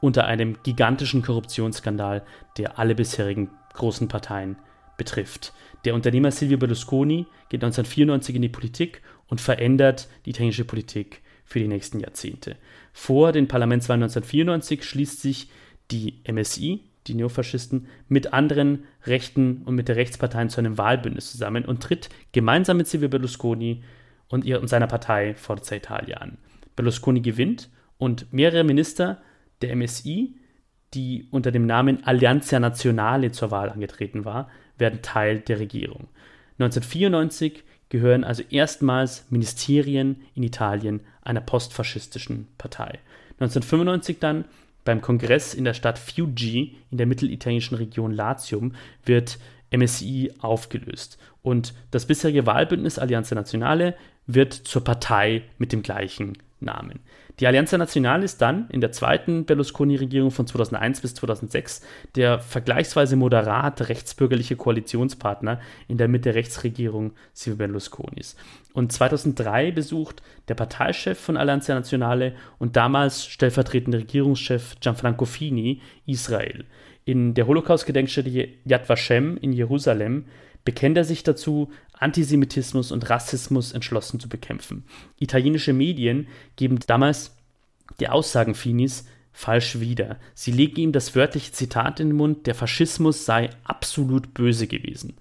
unter 0.00 0.26
einem 0.26 0.58
gigantischen 0.62 1.22
Korruptionsskandal, 1.22 2.22
der 2.58 2.78
alle 2.78 2.94
bisherigen 2.94 3.50
großen 3.72 4.08
Parteien 4.08 4.56
betrifft. 4.96 5.52
Der 5.84 5.94
Unternehmer 5.94 6.30
Silvio 6.30 6.58
Berlusconi 6.58 7.26
geht 7.48 7.62
1994 7.62 8.34
in 8.34 8.42
die 8.42 8.48
Politik 8.48 9.02
und 9.28 9.40
verändert 9.40 10.08
die 10.24 10.30
italienische 10.30 10.64
Politik 10.64 11.22
für 11.44 11.58
die 11.58 11.68
nächsten 11.68 12.00
Jahrzehnte. 12.00 12.56
Vor 12.92 13.32
den 13.32 13.48
Parlamentswahlen 13.48 14.02
1994 14.02 14.84
schließt 14.84 15.20
sich 15.20 15.48
die 15.90 16.20
MSI, 16.30 16.82
die 17.08 17.14
Neofaschisten, 17.14 17.86
mit 18.08 18.32
anderen 18.32 18.84
Rechten 19.06 19.62
und 19.64 19.74
mit 19.74 19.88
der 19.88 19.96
Rechtsparteien 19.96 20.48
zu 20.48 20.58
einem 20.58 20.78
Wahlbündnis 20.78 21.32
zusammen 21.32 21.64
und 21.64 21.82
tritt 21.82 22.08
gemeinsam 22.32 22.76
mit 22.76 22.86
Silvio 22.86 23.08
Berlusconi 23.08 23.82
und, 24.28 24.44
ihr, 24.44 24.60
und 24.60 24.68
seiner 24.68 24.86
Partei 24.86 25.34
Forza 25.34 25.76
Italia 25.76 26.18
an. 26.18 26.38
Berlusconi 26.74 27.20
gewinnt 27.20 27.70
und 27.98 28.32
mehrere 28.32 28.64
Minister 28.64 29.22
der 29.62 29.74
MSI, 29.74 30.34
die 30.94 31.28
unter 31.30 31.50
dem 31.50 31.66
Namen 31.66 32.04
Alleanza 32.04 32.58
Nazionale 32.60 33.32
zur 33.32 33.50
Wahl 33.50 33.70
angetreten 33.70 34.24
war, 34.24 34.50
werden 34.78 35.02
Teil 35.02 35.40
der 35.40 35.58
Regierung. 35.58 36.08
1994 36.58 37.64
gehören 37.88 38.24
also 38.24 38.42
erstmals 38.50 39.26
Ministerien 39.30 40.22
in 40.34 40.42
Italien 40.42 41.00
einer 41.22 41.40
postfaschistischen 41.40 42.48
Partei. 42.58 42.98
1995 43.38 44.18
dann 44.18 44.44
beim 44.86 45.02
Kongress 45.02 45.52
in 45.52 45.64
der 45.64 45.74
Stadt 45.74 45.98
Fiuggi 45.98 46.76
in 46.90 46.96
der 46.96 47.06
mittelitalienischen 47.06 47.76
Region 47.76 48.12
Latium 48.12 48.72
wird 49.04 49.38
MSI 49.70 50.32
aufgelöst 50.40 51.18
und 51.42 51.74
das 51.90 52.06
bisherige 52.06 52.46
Wahlbündnis 52.46 52.98
Allianza 52.98 53.34
Nazionale 53.34 53.94
wird 54.26 54.54
zur 54.54 54.82
Partei 54.82 55.42
mit 55.58 55.72
dem 55.72 55.82
gleichen 55.82 56.38
Namen. 56.60 57.00
Die 57.38 57.46
Allianza 57.46 57.76
Nazionale 57.76 58.24
ist 58.24 58.40
dann 58.40 58.70
in 58.70 58.80
der 58.80 58.92
zweiten 58.92 59.44
Berlusconi-Regierung 59.44 60.30
von 60.30 60.46
2001 60.46 61.02
bis 61.02 61.14
2006 61.16 61.82
der 62.14 62.38
vergleichsweise 62.38 63.16
moderate 63.16 63.90
rechtsbürgerliche 63.90 64.56
Koalitionspartner 64.56 65.60
in 65.86 65.98
der 65.98 66.08
Mitte-Rechtsregierung 66.08 67.12
Silvio 67.34 67.58
Berlusconis. 67.58 68.36
Und 68.76 68.92
2003 68.92 69.70
besucht 69.70 70.22
der 70.48 70.54
Parteichef 70.54 71.18
von 71.18 71.38
Allianza 71.38 71.74
Nazionale 71.74 72.34
und 72.58 72.76
damals 72.76 73.24
stellvertretende 73.24 74.00
Regierungschef 74.00 74.76
Gianfranco 74.80 75.24
Fini 75.24 75.80
Israel. 76.04 76.66
In 77.06 77.32
der 77.32 77.46
Holocaust-Gedenkstätte 77.46 78.50
Yad 78.66 78.86
Vashem 78.86 79.38
in 79.38 79.54
Jerusalem 79.54 80.26
bekennt 80.66 80.98
er 80.98 81.04
sich 81.04 81.22
dazu, 81.22 81.70
Antisemitismus 81.94 82.92
und 82.92 83.08
Rassismus 83.08 83.72
entschlossen 83.72 84.20
zu 84.20 84.28
bekämpfen. 84.28 84.84
Italienische 85.18 85.72
Medien 85.72 86.28
geben 86.56 86.78
damals 86.86 87.34
die 87.98 88.10
Aussagen 88.10 88.54
Finis 88.54 89.06
falsch 89.32 89.80
wieder. 89.80 90.18
Sie 90.34 90.52
legen 90.52 90.80
ihm 90.80 90.92
das 90.92 91.14
wörtliche 91.14 91.52
Zitat 91.52 91.98
in 91.98 92.08
den 92.08 92.16
Mund, 92.18 92.46
der 92.46 92.54
Faschismus 92.54 93.24
sei 93.24 93.48
absolut 93.64 94.34
böse 94.34 94.66
gewesen. 94.66 95.16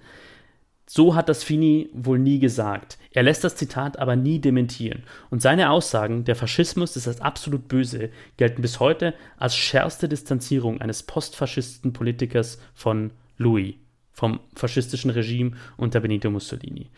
So 0.86 1.16
hat 1.16 1.30
das 1.30 1.44
Fini 1.44 1.90
wohl 1.94 2.20
nie 2.20 2.40
gesagt. 2.40 2.98
Er 3.12 3.24
lässt 3.24 3.44
das 3.44 3.56
Zitat 3.56 3.98
aber 3.98 4.16
nie 4.16 4.40
dementieren. 4.40 5.04
Und 5.30 5.42
seine 5.42 5.72
Aussagen, 5.72 6.26
der 6.26 6.36
Faschismus 6.36 6.96
ist 6.96 7.08
das 7.08 7.22
absolut 7.22 7.68
Böse, 7.68 8.10
gelten 8.38 8.62
bis 8.62 8.80
heute 8.80 9.14
als 9.38 9.56
schärfste 9.56 10.08
Distanzierung 10.08 10.82
eines 10.82 11.04
postfaschistischen 11.04 11.94
Politikers 11.94 12.60
von 12.74 13.12
Louis 13.38 13.76
vom 14.16 14.40
faschistischen 14.56 15.12
Regime 15.12 15.52
unter 15.76 16.00
Benito 16.00 16.32
Mussolini. 16.32 16.90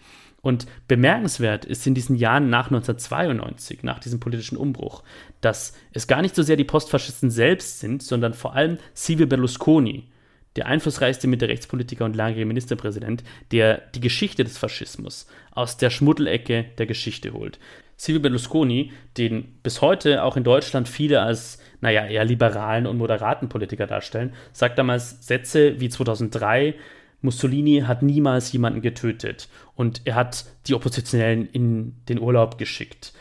Und 0.42 0.68
bemerkenswert 0.88 1.66
ist 1.66 1.88
in 1.88 1.96
diesen 1.96 2.16
Jahren 2.16 2.50
nach 2.50 2.68
1992, 2.68 3.82
nach 3.82 4.00
diesem 4.00 4.20
politischen 4.20 4.56
Umbruch, 4.56 5.04
dass 5.42 5.74
es 5.94 6.08
gar 6.08 6.22
nicht 6.22 6.36
so 6.36 6.44
sehr 6.44 6.56
die 6.56 6.64
Postfaschisten 6.64 7.32
selbst 7.32 7.80
sind, 7.80 8.04
sondern 8.04 8.36
vor 8.36 8.54
allem 8.54 8.78
Silvio 8.94 9.26
Berlusconi, 9.26 10.06
der 10.58 10.66
einflussreichste 10.66 11.28
Mitte-Rechtspolitiker 11.28 12.04
und 12.04 12.16
langjährige 12.16 12.48
Ministerpräsident, 12.48 13.24
der 13.52 13.82
die 13.96 14.02
Geschichte 14.02 14.44
des 14.44 14.58
Faschismus 14.58 15.28
aus 15.52 15.78
der 15.78 15.90
Schmuddelecke 15.90 16.66
der 16.78 16.86
Geschichte 16.86 17.34
holt. 17.34 17.60
Silvio 17.96 18.22
Berlusconi, 18.22 18.92
den 19.18 19.60
bis 19.64 19.82
heute 19.82 20.24
auch 20.24 20.38
in 20.38 20.44
Deutschland 20.44 20.88
viele 20.88 21.22
als, 21.22 21.60
naja, 21.82 22.06
eher 22.06 22.26
liberalen 22.26 22.86
und 22.86 22.98
moderaten 22.98 23.50
Politiker 23.50 23.88
darstellen, 23.88 24.34
sagt 24.52 24.78
damals 24.78 25.26
Sätze 25.26 25.80
wie 25.80 25.90
2003, 25.90 26.76
Mussolini 27.22 27.84
hat 27.88 28.04
niemals 28.04 28.52
jemanden 28.52 28.82
getötet 28.82 29.50
und 29.76 30.02
er 30.06 30.16
hat 30.16 30.46
die 30.68 30.76
Oppositionellen 30.76 31.50
in 31.50 31.96
den 32.08 32.20
Urlaub 32.20 32.60
geschickt. 32.60 33.14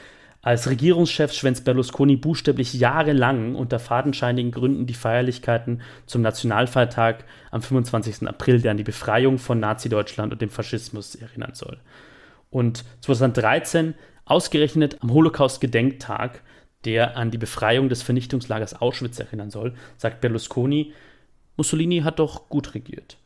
Als 0.47 0.70
Regierungschef 0.70 1.32
schwänzt 1.32 1.64
Berlusconi 1.64 2.14
buchstäblich 2.14 2.72
jahrelang 2.72 3.57
unter 3.57 3.80
fadenscheinigen 3.80 4.53
Gründen 4.53 4.86
die 4.86 4.94
Feierlichkeiten 4.94 5.80
zum 6.07 6.22
Nationalfeiertag 6.22 7.24
am 7.51 7.62
25. 7.62 8.28
April, 8.28 8.61
der 8.61 8.70
an 8.70 8.76
die 8.76 8.84
Befreiung 8.84 9.38
von 9.38 9.59
Nazi-Deutschland 9.59 10.32
und 10.32 10.40
dem 10.40 10.49
Faschismus 10.49 11.16
erinnern 11.16 11.55
soll. 11.55 11.78
Und 12.49 12.84
2013, 13.01 13.94
ausgerechnet 14.24 15.03
am 15.03 15.12
Holocaust-Gedenktag, 15.12 16.42
der 16.84 17.16
an 17.16 17.32
die 17.32 17.38
Befreiung 17.38 17.88
des 17.88 18.05
Vernichtungslagers 18.05 18.80
Auschwitz 18.80 19.18
erinnern 19.18 19.51
soll, 19.51 19.74
sagt 19.97 20.20
Berlusconi, 20.20 20.92
Mussolini 21.57 22.03
hat 22.03 22.20
doch 22.20 22.49
gut 22.49 22.76
regiert. 22.76 23.16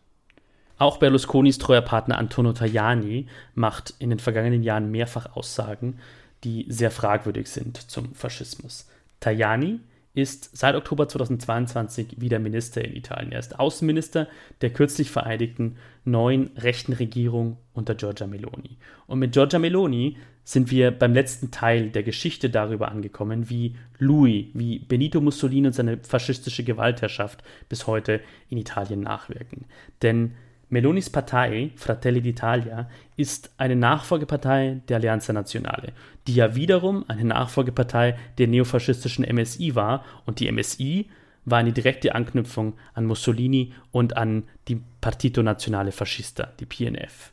Auch 0.79 0.97
Berlusconis 0.97 1.59
treuer 1.59 1.83
Partner 1.83 2.17
Antonio 2.17 2.55
Tajani 2.55 3.27
macht 3.55 3.93
in 3.99 4.09
den 4.09 4.21
vergangenen 4.21 4.63
Jahren 4.63 4.91
mehrfach 4.91 5.37
Aussagen, 5.37 5.99
die 6.45 6.67
sehr 6.69 6.91
fragwürdig 6.91 7.49
sind 7.49 7.91
zum 7.91 8.15
Faschismus. 8.15 8.89
Tajani 9.21 9.81
ist 10.13 10.57
seit 10.57 10.75
Oktober 10.75 11.09
2022 11.09 12.21
wieder 12.21 12.39
Minister 12.39 12.85
in 12.85 12.97
Italien. 12.97 13.33
Er 13.33 13.39
ist 13.39 13.61
Außenminister 13.61 14.27
der 14.61 14.71
kürzlich 14.71 15.11
vereidigten 15.11 15.77
neuen 16.05 16.51
rechten 16.57 16.93
Regierung 16.93 17.59
unter 17.75 17.95
Giorgia 17.95 18.27
Meloni. 18.27 18.77
Und 19.07 19.21
mit 19.21 19.33
Giorgia 19.33 19.59
Meloni 19.59 20.17
sind 20.43 20.71
wir 20.73 20.91
beim 20.91 21.15
letzten 21.15 21.53
Teil 21.53 21.91
der 21.91 22.03
Geschichte 22.03 22.51
darüber 22.51 22.91
angekommen, 22.91 23.51
wie 23.51 23.77
Louis, 23.99 24.47
wie 24.53 24.81
Benito 24.81 25.21
Mussolini 25.21 25.69
und 25.69 25.75
seine 25.75 25.99
faschistische 25.99 26.65
Gewaltherrschaft 26.65 27.45
bis 27.69 27.87
heute 27.87 28.21
in 28.49 28.59
Italien 28.59 29.01
nachwirken. 29.01 29.67
Denn 30.03 30.33
Melonis 30.71 31.11
Partei, 31.11 31.71
Fratelli 31.75 32.21
d'Italia, 32.21 32.87
ist 33.17 33.51
eine 33.59 33.75
Nachfolgepartei 33.75 34.81
der 34.89 34.99
Alleanza 34.99 35.33
Nazionale, 35.33 35.93
die 36.27 36.37
ja 36.37 36.55
wiederum 36.55 37.05
eine 37.09 37.25
Nachfolgepartei 37.25 38.17
der 38.39 38.47
neofaschistischen 38.47 39.27
MSI 39.29 39.75
war 39.75 40.05
und 40.27 40.39
die 40.39 40.51
MSI 40.51 41.11
war 41.45 41.59
eine 41.59 41.73
direkte 41.73 42.15
Anknüpfung 42.15 42.75
an 42.95 43.07
Mussolini 43.07 43.73
und 43.91 44.17
an 44.17 44.45
die 44.69 44.81
Partito 45.01 45.43
Nazionale 45.43 45.91
Fascista, 45.91 46.53
die 46.61 46.67
PNF. 46.67 47.33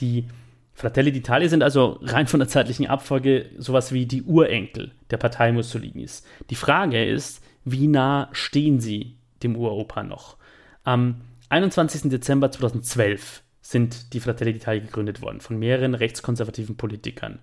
Die 0.00 0.26
Fratelli 0.74 1.10
d'Italia 1.10 1.48
sind 1.48 1.62
also 1.62 2.00
rein 2.02 2.26
von 2.26 2.40
der 2.40 2.48
zeitlichen 2.48 2.88
Abfolge 2.88 3.50
sowas 3.58 3.92
wie 3.92 4.06
die 4.06 4.22
Urenkel 4.22 4.90
der 5.10 5.18
Partei 5.18 5.52
Mussolinis. 5.52 6.24
Die 6.50 6.56
Frage 6.56 7.04
ist, 7.04 7.44
wie 7.64 7.86
nah 7.86 8.28
stehen 8.32 8.80
sie 8.80 9.14
dem 9.44 9.54
Uropa 9.54 10.02
noch? 10.02 10.36
Am 10.82 11.20
21. 11.52 12.08
Dezember 12.08 12.50
2012 12.50 13.42
sind 13.60 14.14
die 14.14 14.20
Fratelli 14.20 14.52
d'Italia 14.52 14.80
gegründet 14.80 15.20
worden 15.20 15.42
von 15.42 15.58
mehreren 15.58 15.92
rechtskonservativen 15.94 16.78
Politikern. 16.78 17.40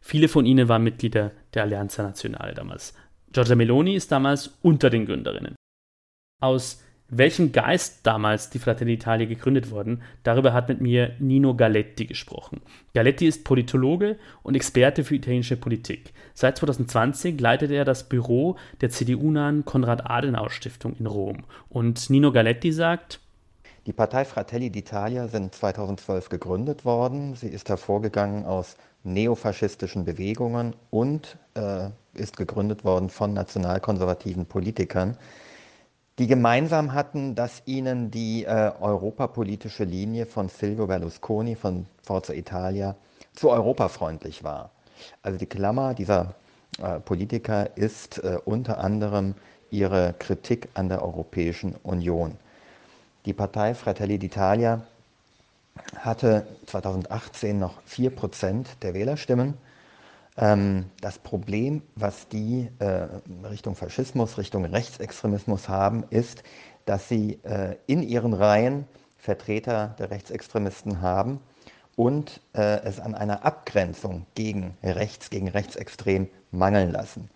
Viele 0.00 0.28
von 0.28 0.46
ihnen 0.46 0.68
waren 0.68 0.84
Mitglieder 0.84 1.32
der 1.52 1.64
Alleanza 1.64 2.04
Nazionale 2.04 2.54
damals. 2.54 2.94
Giorgia 3.32 3.56
Meloni 3.56 3.96
ist 3.96 4.12
damals 4.12 4.56
unter 4.62 4.88
den 4.88 5.04
Gründerinnen. 5.04 5.56
Aus 6.40 6.84
welchem 7.08 7.50
Geist 7.50 8.06
damals 8.06 8.50
die 8.50 8.60
Fratelli 8.60 8.94
d'Italia 8.94 9.26
gegründet 9.26 9.72
wurden, 9.72 10.02
darüber 10.22 10.52
hat 10.52 10.68
mit 10.68 10.80
mir 10.80 11.16
Nino 11.18 11.56
Galetti 11.56 12.06
gesprochen. 12.06 12.60
Galetti 12.94 13.26
ist 13.26 13.42
Politologe 13.42 14.16
und 14.44 14.54
Experte 14.54 15.02
für 15.02 15.16
italienische 15.16 15.56
Politik. 15.56 16.12
Seit 16.34 16.56
2020 16.58 17.40
leitet 17.40 17.72
er 17.72 17.84
das 17.84 18.08
Büro 18.08 18.56
der 18.80 18.90
CDU-nahen 18.90 19.64
Konrad-Adenauer-Stiftung 19.64 20.94
in 21.00 21.06
Rom. 21.06 21.46
Und 21.68 22.10
Nino 22.10 22.30
Galetti 22.30 22.70
sagt, 22.70 23.18
die 23.86 23.92
Partei 23.92 24.24
Fratelli 24.24 24.68
d'Italia 24.68 25.28
sind 25.28 25.54
2012 25.54 26.28
gegründet 26.28 26.84
worden. 26.84 27.34
Sie 27.34 27.48
ist 27.48 27.68
hervorgegangen 27.68 28.44
aus 28.44 28.76
neofaschistischen 29.04 30.04
Bewegungen 30.04 30.76
und 30.90 31.38
äh, 31.54 31.88
ist 32.12 32.36
gegründet 32.36 32.84
worden 32.84 33.08
von 33.08 33.32
nationalkonservativen 33.32 34.44
Politikern, 34.44 35.16
die 36.18 36.26
gemeinsam 36.26 36.92
hatten, 36.92 37.34
dass 37.34 37.62
ihnen 37.64 38.10
die 38.10 38.44
äh, 38.44 38.72
europapolitische 38.78 39.84
Linie 39.84 40.26
von 40.26 40.50
Silvio 40.50 40.86
Berlusconi 40.86 41.54
von 41.54 41.86
Forza 42.02 42.34
Italia 42.34 42.94
zu 43.32 43.48
europafreundlich 43.48 44.44
war. 44.44 44.70
Also 45.22 45.38
die 45.38 45.46
Klammer 45.46 45.94
dieser 45.94 46.34
äh, 46.82 47.00
Politiker 47.00 47.74
ist 47.78 48.18
äh, 48.18 48.36
unter 48.44 48.78
anderem 48.84 49.34
ihre 49.70 50.14
Kritik 50.18 50.68
an 50.74 50.90
der 50.90 51.02
Europäischen 51.02 51.76
Union. 51.82 52.36
Die 53.30 53.34
Partei 53.34 53.74
Fratelli 53.76 54.16
d'Italia 54.16 54.80
hatte 55.94 56.48
2018 56.66 57.56
noch 57.56 57.80
4% 57.88 58.66
der 58.82 58.92
Wählerstimmen. 58.92 59.54
Ähm, 60.36 60.86
das 61.00 61.20
Problem, 61.20 61.82
was 61.94 62.26
die 62.26 62.68
äh, 62.80 63.06
Richtung 63.48 63.76
Faschismus, 63.76 64.36
Richtung 64.36 64.64
Rechtsextremismus 64.64 65.68
haben, 65.68 66.02
ist, 66.10 66.42
dass 66.86 67.08
sie 67.08 67.38
äh, 67.44 67.76
in 67.86 68.02
ihren 68.02 68.34
Reihen 68.34 68.88
Vertreter 69.16 69.94
der 70.00 70.10
Rechtsextremisten 70.10 71.00
haben 71.00 71.38
und 71.94 72.40
äh, 72.52 72.80
es 72.82 72.98
an 72.98 73.14
einer 73.14 73.44
Abgrenzung 73.44 74.26
gegen 74.34 74.76
rechts, 74.82 75.30
gegen 75.30 75.46
rechtsextrem 75.46 76.28
mangeln 76.50 76.90
lassen. 76.90 77.30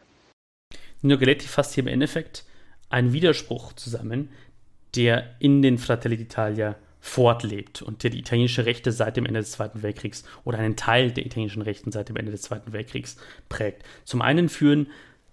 Nino 1.03 1.21
Galetti 1.21 1.47
fasst 1.47 1.75
hier 1.75 1.85
im 1.85 1.89
Endeffekt 1.89 2.45
einen 2.89 3.13
Widerspruch 3.13 3.75
zusammen, 3.75 4.31
der 4.95 5.35
in 5.39 5.63
den 5.63 5.79
Fratelli 5.79 6.17
d'Italia 6.17 6.77
fortlebt 7.01 7.83
und 7.83 8.03
der 8.03 8.11
die 8.11 8.21
italienische 8.21 8.65
Rechte 8.65 8.91
seit 8.91 9.17
dem 9.19 9.27
Ende 9.27 9.41
des 9.41 9.53
Zweiten 9.53 9.83
Weltkriegs 9.83 10.25
oder 10.45 10.59
einen 10.59 10.77
Teil 10.77 11.11
der 11.11 11.27
italienischen 11.27 11.61
Rechten 11.61 11.93
seit 11.93 12.09
dem 12.09 12.17
Ende 12.17 12.33
des 12.33 12.43
Zweiten 12.43 12.73
Weltkriegs 12.73 13.17
prägt. 13.51 13.83
Zum 14.05 14.23
einen 14.23 14.49
führen 14.49 14.87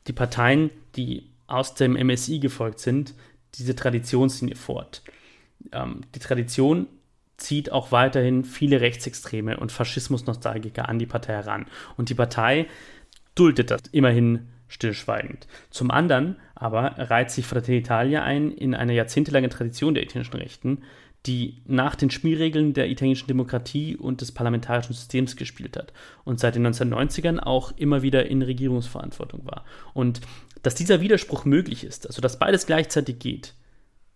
die 0.07 0.14
Parteien, 0.14 0.70
die 0.97 1.30
aus 1.47 1.76
dem 1.76 1.93
MSI 1.93 2.39
gefolgt 2.39 2.80
sind, 2.80 3.14
diese 3.55 3.76
Traditionslinie 3.76 4.55
fort. 4.55 5.01
Ähm, 5.72 6.01
die 6.14 6.20
Tradition 6.20 6.88
zieht 7.38 7.72
auch 7.72 7.91
weiterhin 7.91 8.43
viele 8.43 8.82
Rechtsextreme 8.82 9.57
und 9.57 9.72
Faschismusnostalgiker 9.72 10.89
an 10.89 10.99
die 10.99 11.05
Partei 11.05 11.34
heran. 11.34 11.68
Und 11.97 12.09
die 12.09 12.16
Partei 12.16 12.68
duldet 13.36 13.72
das 13.72 13.82
immerhin 13.91 14.49
stillschweigend. 14.68 15.47
Zum 15.70 15.91
anderen 15.91 16.38
aber 16.62 16.93
reiht 17.09 17.32
sich 17.32 17.47
Fratelli 17.47 17.80
Italia 17.80 18.22
ein 18.22 18.51
in 18.51 18.76
eine 18.76 18.93
jahrzehntelange 18.93 19.49
Tradition 19.49 19.95
der 19.95 20.03
italienischen 20.03 20.38
Rechten, 20.38 20.84
die 21.26 21.57
nach 21.66 21.95
den 21.95 22.12
Spielregeln 22.12 22.74
der 22.74 22.88
italienischen 22.88 23.28
Demokratie 23.28 23.97
und 23.97 24.22
des 24.22 24.32
parlamentarischen 24.32 24.93
Systems 24.93 25.36
gespielt 25.36 25.76
hat 25.76 25.91
und 26.24 26.39
seit 26.39 26.53
den 26.53 26.68
1990ern 26.68 27.39
auch 27.39 27.72
immer 27.78 28.03
wieder 28.03 28.28
in 28.28 28.43
Regierungsverantwortung 28.43 29.43
war. 29.43 29.66
Und 29.95 30.22
dass 30.62 30.76
dieser 30.76 31.01
Widerspruch 31.01 31.45
möglich 31.45 31.84
ist, 31.84 32.05
also 32.05 32.22
dass 32.22 32.38
beides 32.38 32.68
gleichzeitig 32.68 33.18
geht, 33.18 33.55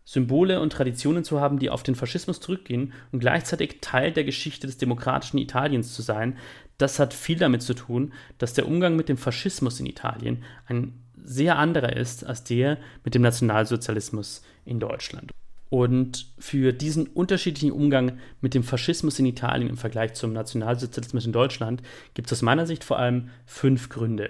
Symbole 0.03 0.59
und 0.59 0.71
Traditionen 0.71 1.23
zu 1.23 1.41
haben, 1.41 1.57
die 1.57 1.71
auf 1.71 1.81
den 1.81 1.95
Faschismus 1.95 2.39
zurückgehen 2.39 2.93
und 3.11 3.21
gleichzeitig 3.21 3.79
Teil 3.81 4.11
der 4.11 4.23
Geschichte 4.23 4.67
des 4.67 4.77
demokratischen 4.77 5.39
Italiens 5.39 5.95
zu 5.95 6.03
sein, 6.03 6.37
das 6.77 6.99
hat 6.99 7.15
viel 7.15 7.39
damit 7.39 7.63
zu 7.63 7.73
tun, 7.73 8.13
dass 8.37 8.53
der 8.53 8.67
Umgang 8.67 8.95
mit 8.95 9.09
dem 9.09 9.17
Faschismus 9.17 9.79
in 9.79 9.87
Italien 9.87 10.43
ein 10.67 11.01
sehr 11.25 11.57
anderer 11.57 11.95
ist 11.95 12.25
als 12.25 12.43
der 12.43 12.77
mit 13.03 13.15
dem 13.15 13.21
Nationalsozialismus 13.21 14.43
in 14.65 14.79
Deutschland. 14.79 15.31
Und 15.69 16.27
für 16.37 16.71
diesen 16.71 17.07
unterschiedlichen 17.07 17.71
Umgang 17.71 18.19
mit 18.39 18.53
dem 18.53 18.63
Faschismus 18.63 19.19
in 19.19 19.25
Italien 19.25 19.69
im 19.69 19.77
Vergleich 19.77 20.13
zum 20.13 20.31
Nationalsozialismus 20.31 21.25
in 21.25 21.33
Deutschland 21.33 21.81
gibt 22.13 22.27
es 22.27 22.37
aus 22.37 22.43
meiner 22.43 22.67
Sicht 22.67 22.83
vor 22.83 22.99
allem 22.99 23.29
fünf 23.45 23.89
Gründe. 23.89 24.29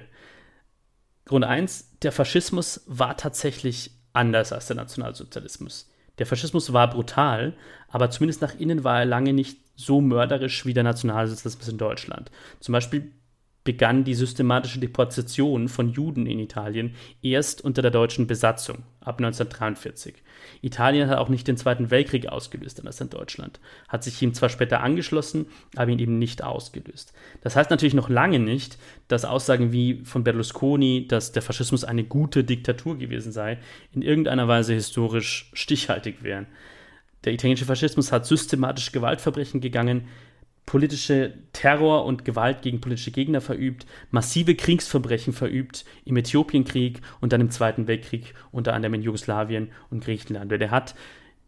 Grund 1.26 1.43
1, 1.43 1.98
der 2.02 2.12
Faschismus 2.12 2.82
war 2.88 3.18
tatsächlich 3.18 3.91
anders 4.14 4.54
als 4.54 4.68
der 4.68 4.78
Nationalsozialismus. 4.78 5.89
Der 6.18 6.26
Faschismus 6.26 6.72
war 6.72 6.89
brutal, 6.89 7.54
aber 7.89 8.10
zumindest 8.10 8.41
nach 8.41 8.56
innen 8.58 8.84
war 8.84 9.00
er 9.00 9.06
lange 9.06 9.34
nicht 9.34 9.60
so 9.76 10.00
mörderisch 10.00 10.66
wie 10.66 10.74
der 10.74 10.84
Nationalsozialismus 10.84 11.68
in 11.68 11.78
Deutschland. 11.78 12.32
Zum 12.62 12.72
Beispiel 12.72 13.12
begann 13.66 14.03
die 14.03 14.13
systematische 14.13 14.80
Deportation 14.80 15.68
von 15.68 15.89
Juden 15.89 16.28
in 16.28 16.39
Italien 16.39 16.93
erst 17.22 17.61
unter 17.61 17.82
der 17.82 17.91
deutschen 17.91 18.28
Besatzung 18.28 18.84
ab 19.01 19.18
1943. 19.18 20.13
Italien 20.61 21.09
hat 21.09 21.18
auch 21.18 21.30
nicht 21.30 21.47
den 21.47 21.57
Zweiten 21.57 21.89
Weltkrieg 21.89 22.28
ausgelöst, 22.28 22.80
anders 22.80 23.01
in 23.01 23.09
Deutschland, 23.09 23.59
hat 23.88 24.03
sich 24.03 24.22
ihm 24.22 24.36
zwar 24.36 24.49
später 24.49 24.82
angeschlossen, 24.82 25.47
aber 25.76 25.89
ihn 25.91 25.99
eben 25.99 26.20
nicht 26.20 26.43
ausgelöst. 26.43 27.13
Das 27.41 27.55
heißt 27.55 27.72
natürlich 27.72 27.95
noch 27.95 28.07
lange 28.07 28.39
nicht, 28.39 28.78
dass 29.07 29.26
Aussagen 29.26 29.72
wie 29.72 30.01
von 30.05 30.24
Berlusconi, 30.24 31.07
dass 31.07 31.32
der 31.32 31.41
Faschismus 31.41 31.84
eine 31.84 32.03
gute 32.03 32.43
Diktatur 32.43 32.97
gewesen 32.99 33.32
sei, 33.32 33.57
in 33.91 34.03
irgendeiner 34.03 34.47
Weise 34.47 34.76
historisch 34.76 35.49
stichhaltig 35.53 36.22
wären. 36.22 36.45
Der 37.24 37.34
italienische 37.34 37.66
Faschismus 37.66 38.11
hat 38.11 38.28
systematisch 38.28 38.91
Gewaltverbrechen 38.91 39.59
gegangen, 39.59 40.07
politische 40.66 41.34
Terror 41.53 42.05
und 42.05 42.26
Gewalt 42.26 42.61
gegen 42.61 42.82
politische 42.82 43.11
Gegner 43.11 43.41
verübt, 43.41 43.86
massive 44.11 44.55
Kriegsverbrechen 44.55 45.34
verübt 45.34 45.86
im 46.05 46.18
Äthiopienkrieg 46.18 47.01
und 47.22 47.34
dann 47.34 47.41
im 47.41 47.51
Zweiten 47.51 47.88
Weltkrieg, 47.88 48.34
unter 48.51 48.74
anderem 48.74 48.95
in 48.95 49.03
Jugoslawien 49.03 49.70
und 49.89 50.03
Griechenland. 50.03 50.51
Der 50.51 50.72
hat 50.72 50.95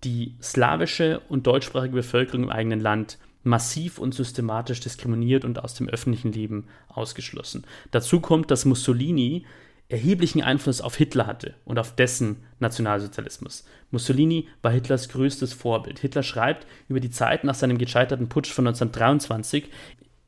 die 0.03 0.35
slawische 0.41 1.21
und 1.29 1.47
deutschsprachige 1.47 1.95
Bevölkerung 1.95 2.43
im 2.43 2.49
eigenen 2.49 2.79
Land 2.79 3.17
massiv 3.43 3.97
und 3.97 4.13
systematisch 4.13 4.81
diskriminiert 4.81 5.45
und 5.45 5.63
aus 5.63 5.73
dem 5.73 5.89
öffentlichen 5.89 6.31
Leben 6.31 6.65
ausgeschlossen. 6.89 7.65
Dazu 7.91 8.19
kommt, 8.19 8.51
dass 8.51 8.65
Mussolini 8.65 9.45
erheblichen 9.89 10.43
Einfluss 10.43 10.81
auf 10.81 10.95
Hitler 10.95 11.27
hatte 11.27 11.55
und 11.63 11.79
auf 11.79 11.95
dessen 11.95 12.43
Nationalsozialismus. 12.59 13.65
Mussolini 13.91 14.47
war 14.61 14.71
Hitlers 14.71 15.09
größtes 15.09 15.53
Vorbild. 15.53 15.99
Hitler 15.99 16.23
schreibt 16.23 16.67
über 16.89 16.99
die 16.99 17.09
Zeit 17.09 17.43
nach 17.43 17.55
seinem 17.55 17.77
gescheiterten 17.77 18.27
Putsch 18.27 18.51
von 18.51 18.67
1923 18.67 19.69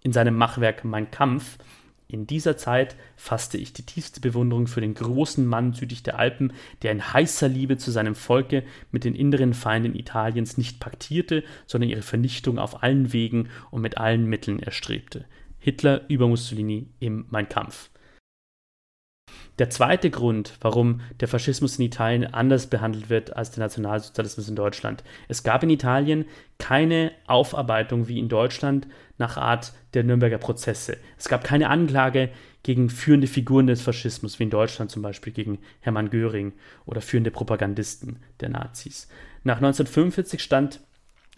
in 0.02 0.14
seinem 0.14 0.36
Machwerk 0.36 0.86
Mein 0.86 1.12
Kampf, 1.12 1.58
in 2.12 2.26
dieser 2.26 2.58
Zeit 2.58 2.96
fasste 3.16 3.60
ich 3.60 3.72
die 3.72 3.86
tiefste 3.86 4.20
Bewunderung 4.20 4.66
für 4.66 4.82
den 4.82 4.96
großen 4.96 5.46
Mann 5.46 5.74
südlich 5.74 6.02
der 6.02 6.18
Alpen, 6.18 6.54
der 6.82 6.92
in 6.92 7.14
heißer 7.14 7.48
Liebe 7.48 7.78
zu 7.78 7.92
seinem 7.92 8.16
Volke 8.16 8.64
mit 8.92 9.04
den 9.04 9.14
inneren 9.14 9.54
Feinden 9.54 9.94
Italiens 9.94 10.58
nicht 10.58 10.80
paktierte, 10.80 11.44
sondern 11.68 11.92
ihre 11.92 12.02
Vernichtung 12.02 12.58
auf 12.58 12.82
allen 12.82 13.14
Wegen 13.14 13.50
und 13.70 13.84
mit 13.84 14.00
allen 14.00 14.26
Mitteln 14.26 14.58
erstrebte. 14.58 15.26
Hitler 15.60 16.10
über 16.10 16.28
Mussolini 16.28 16.88
im 17.00 17.28
Mein 17.30 17.48
Kampf. 17.48 17.92
Der 19.60 19.70
zweite 19.70 20.10
Grund, 20.10 20.54
warum 20.62 21.02
der 21.20 21.28
Faschismus 21.28 21.78
in 21.78 21.86
Italien 21.86 22.34
anders 22.34 22.68
behandelt 22.68 23.10
wird 23.10 23.36
als 23.36 23.52
der 23.52 23.64
Nationalsozialismus 23.64 24.48
in 24.48 24.56
Deutschland. 24.56 25.04
Es 25.28 25.44
gab 25.44 25.64
in 25.64 25.70
Italien 25.70 26.26
keine 26.58 27.12
Aufarbeitung 27.28 28.08
wie 28.08 28.20
in 28.20 28.30
Deutschland 28.30 28.88
nach 29.18 29.36
Art 29.36 29.74
der 29.94 30.04
Nürnberger 30.04 30.38
Prozesse. 30.38 30.98
Es 31.18 31.28
gab 31.28 31.44
keine 31.44 31.70
Anklage 31.70 32.30
gegen 32.64 32.90
führende 32.90 33.28
Figuren 33.28 33.68
des 33.68 33.82
Faschismus, 33.82 34.40
wie 34.40 34.44
in 34.44 34.50
Deutschland 34.50 34.92
zum 34.92 35.02
Beispiel 35.02 35.34
gegen 35.34 35.60
Hermann 35.82 36.10
Göring 36.10 36.54
oder 36.86 37.02
führende 37.02 37.32
Propagandisten 37.32 38.20
der 38.40 38.50
Nazis. 38.50 39.10
Nach 39.44 39.58
1945 39.58 40.42
stand 40.42 40.80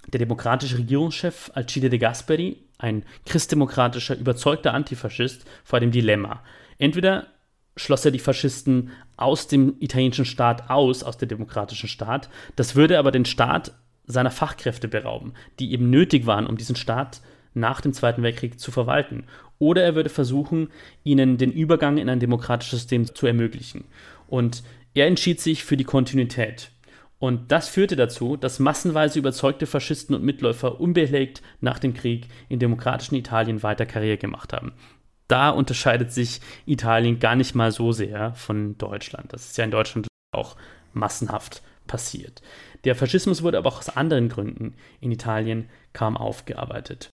der 0.07 0.19
demokratische 0.19 0.77
Regierungschef 0.77 1.51
Alcide 1.53 1.89
de 1.89 1.99
Gasperi, 1.99 2.57
ein 2.77 3.03
christdemokratischer, 3.25 4.17
überzeugter 4.17 4.73
Antifaschist, 4.73 5.45
vor 5.63 5.79
dem 5.79 5.91
Dilemma. 5.91 6.43
Entweder 6.79 7.27
schloss 7.75 8.05
er 8.05 8.11
die 8.11 8.19
Faschisten 8.19 8.91
aus 9.17 9.47
dem 9.47 9.75
italienischen 9.79 10.25
Staat 10.25 10.69
aus, 10.69 11.03
aus 11.03 11.17
dem 11.17 11.29
demokratischen 11.29 11.89
Staat. 11.89 12.29
Das 12.55 12.75
würde 12.75 12.99
aber 12.99 13.11
den 13.11 13.25
Staat 13.25 13.73
seiner 14.05 14.31
Fachkräfte 14.31 14.87
berauben, 14.87 15.33
die 15.59 15.71
eben 15.71 15.89
nötig 15.89 16.25
waren, 16.25 16.47
um 16.47 16.57
diesen 16.57 16.75
Staat 16.75 17.21
nach 17.53 17.81
dem 17.81 17.93
Zweiten 17.93 18.23
Weltkrieg 18.23 18.59
zu 18.59 18.71
verwalten. 18.71 19.25
Oder 19.59 19.83
er 19.83 19.95
würde 19.95 20.09
versuchen, 20.09 20.69
ihnen 21.03 21.37
den 21.37 21.51
Übergang 21.51 21.97
in 21.97 22.09
ein 22.09 22.19
demokratisches 22.19 22.79
System 22.79 23.13
zu 23.13 23.27
ermöglichen. 23.27 23.85
Und 24.27 24.63
er 24.93 25.07
entschied 25.07 25.39
sich 25.39 25.63
für 25.63 25.77
die 25.77 25.83
Kontinuität. 25.83 26.71
Und 27.19 27.51
das 27.51 27.69
führte 27.69 27.95
dazu, 27.95 28.35
dass 28.35 28.59
massenweise 28.59 29.19
überzeugte 29.19 29.67
Faschisten 29.67 30.15
und 30.15 30.23
Mitläufer 30.23 30.81
unbelegt 30.81 31.43
nach 31.61 31.77
dem 31.77 31.93
Krieg 31.93 32.27
in 32.49 32.57
demokratischen 32.57 33.15
Italien 33.15 33.61
weiter 33.61 33.85
Karriere 33.85 34.17
gemacht 34.17 34.53
haben 34.53 34.73
da 35.31 35.49
unterscheidet 35.49 36.11
sich 36.11 36.41
Italien 36.65 37.19
gar 37.19 37.35
nicht 37.35 37.55
mal 37.55 37.71
so 37.71 37.91
sehr 37.91 38.33
von 38.33 38.77
Deutschland. 38.77 39.31
Das 39.31 39.45
ist 39.45 39.57
ja 39.57 39.63
in 39.63 39.71
Deutschland 39.71 40.07
auch 40.33 40.57
massenhaft 40.93 41.61
passiert. 41.87 42.41
Der 42.83 42.95
Faschismus 42.95 43.41
wurde 43.41 43.57
aber 43.57 43.69
auch 43.69 43.79
aus 43.79 43.95
anderen 43.95 44.29
Gründen 44.29 44.75
in 44.99 45.11
Italien 45.11 45.69
kaum 45.93 46.17
aufgearbeitet. 46.17 47.09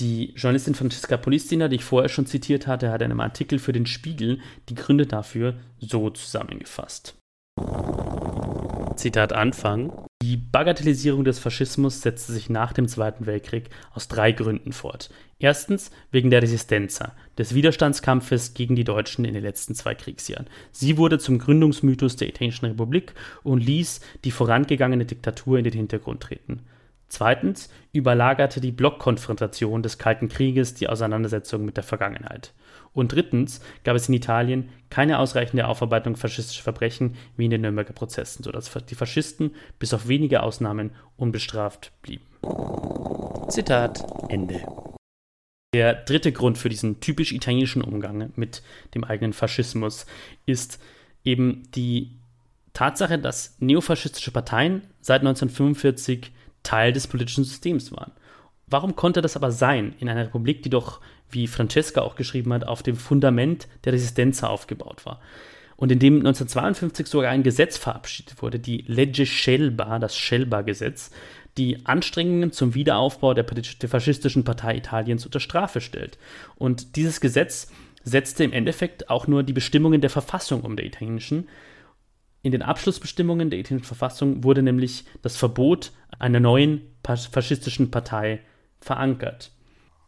Die 0.00 0.32
Journalistin 0.34 0.74
Francesca 0.74 1.16
Polistina, 1.16 1.68
die 1.68 1.76
ich 1.76 1.84
vorher 1.84 2.08
schon 2.08 2.26
zitiert 2.26 2.66
hatte, 2.66 2.90
hat 2.90 3.00
in 3.00 3.12
einem 3.12 3.20
Artikel 3.20 3.60
für 3.60 3.72
den 3.72 3.86
Spiegel 3.86 4.40
die 4.68 4.74
Gründe 4.74 5.06
dafür 5.06 5.54
so 5.78 6.10
zusammengefasst. 6.10 7.14
Zitat 8.96 9.32
Anfang. 9.32 9.92
Die 10.22 10.36
Bagatellisierung 10.36 11.24
des 11.24 11.38
Faschismus 11.38 12.00
setzte 12.00 12.32
sich 12.32 12.48
nach 12.48 12.72
dem 12.72 12.88
Zweiten 12.88 13.26
Weltkrieg 13.26 13.68
aus 13.92 14.08
drei 14.08 14.32
Gründen 14.32 14.72
fort. 14.72 15.10
Erstens 15.38 15.90
wegen 16.10 16.30
der 16.30 16.42
Resistenza, 16.42 17.12
des 17.36 17.54
Widerstandskampfes 17.54 18.54
gegen 18.54 18.76
die 18.76 18.84
Deutschen 18.84 19.24
in 19.24 19.34
den 19.34 19.42
letzten 19.42 19.74
zwei 19.74 19.94
Kriegsjahren. 19.94 20.46
Sie 20.70 20.96
wurde 20.96 21.18
zum 21.18 21.38
Gründungsmythos 21.38 22.16
der 22.16 22.28
Italienischen 22.28 22.66
Republik 22.66 23.14
und 23.42 23.58
ließ 23.58 24.00
die 24.24 24.30
vorangegangene 24.30 25.04
Diktatur 25.04 25.58
in 25.58 25.64
den 25.64 25.74
Hintergrund 25.74 26.22
treten. 26.22 26.60
Zweitens 27.08 27.68
überlagerte 27.92 28.60
die 28.60 28.72
Blockkonfrontation 28.72 29.82
des 29.82 29.98
Kalten 29.98 30.28
Krieges 30.28 30.74
die 30.74 30.88
Auseinandersetzung 30.88 31.64
mit 31.64 31.76
der 31.76 31.84
Vergangenheit. 31.84 32.52
Und 32.94 33.12
drittens 33.12 33.60
gab 33.82 33.96
es 33.96 34.08
in 34.08 34.14
Italien 34.14 34.70
keine 34.88 35.18
ausreichende 35.18 35.66
Aufarbeitung 35.66 36.16
faschistischer 36.16 36.62
Verbrechen 36.62 37.16
wie 37.36 37.44
in 37.44 37.50
den 37.50 37.60
Nürnberger 37.60 37.92
Prozessen, 37.92 38.44
sodass 38.44 38.70
die 38.88 38.94
Faschisten 38.94 39.54
bis 39.78 39.92
auf 39.92 40.08
wenige 40.08 40.42
Ausnahmen 40.42 40.92
unbestraft 41.16 41.92
blieben. 42.00 42.24
Zitat 43.48 44.04
Ende. 44.28 44.62
Der 45.74 45.94
dritte 45.94 46.30
Grund 46.30 46.56
für 46.56 46.68
diesen 46.68 47.00
typisch 47.00 47.32
italienischen 47.32 47.82
Umgang 47.82 48.32
mit 48.36 48.62
dem 48.94 49.02
eigenen 49.02 49.32
Faschismus 49.32 50.06
ist 50.46 50.80
eben 51.24 51.64
die 51.74 52.12
Tatsache, 52.74 53.18
dass 53.18 53.56
neofaschistische 53.58 54.30
Parteien 54.30 54.82
seit 55.00 55.22
1945 55.22 56.30
Teil 56.62 56.92
des 56.92 57.08
politischen 57.08 57.44
Systems 57.44 57.90
waren. 57.90 58.12
Warum 58.66 58.96
konnte 58.96 59.20
das 59.20 59.36
aber 59.36 59.50
sein 59.50 59.94
in 59.98 60.08
einer 60.08 60.26
Republik, 60.26 60.62
die 60.62 60.70
doch 60.70 61.00
wie 61.34 61.46
Francesca 61.46 62.02
auch 62.02 62.16
geschrieben 62.16 62.52
hat, 62.52 62.66
auf 62.66 62.82
dem 62.82 62.96
Fundament 62.96 63.68
der 63.84 63.92
Resistenz 63.92 64.42
aufgebaut 64.42 65.04
war. 65.04 65.20
Und 65.76 65.90
in 65.90 65.98
dem 65.98 66.14
1952 66.18 67.08
sogar 67.08 67.30
ein 67.30 67.42
Gesetz 67.42 67.76
verabschiedet 67.76 68.40
wurde, 68.40 68.58
die 68.58 68.84
Legge 68.86 69.26
Scelba, 69.26 69.98
das 69.98 70.14
Scelba-Gesetz, 70.14 71.10
die 71.56 71.84
Anstrengungen 71.84 72.52
zum 72.52 72.74
Wiederaufbau 72.74 73.34
der, 73.34 73.44
der 73.44 73.88
faschistischen 73.88 74.44
Partei 74.44 74.76
Italiens 74.76 75.24
unter 75.24 75.40
Strafe 75.40 75.80
stellt. 75.80 76.18
Und 76.56 76.96
dieses 76.96 77.20
Gesetz 77.20 77.70
setzte 78.02 78.44
im 78.44 78.52
Endeffekt 78.52 79.10
auch 79.10 79.26
nur 79.26 79.42
die 79.42 79.52
Bestimmungen 79.52 80.00
der 80.00 80.10
Verfassung 80.10 80.62
um 80.62 80.76
der 80.76 80.86
italienischen. 80.86 81.48
In 82.42 82.52
den 82.52 82.62
Abschlussbestimmungen 82.62 83.50
der 83.50 83.58
italienischen 83.58 83.86
Verfassung 83.86 84.44
wurde 84.44 84.62
nämlich 84.62 85.04
das 85.22 85.36
Verbot 85.36 85.92
einer 86.18 86.40
neuen 86.40 86.82
faschistischen 87.02 87.90
Partei 87.90 88.40
verankert. 88.80 89.50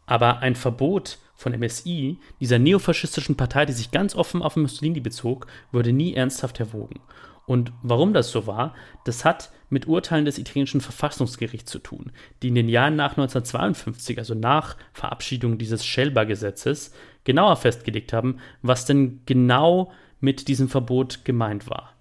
Aber 0.07 0.39
ein 0.39 0.55
Verbot 0.55 1.19
von 1.35 1.57
MSI, 1.57 2.17
dieser 2.39 2.57
neofaschistischen 2.57 3.37
Partei, 3.37 3.67
die 3.67 3.73
sich 3.73 3.91
ganz 3.91 4.15
offen 4.15 4.41
auf 4.41 4.55
Mussolini 4.55 4.99
bezog, 4.99 5.45
wurde 5.71 5.93
nie 5.93 6.15
ernsthaft 6.15 6.59
erwogen. 6.59 6.99
Und 7.45 7.71
warum 7.81 8.13
das 8.13 8.31
so 8.31 8.47
war, 8.47 8.73
das 9.05 9.23
hat 9.23 9.51
mit 9.69 9.87
Urteilen 9.87 10.25
des 10.25 10.37
italienischen 10.37 10.81
Verfassungsgerichts 10.81 11.71
zu 11.71 11.79
tun, 11.79 12.11
die 12.41 12.49
in 12.49 12.55
den 12.55 12.69
Jahren 12.69 12.95
nach 12.95 13.11
1952, 13.11 14.17
also 14.17 14.33
nach 14.33 14.75
Verabschiedung 14.93 15.57
dieses 15.57 15.85
Schelber-Gesetzes, 15.85 16.93
genauer 17.23 17.55
festgelegt 17.57 18.11
haben, 18.13 18.39
was 18.61 18.85
denn 18.85 19.21
genau 19.25 19.91
mit 20.19 20.47
diesem 20.47 20.69
Verbot 20.69 21.23
gemeint 21.23 21.69
war. 21.69 21.93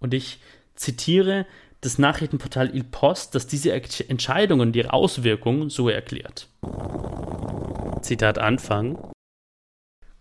Und 0.00 0.14
ich 0.14 0.40
zitiere 0.74 1.46
das 1.80 1.98
Nachrichtenportal 1.98 2.74
Il 2.74 2.84
Post, 2.84 3.34
das 3.34 3.46
diese 3.46 3.72
Entscheidungen 3.72 4.68
und 4.68 4.76
ihre 4.76 4.92
Auswirkungen 4.92 5.70
so 5.70 5.88
erklärt. 5.88 6.48
Zitat 8.02 8.38
Anfang. 8.38 8.98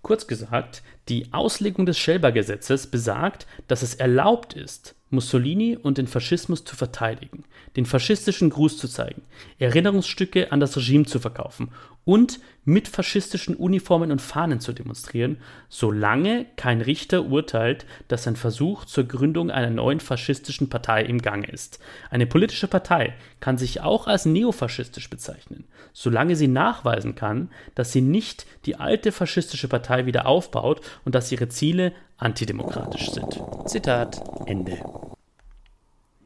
Kurz 0.02 0.28
gesagt, 0.28 0.84
die 1.10 1.34
Auslegung 1.34 1.86
des 1.86 1.98
Schelber-Gesetzes 1.98 2.88
besagt, 2.88 3.46
dass 3.68 3.82
es 3.82 3.96
erlaubt 3.96 4.54
ist, 4.54 4.96
Mussolini 5.10 5.76
und 5.76 5.98
den 5.98 6.08
Faschismus 6.08 6.64
zu 6.64 6.76
verteidigen, 6.76 7.44
den 7.76 7.86
faschistischen 7.86 8.50
Gruß 8.50 8.78
zu 8.78 8.88
zeigen, 8.88 9.24
Erinnerungsstücke 9.58 10.52
an 10.52 10.60
das 10.60 10.78
Regime 10.78 11.06
zu 11.06 11.20
verkaufen 11.20 11.72
und 12.08 12.40
mit 12.64 12.88
faschistischen 12.88 13.54
Uniformen 13.54 14.14
und 14.14 14.22
Fahnen 14.22 14.62
zu 14.62 14.72
demonstrieren, 14.72 15.38
solange 15.68 16.46
kein 16.56 16.80
Richter 16.80 17.26
urteilt, 17.26 17.86
dass 18.08 18.26
ein 18.28 18.38
Versuch 18.38 18.86
zur 18.86 19.04
Gründung 19.04 19.52
einer 19.52 19.70
neuen 19.70 20.00
faschistischen 20.00 20.70
Partei 20.70 21.04
im 21.04 21.22
Gange 21.22 21.48
ist. 21.48 21.80
Eine 22.10 22.26
politische 22.26 22.70
Partei 22.70 23.14
kann 23.42 23.58
sich 23.58 23.82
auch 23.82 24.08
als 24.08 24.26
neofaschistisch 24.26 25.10
bezeichnen, 25.10 25.66
solange 25.92 26.38
sie 26.38 26.48
nachweisen 26.48 27.16
kann, 27.16 27.52
dass 27.76 27.92
sie 27.92 28.02
nicht 28.02 28.46
die 28.66 28.78
alte 28.78 29.12
faschistische 29.12 29.68
Partei 29.68 30.06
wieder 30.06 30.28
aufbaut 30.28 30.80
und 31.04 31.14
dass 31.14 31.32
ihre 31.32 31.50
Ziele 31.50 31.92
antidemokratisch 32.16 33.12
sind. 33.12 33.38
Zitat 33.66 34.24
Ende. 34.46 34.80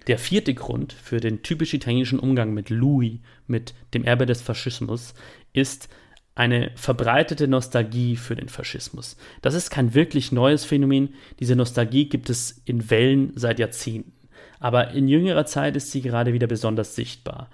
Der 0.07 0.17
vierte 0.17 0.55
Grund 0.55 0.93
für 0.93 1.19
den 1.19 1.43
typisch 1.43 1.75
italienischen 1.75 2.17
Umgang 2.17 2.55
mit 2.55 2.71
Louis, 2.71 3.19
mit 3.45 3.75
dem 3.93 4.03
Erbe 4.03 4.25
des 4.25 4.41
Faschismus, 4.41 5.13
ist 5.53 5.89
eine 6.33 6.71
verbreitete 6.75 7.47
Nostalgie 7.47 8.15
für 8.15 8.35
den 8.35 8.49
Faschismus. 8.49 9.17
Das 9.41 9.53
ist 9.53 9.69
kein 9.69 9.93
wirklich 9.93 10.31
neues 10.31 10.63
Phänomen. 10.63 11.13
Diese 11.39 11.55
Nostalgie 11.55 12.07
gibt 12.07 12.29
es 12.29 12.61
in 12.65 12.89
Wellen 12.89 13.33
seit 13.35 13.59
Jahrzehnten. 13.59 14.13
Aber 14.59 14.91
in 14.91 15.07
jüngerer 15.07 15.45
Zeit 15.45 15.75
ist 15.75 15.91
sie 15.91 16.01
gerade 16.01 16.33
wieder 16.33 16.47
besonders 16.47 16.95
sichtbar. 16.95 17.49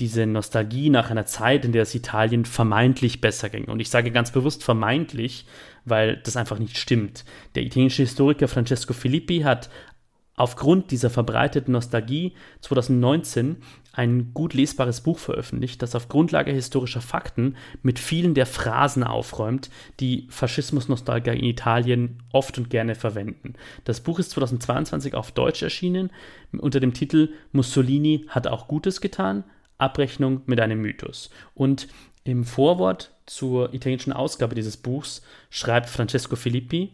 Diese 0.00 0.26
Nostalgie 0.26 0.90
nach 0.90 1.10
einer 1.10 1.24
Zeit, 1.24 1.64
in 1.64 1.72
der 1.72 1.82
es 1.82 1.94
Italien 1.94 2.44
vermeintlich 2.44 3.20
besser 3.20 3.48
ging. 3.48 3.66
Und 3.66 3.80
ich 3.80 3.88
sage 3.88 4.10
ganz 4.10 4.32
bewusst 4.32 4.64
vermeintlich, 4.64 5.46
weil 5.84 6.16
das 6.18 6.36
einfach 6.36 6.58
nicht 6.58 6.76
stimmt. 6.76 7.24
Der 7.54 7.62
italienische 7.62 8.02
Historiker 8.02 8.48
Francesco 8.48 8.92
Filippi 8.92 9.40
hat 9.40 9.70
aufgrund 10.34 10.90
dieser 10.90 11.08
verbreiteten 11.08 11.72
Nostalgie 11.72 12.34
2019 12.60 13.56
ein 13.96 14.32
gut 14.34 14.52
lesbares 14.52 15.00
Buch 15.00 15.18
veröffentlicht, 15.18 15.80
das 15.80 15.94
auf 15.94 16.08
Grundlage 16.08 16.52
historischer 16.52 17.00
Fakten 17.00 17.56
mit 17.82 17.98
vielen 17.98 18.34
der 18.34 18.44
Phrasen 18.44 19.02
aufräumt, 19.02 19.70
die 20.00 20.26
Faschismus-Nostalgiker 20.28 21.32
in 21.32 21.44
Italien 21.44 22.22
oft 22.30 22.58
und 22.58 22.68
gerne 22.68 22.94
verwenden. 22.94 23.54
Das 23.84 24.00
Buch 24.00 24.18
ist 24.18 24.32
2022 24.32 25.14
auf 25.14 25.32
Deutsch 25.32 25.62
erschienen 25.62 26.10
unter 26.52 26.80
dem 26.80 26.92
Titel 26.92 27.30
Mussolini 27.52 28.26
hat 28.28 28.46
auch 28.46 28.68
Gutes 28.68 29.00
getan, 29.00 29.44
Abrechnung 29.78 30.42
mit 30.46 30.60
einem 30.60 30.80
Mythos. 30.80 31.30
Und 31.54 31.88
im 32.24 32.44
Vorwort 32.44 33.14
zur 33.26 33.72
italienischen 33.74 34.12
Ausgabe 34.12 34.54
dieses 34.54 34.76
Buchs 34.76 35.22
schreibt 35.50 35.88
Francesco 35.88 36.36
Filippi, 36.36 36.92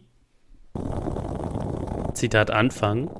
Zitat 2.15 2.51
Anfang, 2.51 3.11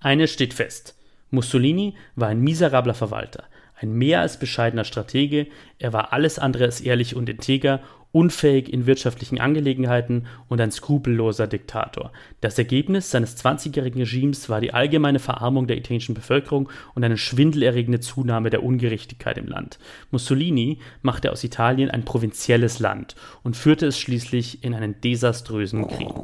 eines 0.00 0.30
steht 0.30 0.54
fest. 0.54 0.96
Mussolini 1.34 1.94
war 2.16 2.28
ein 2.28 2.40
miserabler 2.40 2.94
Verwalter, 2.94 3.44
ein 3.76 3.92
mehr 3.92 4.20
als 4.20 4.38
bescheidener 4.38 4.84
Stratege, 4.84 5.46
er 5.78 5.92
war 5.92 6.12
alles 6.12 6.38
andere 6.38 6.64
als 6.64 6.80
ehrlich 6.80 7.16
und 7.16 7.28
integer, 7.28 7.80
unfähig 8.14 8.72
in 8.72 8.86
wirtschaftlichen 8.86 9.40
Angelegenheiten 9.40 10.28
und 10.48 10.60
ein 10.60 10.70
skrupelloser 10.70 11.48
Diktator. 11.48 12.12
Das 12.40 12.56
Ergebnis 12.56 13.10
seines 13.10 13.36
20-jährigen 13.36 14.02
Regimes 14.02 14.48
war 14.48 14.60
die 14.60 14.72
allgemeine 14.72 15.18
Verarmung 15.18 15.66
der 15.66 15.76
italienischen 15.76 16.14
Bevölkerung 16.14 16.68
und 16.94 17.02
eine 17.02 17.18
schwindelerregende 17.18 17.98
Zunahme 17.98 18.50
der 18.50 18.62
Ungerechtigkeit 18.62 19.36
im 19.36 19.48
Land. 19.48 19.80
Mussolini 20.12 20.78
machte 21.02 21.32
aus 21.32 21.42
Italien 21.42 21.90
ein 21.90 22.04
provinzielles 22.04 22.78
Land 22.78 23.16
und 23.42 23.56
führte 23.56 23.86
es 23.86 23.98
schließlich 23.98 24.62
in 24.62 24.74
einen 24.74 25.00
desaströsen 25.00 25.88
Krieg. 25.88 26.14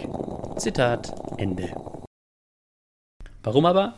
Zitat 0.59 1.13
Ende. 1.39 1.75
Warum 3.43 3.67
aber 3.67 3.97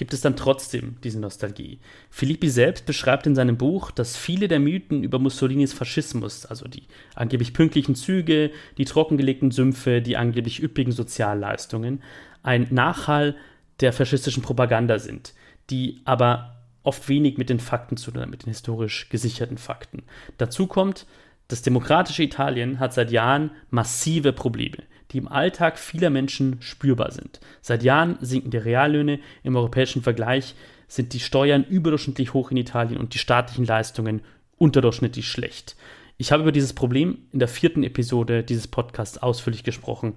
gibt 0.00 0.14
es 0.14 0.22
dann 0.22 0.34
trotzdem 0.34 0.96
diese 1.04 1.20
Nostalgie? 1.20 1.78
Filippi 2.08 2.48
selbst 2.48 2.86
beschreibt 2.86 3.26
in 3.26 3.34
seinem 3.34 3.58
Buch, 3.58 3.90
dass 3.90 4.16
viele 4.16 4.48
der 4.48 4.58
Mythen 4.58 5.04
über 5.04 5.18
Mussolinis 5.18 5.74
Faschismus, 5.74 6.46
also 6.46 6.66
die 6.66 6.84
angeblich 7.14 7.52
pünktlichen 7.52 7.94
Züge, 7.94 8.50
die 8.78 8.86
trockengelegten 8.86 9.50
Sümpfe, 9.50 10.00
die 10.00 10.16
angeblich 10.16 10.62
üppigen 10.62 10.94
Sozialleistungen, 10.94 12.02
ein 12.42 12.66
Nachhall 12.70 13.36
der 13.80 13.92
faschistischen 13.92 14.42
Propaganda 14.42 14.98
sind, 14.98 15.34
die 15.68 16.00
aber 16.06 16.56
oft 16.82 17.06
wenig 17.10 17.36
mit 17.36 17.50
den 17.50 17.60
Fakten 17.60 17.98
zu 17.98 18.10
tun, 18.10 18.30
mit 18.30 18.46
den 18.46 18.48
historisch 18.48 19.10
gesicherten 19.10 19.58
Fakten. 19.58 20.04
Dazu 20.38 20.66
kommt, 20.66 21.04
das 21.48 21.60
demokratische 21.60 22.22
Italien 22.22 22.80
hat 22.80 22.94
seit 22.94 23.10
Jahren 23.10 23.50
massive 23.68 24.32
Probleme 24.32 24.78
die 25.12 25.18
im 25.18 25.28
Alltag 25.28 25.78
vieler 25.78 26.10
Menschen 26.10 26.60
spürbar 26.60 27.12
sind. 27.12 27.40
Seit 27.60 27.82
Jahren 27.82 28.16
sinken 28.20 28.50
die 28.50 28.56
Reallöhne 28.56 29.20
im 29.42 29.56
europäischen 29.56 30.02
Vergleich, 30.02 30.54
sind 30.88 31.12
die 31.12 31.20
Steuern 31.20 31.64
überdurchschnittlich 31.64 32.34
hoch 32.34 32.50
in 32.50 32.56
Italien 32.56 32.98
und 32.98 33.14
die 33.14 33.18
staatlichen 33.18 33.64
Leistungen 33.64 34.22
unterdurchschnittlich 34.58 35.28
schlecht. 35.28 35.76
Ich 36.18 36.32
habe 36.32 36.42
über 36.42 36.52
dieses 36.52 36.74
Problem 36.74 37.18
in 37.32 37.38
der 37.38 37.48
vierten 37.48 37.82
Episode 37.82 38.42
dieses 38.42 38.68
Podcasts 38.68 39.18
ausführlich 39.18 39.64
gesprochen, 39.64 40.14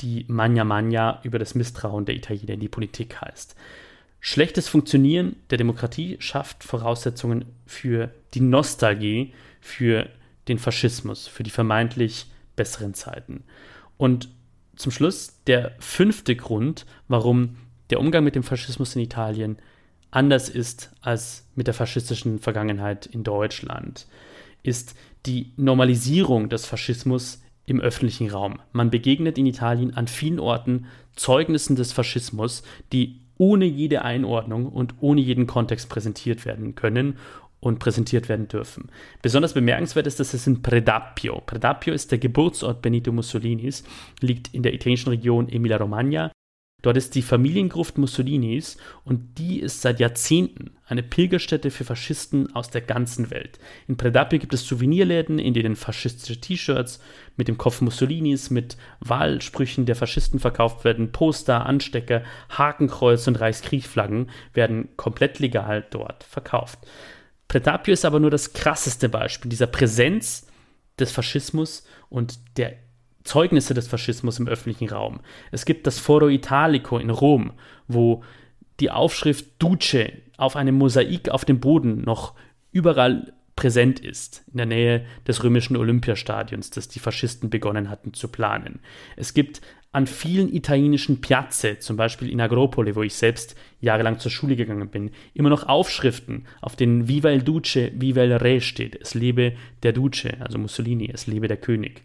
die 0.00 0.24
Magna 0.28 0.64
Magna 0.64 1.20
über 1.22 1.38
das 1.38 1.54
Misstrauen 1.54 2.04
der 2.04 2.16
Italiener 2.16 2.54
in 2.54 2.60
die 2.60 2.68
Politik 2.68 3.20
heißt. 3.20 3.54
Schlechtes 4.20 4.68
Funktionieren 4.68 5.36
der 5.50 5.58
Demokratie 5.58 6.16
schafft 6.18 6.64
Voraussetzungen 6.64 7.44
für 7.66 8.10
die 8.34 8.40
Nostalgie, 8.40 9.32
für 9.60 10.08
den 10.48 10.58
Faschismus, 10.58 11.26
für 11.26 11.42
die 11.42 11.50
vermeintlich 11.50 12.26
besseren 12.56 12.94
Zeiten. 12.94 13.44
Und 14.00 14.30
zum 14.76 14.92
Schluss 14.92 15.42
der 15.46 15.72
fünfte 15.78 16.34
Grund, 16.34 16.86
warum 17.06 17.56
der 17.90 18.00
Umgang 18.00 18.24
mit 18.24 18.34
dem 18.34 18.42
Faschismus 18.42 18.96
in 18.96 19.02
Italien 19.02 19.58
anders 20.10 20.48
ist 20.48 20.90
als 21.02 21.46
mit 21.54 21.66
der 21.66 21.74
faschistischen 21.74 22.38
Vergangenheit 22.38 23.04
in 23.04 23.24
Deutschland, 23.24 24.06
ist 24.62 24.94
die 25.26 25.52
Normalisierung 25.58 26.48
des 26.48 26.64
Faschismus 26.64 27.42
im 27.66 27.78
öffentlichen 27.78 28.30
Raum. 28.30 28.58
Man 28.72 28.88
begegnet 28.88 29.36
in 29.36 29.44
Italien 29.44 29.92
an 29.92 30.08
vielen 30.08 30.40
Orten 30.40 30.86
Zeugnissen 31.14 31.76
des 31.76 31.92
Faschismus, 31.92 32.62
die 32.94 33.20
ohne 33.36 33.66
jede 33.66 34.00
Einordnung 34.00 34.66
und 34.66 34.94
ohne 35.00 35.20
jeden 35.20 35.46
Kontext 35.46 35.90
präsentiert 35.90 36.46
werden 36.46 36.74
können 36.74 37.18
und 37.60 37.78
präsentiert 37.78 38.28
werden 38.28 38.48
dürfen. 38.48 38.90
Besonders 39.22 39.54
bemerkenswert 39.54 40.06
ist, 40.06 40.18
dass 40.18 40.34
es 40.34 40.46
in 40.46 40.62
Predappio. 40.62 41.40
Predappio 41.44 41.94
ist 41.94 42.10
der 42.10 42.18
Geburtsort 42.18 42.82
Benito 42.82 43.12
Mussolinis, 43.12 43.84
liegt 44.20 44.52
in 44.54 44.62
der 44.62 44.74
italienischen 44.74 45.10
Region 45.10 45.48
Emilia-Romagna. 45.48 46.32
Dort 46.82 46.96
ist 46.96 47.14
die 47.14 47.20
Familiengruft 47.20 47.98
Mussolinis 47.98 48.78
und 49.04 49.38
die 49.38 49.60
ist 49.60 49.82
seit 49.82 50.00
Jahrzehnten 50.00 50.70
eine 50.86 51.02
Pilgerstätte 51.02 51.70
für 51.70 51.84
Faschisten 51.84 52.54
aus 52.54 52.70
der 52.70 52.80
ganzen 52.80 53.30
Welt. 53.30 53.58
In 53.86 53.98
Predappio 53.98 54.38
gibt 54.38 54.54
es 54.54 54.66
Souvenirläden, 54.66 55.38
in 55.38 55.52
denen 55.52 55.76
faschistische 55.76 56.40
T-Shirts 56.40 57.00
mit 57.36 57.48
dem 57.48 57.58
Kopf 57.58 57.82
Mussolinis, 57.82 58.48
mit 58.48 58.78
Wahlsprüchen 59.00 59.84
der 59.84 59.96
Faschisten 59.96 60.40
verkauft 60.40 60.84
werden, 60.84 61.12
Poster, 61.12 61.66
Anstecker, 61.66 62.22
Hakenkreuz 62.48 63.26
und 63.26 63.38
Reichskriegflaggen 63.38 64.30
werden 64.54 64.88
komplett 64.96 65.38
legal 65.38 65.86
dort 65.90 66.24
verkauft. 66.24 66.78
Pretapio 67.50 67.92
ist 67.92 68.04
aber 68.04 68.20
nur 68.20 68.30
das 68.30 68.52
krasseste 68.52 69.08
Beispiel 69.08 69.48
dieser 69.48 69.66
Präsenz 69.66 70.46
des 71.00 71.10
Faschismus 71.10 71.84
und 72.08 72.38
der 72.56 72.74
Zeugnisse 73.24 73.74
des 73.74 73.88
Faschismus 73.88 74.38
im 74.38 74.46
öffentlichen 74.46 74.88
Raum. 74.88 75.18
Es 75.50 75.64
gibt 75.64 75.84
das 75.88 75.98
Foro 75.98 76.28
Italico 76.28 76.96
in 76.96 77.10
Rom, 77.10 77.50
wo 77.88 78.22
die 78.78 78.92
Aufschrift 78.92 79.60
Duce 79.60 80.12
auf 80.36 80.54
einem 80.54 80.76
Mosaik 80.76 81.30
auf 81.30 81.44
dem 81.44 81.58
Boden 81.58 82.02
noch 82.02 82.34
überall 82.70 83.32
präsent 83.60 84.00
ist, 84.00 84.42
in 84.50 84.56
der 84.56 84.64
Nähe 84.64 85.04
des 85.28 85.44
römischen 85.44 85.76
Olympiastadions, 85.76 86.70
das 86.70 86.88
die 86.88 86.98
Faschisten 86.98 87.50
begonnen 87.50 87.90
hatten 87.90 88.14
zu 88.14 88.28
planen. 88.28 88.80
Es 89.16 89.34
gibt 89.34 89.60
an 89.92 90.06
vielen 90.06 90.50
italienischen 90.50 91.20
Piazze, 91.20 91.78
zum 91.78 91.98
Beispiel 91.98 92.30
in 92.30 92.40
Agropoli, 92.40 92.96
wo 92.96 93.02
ich 93.02 93.12
selbst 93.12 93.56
jahrelang 93.82 94.18
zur 94.18 94.30
Schule 94.30 94.56
gegangen 94.56 94.88
bin, 94.88 95.10
immer 95.34 95.50
noch 95.50 95.68
Aufschriften, 95.68 96.46
auf 96.62 96.74
denen 96.74 97.06
Viva 97.06 97.28
il 97.28 97.42
Duce, 97.42 97.90
Viva 97.92 98.22
il 98.22 98.32
Re 98.32 98.62
steht. 98.62 98.98
Es 98.98 99.12
lebe 99.12 99.52
der 99.82 99.92
Duce, 99.92 100.28
also 100.40 100.56
Mussolini, 100.56 101.10
es 101.12 101.26
lebe 101.26 101.46
der 101.46 101.58
König. 101.58 102.02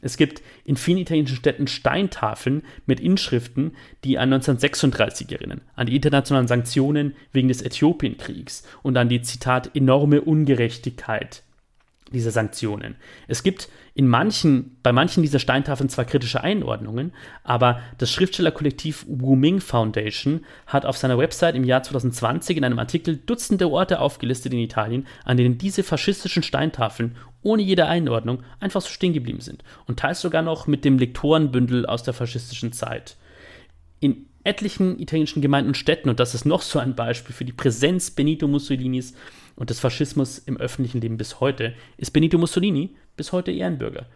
Es 0.00 0.16
gibt 0.16 0.42
in 0.64 0.76
vielen 0.76 0.98
italienischen 0.98 1.36
Städten 1.36 1.66
Steintafeln 1.66 2.62
mit 2.86 3.00
Inschriften, 3.00 3.72
die 4.04 4.18
an 4.18 4.32
1936 4.32 5.32
erinnern, 5.32 5.60
an 5.74 5.86
die 5.86 5.96
internationalen 5.96 6.48
Sanktionen 6.48 7.14
wegen 7.32 7.48
des 7.48 7.62
Äthiopien-Kriegs 7.62 8.62
und 8.82 8.96
an 8.96 9.08
die, 9.08 9.22
Zitat, 9.22 9.74
enorme 9.74 10.20
Ungerechtigkeit 10.20 11.42
dieser 12.12 12.30
Sanktionen. 12.30 12.96
Es 13.26 13.42
gibt 13.42 13.68
in 13.94 14.06
manchen, 14.06 14.76
bei 14.82 14.92
manchen 14.92 15.22
dieser 15.22 15.38
Steintafeln 15.38 15.88
zwar 15.88 16.04
kritische 16.04 16.42
Einordnungen, 16.42 17.12
aber 17.42 17.80
das 17.98 18.12
Schriftstellerkollektiv 18.12 19.04
Wuming 19.08 19.60
Foundation 19.60 20.44
hat 20.66 20.86
auf 20.86 20.96
seiner 20.96 21.18
Website 21.18 21.54
im 21.54 21.64
Jahr 21.64 21.82
2020 21.82 22.56
in 22.56 22.64
einem 22.64 22.78
Artikel 22.78 23.16
Dutzende 23.16 23.68
Orte 23.70 24.00
aufgelistet 24.00 24.52
in 24.52 24.60
Italien, 24.60 25.06
an 25.24 25.36
denen 25.36 25.58
diese 25.58 25.82
faschistischen 25.82 26.42
Steintafeln 26.42 27.16
ohne 27.42 27.62
jede 27.62 27.86
Einordnung 27.86 28.42
einfach 28.60 28.82
so 28.82 28.88
stehen 28.88 29.12
geblieben 29.12 29.40
sind 29.40 29.64
und 29.86 29.98
teils 29.98 30.20
sogar 30.20 30.42
noch 30.42 30.66
mit 30.66 30.84
dem 30.84 30.98
Lektorenbündel 30.98 31.86
aus 31.86 32.02
der 32.02 32.14
faschistischen 32.14 32.72
Zeit. 32.72 33.16
In 34.00 34.26
etlichen 34.44 34.98
italienischen 34.98 35.42
Gemeinden 35.42 35.68
und 35.68 35.76
Städten, 35.76 36.08
und 36.08 36.20
das 36.20 36.34
ist 36.34 36.46
noch 36.46 36.62
so 36.62 36.78
ein 36.78 36.94
Beispiel 36.94 37.34
für 37.34 37.44
die 37.44 37.52
Präsenz 37.52 38.10
Benito 38.10 38.48
Mussolinis, 38.48 39.14
und 39.58 39.70
des 39.70 39.80
Faschismus 39.80 40.38
im 40.38 40.56
öffentlichen 40.56 41.00
Leben 41.00 41.16
bis 41.16 41.40
heute, 41.40 41.74
ist 41.96 42.12
Benito 42.12 42.38
Mussolini 42.38 42.90
bis 43.16 43.32
heute 43.32 43.50
Ehrenbürger. 43.50 44.06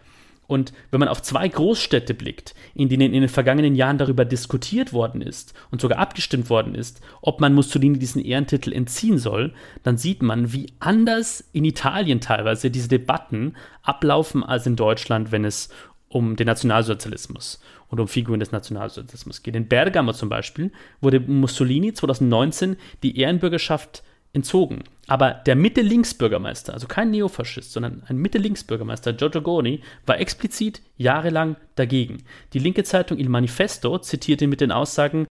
Und 0.46 0.72
wenn 0.90 1.00
man 1.00 1.08
auf 1.08 1.22
zwei 1.22 1.48
Großstädte 1.48 2.14
blickt, 2.14 2.54
in 2.74 2.88
denen 2.88 3.14
in 3.14 3.22
den 3.22 3.28
vergangenen 3.28 3.74
Jahren 3.74 3.98
darüber 3.98 4.24
diskutiert 4.24 4.92
worden 4.92 5.22
ist 5.22 5.54
und 5.70 5.80
sogar 5.80 5.98
abgestimmt 5.98 6.50
worden 6.50 6.74
ist, 6.74 7.00
ob 7.22 7.40
man 7.40 7.54
Mussolini 7.54 7.98
diesen 7.98 8.24
Ehrentitel 8.24 8.72
entziehen 8.72 9.18
soll, 9.18 9.54
dann 9.82 9.96
sieht 9.96 10.20
man, 10.22 10.52
wie 10.52 10.66
anders 10.78 11.44
in 11.52 11.64
Italien 11.64 12.20
teilweise 12.20 12.70
diese 12.70 12.88
Debatten 12.88 13.54
ablaufen 13.82 14.44
als 14.44 14.66
in 14.66 14.76
Deutschland, 14.76 15.32
wenn 15.32 15.44
es 15.44 15.70
um 16.08 16.36
den 16.36 16.46
Nationalsozialismus 16.46 17.60
und 17.88 17.98
um 17.98 18.08
Figuren 18.08 18.40
des 18.40 18.52
Nationalsozialismus 18.52 19.42
geht. 19.42 19.56
In 19.56 19.68
Bergamo 19.68 20.12
zum 20.12 20.28
Beispiel 20.28 20.70
wurde 21.00 21.20
Mussolini 21.20 21.94
2019 21.94 22.76
die 23.02 23.18
Ehrenbürgerschaft 23.18 24.02
entzogen. 24.34 24.82
Aber 25.08 25.32
der 25.34 25.56
Mitte-Links-Bürgermeister, 25.56 26.72
also 26.74 26.86
kein 26.86 27.10
Neofaschist, 27.10 27.72
sondern 27.72 28.04
ein 28.06 28.18
Mitte-Links-Bürgermeister, 28.18 29.12
Giorgio 29.12 29.42
Goni, 29.42 29.82
war 30.06 30.20
explizit 30.20 30.80
jahrelang 30.96 31.56
dagegen. 31.74 32.22
Die 32.52 32.60
linke 32.60 32.84
Zeitung 32.84 33.18
Il 33.18 33.28
Manifesto 33.28 33.98
zitierte 33.98 34.46
mit 34.46 34.60
den 34.60 34.70
Aussagen, 34.70 35.26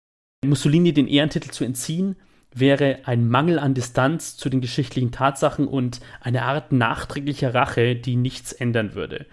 Mussolini 0.45 0.93
den 0.93 1.09
Ehrentitel 1.09 1.51
zu 1.51 1.65
entziehen, 1.65 2.17
wäre 2.55 3.01
ein 3.05 3.29
Mangel 3.29 3.59
an 3.59 3.75
Distanz 3.75 4.37
zu 4.37 4.49
den 4.49 4.61
geschichtlichen 4.61 5.13
Tatsachen 5.13 5.69
und 5.69 6.01
eine 6.21 6.45
Art 6.45 6.73
nachträglicher 6.73 7.55
Rache, 7.55 7.95
die 7.95 8.17
nichts 8.17 8.53
ändern 8.53 8.95
würde. 8.95 9.27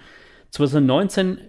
2019 0.51 1.39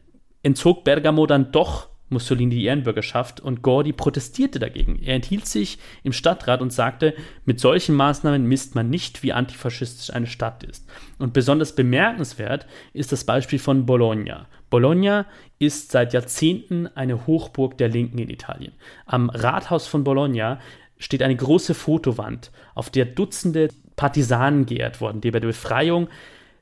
entzog 0.43 0.85
Bergamo 0.85 1.27
dann 1.27 1.51
doch 1.51 1.89
Mussolini 2.09 2.55
die 2.55 2.65
Ehrenbürgerschaft 2.65 3.41
und 3.41 3.63
Gordi 3.63 3.93
protestierte 3.93 4.59
dagegen. 4.59 5.03
Er 5.03 5.15
enthielt 5.15 5.47
sich 5.47 5.79
im 6.05 6.13
Stadtrat 6.13 6.61
und 6.61 6.73
sagte, 6.73 7.15
mit 7.45 7.59
solchen 7.59 7.97
Maßnahmen 7.97 8.47
misst 8.47 8.75
man 8.75 8.89
nicht, 8.91 9.23
wie 9.23 9.33
antifaschistisch 9.33 10.15
eine 10.15 10.27
Stadt 10.27 10.63
ist. 10.63 10.87
Und 11.19 11.33
besonders 11.33 11.75
bemerkenswert 11.75 12.67
ist 12.93 13.11
das 13.11 13.25
Beispiel 13.25 13.59
von 13.59 13.87
Bologna. 13.87 14.47
Bologna 14.71 15.27
ist 15.59 15.91
seit 15.91 16.13
Jahrzehnten 16.13 16.87
eine 16.95 17.27
Hochburg 17.27 17.77
der 17.79 17.89
Linken 17.89 18.19
in 18.19 18.31
Italien. 18.31 18.73
Am 19.07 19.31
Rathaus 19.31 19.87
von 19.87 20.05
Bologna 20.05 20.61
steht 20.99 21.23
eine 21.23 21.37
große 21.37 21.75
Fotowand, 21.75 22.51
auf 22.75 22.91
der 22.91 23.05
Dutzende 23.05 23.69
Partisanen 23.97 24.67
geehrt 24.67 25.01
wurden, 25.01 25.21
die 25.21 25.31
bei 25.31 25.41
der 25.41 25.49
Befreiung 25.49 26.09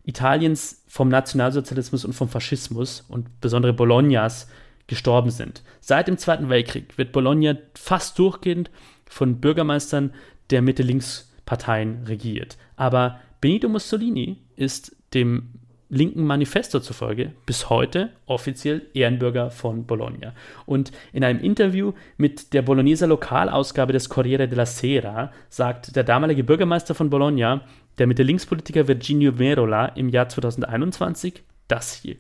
Italiens 0.05 0.85
vom 0.87 1.09
Nationalsozialismus 1.09 2.05
und 2.05 2.13
vom 2.13 2.29
Faschismus 2.29 3.05
und 3.09 3.41
besondere 3.41 3.73
Bolognas 3.73 4.49
gestorben 4.87 5.31
sind. 5.31 5.63
Seit 5.81 6.09
dem 6.09 6.19
Zweiten 6.19 6.49
Weltkrieg 6.49 6.99
wird 6.99 7.13
Bologna 7.13 7.57
fast 7.75 8.19
durchgehend 8.19 8.71
von 9.07 9.41
Bürgermeistern 9.41 10.13
der 10.51 10.63
Mitte-Links-Parteien 10.63 12.05
regiert. 12.07 12.57
Aber 12.77 13.21
Benito 13.41 13.69
Mussolini 13.69 14.39
ist 14.57 14.97
dem 15.15 15.51
linken 15.89 16.25
Manifesto 16.25 16.81
zufolge 16.81 17.33
bis 17.47 17.71
heute 17.71 18.11
offiziell 18.27 18.83
Ehrenbürger 18.95 19.51
von 19.51 19.87
Bologna. 19.87 20.35
Und 20.67 20.93
in 21.13 21.25
einem 21.25 21.41
Interview 21.41 21.93
mit 22.17 22.53
der 22.53 22.63
Bologneser 22.63 23.07
Lokalausgabe 23.07 23.93
des 23.93 24.09
Corriere 24.09 24.49
della 24.49 24.67
Sera 24.67 25.31
sagt 25.49 25.95
der 25.95 26.05
damalige 26.05 26.45
Bürgermeister 26.45 26.95
von 26.95 27.11
Bologna, 27.11 27.63
der 27.99 28.07
Mitte-Links-Politiker 28.07 28.89
Virginio 28.89 29.33
Merola, 29.33 29.87
im 29.87 30.09
Jahr 30.09 30.29
2021 30.29 31.43
das 31.69 31.95
hier. 31.95 32.17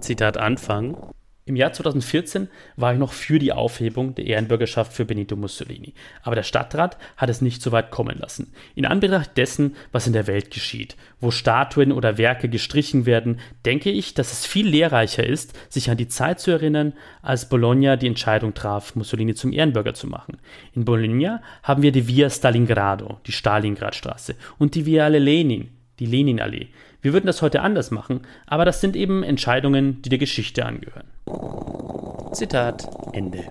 Zitat 0.00 0.36
Anfang. 0.36 0.96
Im 1.46 1.56
Jahr 1.56 1.72
2014 1.72 2.48
war 2.76 2.92
ich 2.92 2.98
noch 2.98 3.12
für 3.12 3.40
die 3.40 3.52
Aufhebung 3.52 4.14
der 4.14 4.26
Ehrenbürgerschaft 4.26 4.92
für 4.92 5.04
Benito 5.04 5.34
Mussolini. 5.34 5.94
Aber 6.22 6.36
der 6.36 6.44
Stadtrat 6.44 6.96
hat 7.16 7.28
es 7.28 7.40
nicht 7.40 7.60
so 7.60 7.72
weit 7.72 7.90
kommen 7.90 8.18
lassen. 8.18 8.52
In 8.76 8.86
Anbetracht 8.86 9.36
dessen, 9.36 9.74
was 9.90 10.06
in 10.06 10.12
der 10.12 10.28
Welt 10.28 10.52
geschieht, 10.52 10.96
wo 11.18 11.32
Statuen 11.32 11.90
oder 11.90 12.18
Werke 12.18 12.48
gestrichen 12.48 13.04
werden, 13.04 13.40
denke 13.64 13.90
ich, 13.90 14.14
dass 14.14 14.32
es 14.32 14.46
viel 14.46 14.68
lehrreicher 14.68 15.26
ist, 15.26 15.52
sich 15.72 15.90
an 15.90 15.96
die 15.96 16.08
Zeit 16.08 16.38
zu 16.38 16.52
erinnern, 16.52 16.92
als 17.20 17.48
Bologna 17.48 17.96
die 17.96 18.06
Entscheidung 18.06 18.54
traf, 18.54 18.94
Mussolini 18.94 19.34
zum 19.34 19.52
Ehrenbürger 19.52 19.94
zu 19.94 20.06
machen. 20.06 20.36
In 20.74 20.84
Bologna 20.84 21.42
haben 21.64 21.82
wir 21.82 21.90
die 21.90 22.06
Via 22.06 22.30
Stalingrado, 22.30 23.18
die 23.26 23.32
Stalingradstraße, 23.32 24.36
und 24.58 24.76
die 24.76 24.86
Via 24.86 25.08
Lenin, 25.08 25.70
die 25.98 26.06
Leninallee. 26.06 26.68
Wir 27.02 27.12
würden 27.12 27.26
das 27.26 27.42
heute 27.42 27.62
anders 27.62 27.90
machen, 27.90 28.22
aber 28.46 28.64
das 28.64 28.80
sind 28.80 28.96
eben 28.96 29.22
Entscheidungen, 29.22 30.02
die 30.02 30.08
der 30.10 30.18
Geschichte 30.18 30.66
angehören. 30.66 31.08
Zitat 32.32 32.88
Ende. 33.12 33.44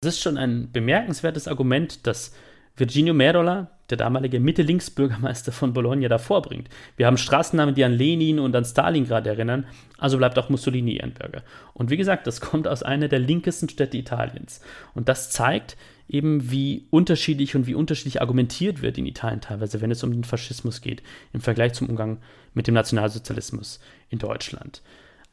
Das 0.00 0.14
ist 0.14 0.22
schon 0.22 0.38
ein 0.38 0.70
bemerkenswertes 0.72 1.48
Argument, 1.48 2.06
das 2.06 2.34
Virginio 2.76 3.14
Merola, 3.14 3.70
der 3.90 3.98
damalige 3.98 4.40
Mitte-Links-Bürgermeister 4.40 5.52
von 5.52 5.72
Bologna, 5.72 6.08
da 6.08 6.18
vorbringt. 6.18 6.68
Wir 6.96 7.06
haben 7.06 7.16
Straßennamen, 7.16 7.74
die 7.74 7.84
an 7.84 7.92
Lenin 7.92 8.38
und 8.38 8.56
an 8.56 8.64
Stalingrad 8.64 9.26
erinnern, 9.26 9.66
also 9.98 10.18
bleibt 10.18 10.38
auch 10.38 10.48
Mussolini 10.48 10.96
Ehrenbürger. 10.96 11.42
Und 11.74 11.90
wie 11.90 11.96
gesagt, 11.96 12.26
das 12.26 12.40
kommt 12.40 12.66
aus 12.66 12.82
einer 12.82 13.08
der 13.08 13.20
linkesten 13.20 13.68
Städte 13.68 13.96
Italiens. 13.96 14.60
Und 14.94 15.08
das 15.08 15.30
zeigt, 15.30 15.76
eben 16.14 16.52
wie 16.52 16.86
unterschiedlich 16.90 17.56
und 17.56 17.66
wie 17.66 17.74
unterschiedlich 17.74 18.20
argumentiert 18.20 18.82
wird 18.82 18.96
in 18.98 19.06
Italien 19.06 19.40
teilweise, 19.40 19.80
wenn 19.80 19.90
es 19.90 20.04
um 20.04 20.12
den 20.12 20.22
Faschismus 20.22 20.80
geht, 20.80 21.02
im 21.32 21.40
Vergleich 21.40 21.72
zum 21.72 21.90
Umgang 21.90 22.18
mit 22.54 22.68
dem 22.68 22.74
Nationalsozialismus 22.74 23.80
in 24.10 24.20
Deutschland. 24.20 24.80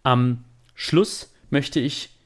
Am 0.02 0.44
Schluss 0.74 1.36
möchte 1.52 1.80
ich 1.80 2.18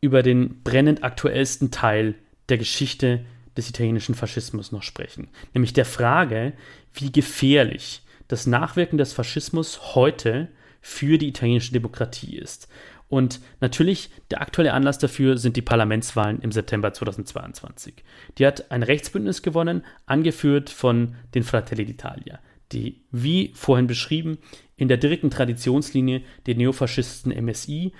über 0.00 0.24
den 0.24 0.64
brennend 0.64 1.04
aktuellsten 1.04 1.70
Teil 1.70 2.16
der 2.48 2.58
Geschichte 2.58 3.24
des 3.56 3.68
italienischen 3.70 4.16
Faschismus 4.16 4.72
noch 4.72 4.82
sprechen, 4.82 5.28
nämlich 5.54 5.72
der 5.72 5.84
Frage, 5.84 6.54
wie 6.92 7.12
gefährlich 7.12 8.02
das 8.26 8.48
Nachwirken 8.48 8.98
des 8.98 9.12
Faschismus 9.12 9.94
heute 9.94 10.48
für 10.80 11.18
die 11.18 11.28
italienische 11.28 11.72
Demokratie 11.72 12.36
ist. 12.36 12.68
Und 13.08 13.40
natürlich, 13.60 14.10
der 14.30 14.40
aktuelle 14.40 14.72
Anlass 14.72 14.98
dafür 14.98 15.38
sind 15.38 15.56
die 15.56 15.62
Parlamentswahlen 15.62 16.40
im 16.40 16.50
September 16.50 16.92
2022. 16.92 18.02
Die 18.38 18.46
hat 18.46 18.70
ein 18.70 18.82
Rechtsbündnis 18.82 19.42
gewonnen, 19.42 19.84
angeführt 20.06 20.70
von 20.70 21.14
den 21.34 21.44
Fratelli 21.44 21.84
d'Italia, 21.84 22.38
die, 22.72 23.02
wie 23.12 23.52
vorhin 23.54 23.86
beschrieben, 23.86 24.38
in 24.76 24.88
der 24.88 24.96
direkten 24.96 25.30
Traditionslinie 25.30 26.22
der 26.46 26.56
Neofaschisten 26.56 27.32
MSI 27.32 27.92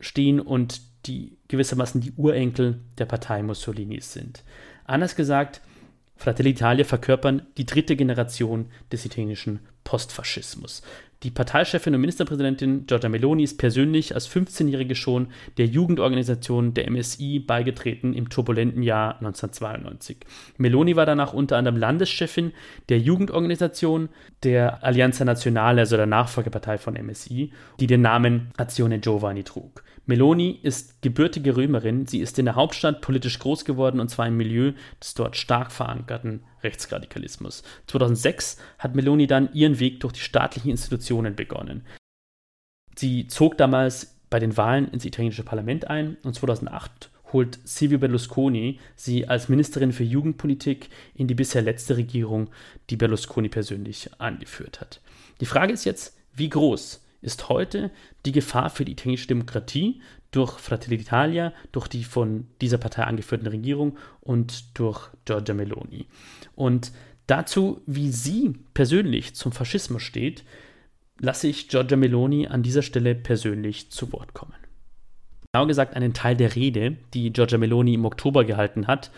stehen 0.00 0.40
und 0.40 0.80
die 1.06 1.36
gewissermaßen 1.48 2.00
die 2.00 2.12
Urenkel 2.16 2.80
der 2.98 3.06
Partei 3.06 3.42
Mussolinis 3.42 4.12
sind. 4.12 4.42
Anders 4.84 5.16
gesagt, 5.16 5.60
Fratelli 6.16 6.50
d'Italia 6.50 6.84
verkörpern 6.84 7.42
die 7.56 7.66
dritte 7.66 7.96
Generation 7.96 8.66
des 8.90 9.04
italienischen 9.04 9.60
Postfaschismus. 9.84 10.82
Die 11.22 11.30
Parteichefin 11.30 11.94
und 11.94 12.00
Ministerpräsidentin 12.00 12.86
Giorgia 12.86 13.08
Meloni 13.08 13.44
ist 13.44 13.56
persönlich 13.56 14.14
als 14.14 14.28
15-Jährige 14.28 14.96
schon 14.96 15.28
der 15.56 15.66
Jugendorganisation 15.66 16.74
der 16.74 16.90
MSI 16.90 17.38
beigetreten 17.38 18.12
im 18.12 18.28
turbulenten 18.28 18.82
Jahr 18.82 19.14
1992. 19.16 20.16
Meloni 20.58 20.96
war 20.96 21.06
danach 21.06 21.32
unter 21.32 21.56
anderem 21.56 21.78
Landeschefin 21.78 22.52
der 22.88 22.98
Jugendorganisation 22.98 24.08
der 24.42 24.82
Allianza 24.82 25.24
Nazionale, 25.24 25.82
also 25.82 25.96
der 25.96 26.06
Nachfolgepartei 26.06 26.76
von 26.78 26.94
MSI, 26.94 27.52
die 27.78 27.86
den 27.86 28.02
Namen 28.02 28.50
Azione 28.56 28.98
Giovani 28.98 29.44
trug. 29.44 29.84
Meloni 30.06 30.58
ist 30.62 31.00
gebürtige 31.00 31.56
Römerin. 31.56 32.06
Sie 32.06 32.20
ist 32.20 32.38
in 32.38 32.46
der 32.46 32.56
Hauptstadt 32.56 33.00
politisch 33.00 33.38
groß 33.38 33.64
geworden 33.64 34.00
und 34.00 34.08
zwar 34.08 34.26
im 34.26 34.36
Milieu 34.36 34.72
des 35.00 35.14
dort 35.14 35.36
stark 35.36 35.70
verankerten 35.70 36.42
Rechtsradikalismus. 36.62 37.62
2006 37.86 38.56
hat 38.78 38.94
Meloni 38.94 39.26
dann 39.26 39.52
ihren 39.52 39.78
Weg 39.78 40.00
durch 40.00 40.14
die 40.14 40.20
staatlichen 40.20 40.70
Institutionen 40.70 41.36
begonnen. 41.36 41.84
Sie 42.96 43.26
zog 43.28 43.56
damals 43.58 44.18
bei 44.28 44.38
den 44.38 44.56
Wahlen 44.56 44.88
ins 44.88 45.04
italienische 45.04 45.44
Parlament 45.44 45.88
ein 45.88 46.16
und 46.24 46.34
2008 46.34 47.10
holt 47.32 47.58
Silvio 47.64 47.98
Berlusconi 47.98 48.78
sie 48.96 49.28
als 49.28 49.48
Ministerin 49.48 49.92
für 49.92 50.04
Jugendpolitik 50.04 50.90
in 51.14 51.28
die 51.28 51.34
bisher 51.34 51.62
letzte 51.62 51.96
Regierung, 51.96 52.50
die 52.90 52.96
Berlusconi 52.96 53.48
persönlich 53.48 54.10
angeführt 54.18 54.80
hat. 54.80 55.00
Die 55.40 55.46
Frage 55.46 55.72
ist 55.72 55.84
jetzt, 55.84 56.16
wie 56.34 56.48
groß 56.48 57.01
ist 57.22 57.48
heute 57.48 57.90
die 58.26 58.32
Gefahr 58.32 58.68
für 58.68 58.84
die 58.84 58.92
italienische 58.92 59.28
Demokratie 59.28 60.02
durch 60.32 60.58
Fratelli 60.58 60.96
d'Italia, 60.96 61.52
durch 61.70 61.88
die 61.88 62.04
von 62.04 62.46
dieser 62.60 62.78
Partei 62.78 63.04
angeführten 63.04 63.46
Regierung 63.46 63.96
und 64.20 64.78
durch 64.78 65.08
Giorgia 65.24 65.54
Meloni. 65.54 66.06
Und 66.54 66.92
dazu, 67.26 67.80
wie 67.86 68.10
sie 68.10 68.54
persönlich 68.74 69.34
zum 69.34 69.52
Faschismus 69.52 70.02
steht, 70.02 70.44
lasse 71.20 71.48
ich 71.48 71.68
Giorgia 71.68 71.96
Meloni 71.96 72.48
an 72.48 72.62
dieser 72.62 72.82
Stelle 72.82 73.14
persönlich 73.14 73.90
zu 73.90 74.12
Wort 74.12 74.34
kommen. 74.34 74.54
Genau 75.52 75.66
gesagt 75.66 75.94
einen 75.94 76.14
Teil 76.14 76.36
der 76.36 76.56
Rede, 76.56 76.96
die 77.14 77.32
Giorgia 77.32 77.58
Meloni 77.58 77.94
im 77.94 78.06
Oktober 78.06 78.44
gehalten 78.44 78.86
hat, 78.86 79.10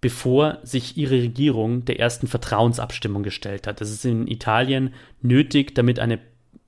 bevor 0.00 0.58
sich 0.62 0.96
ihre 0.96 1.20
Regierung 1.22 1.84
der 1.84 1.98
ersten 1.98 2.28
Vertrauensabstimmung 2.28 3.24
gestellt 3.24 3.66
hat. 3.66 3.80
Das 3.80 3.90
ist 3.90 4.04
in 4.04 4.28
Italien 4.28 4.94
nötig, 5.22 5.74
damit 5.74 5.98
eine 5.98 6.20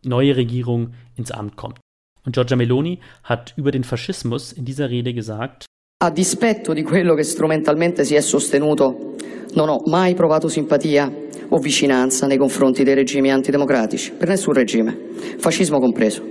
neue 0.04 0.36
Regierung 0.36 0.94
ins 1.16 1.30
Amt 1.30 1.56
kommt. 1.56 1.78
Und 2.24 2.34
Giorgia 2.34 2.56
Meloni 2.56 3.00
hat 3.24 3.54
über 3.56 3.70
den 3.70 3.84
Faschismus 3.84 4.52
in 4.52 4.64
dieser 4.64 4.90
Rede 4.90 5.14
gesagt, 5.14 5.66
A 6.00 6.10
dispetto 6.10 6.74
di 6.74 6.84
quello 6.84 7.16
che 7.16 7.24
strumentalmente 7.24 8.04
si 8.04 8.14
è 8.14 8.20
sostenuto, 8.20 9.16
non 9.54 9.68
ho 9.68 9.82
mai 9.86 10.14
provato 10.14 10.48
simpatia 10.48 11.12
o 11.48 11.58
vicinanza 11.58 12.26
nei 12.28 12.36
confronti 12.36 12.84
dei 12.84 12.94
regimi 12.94 13.32
antidemocratici, 13.32 14.12
per 14.12 14.28
nessun 14.28 14.54
regime, 14.54 14.96
fascismo 15.38 15.80
compreso. 15.80 16.22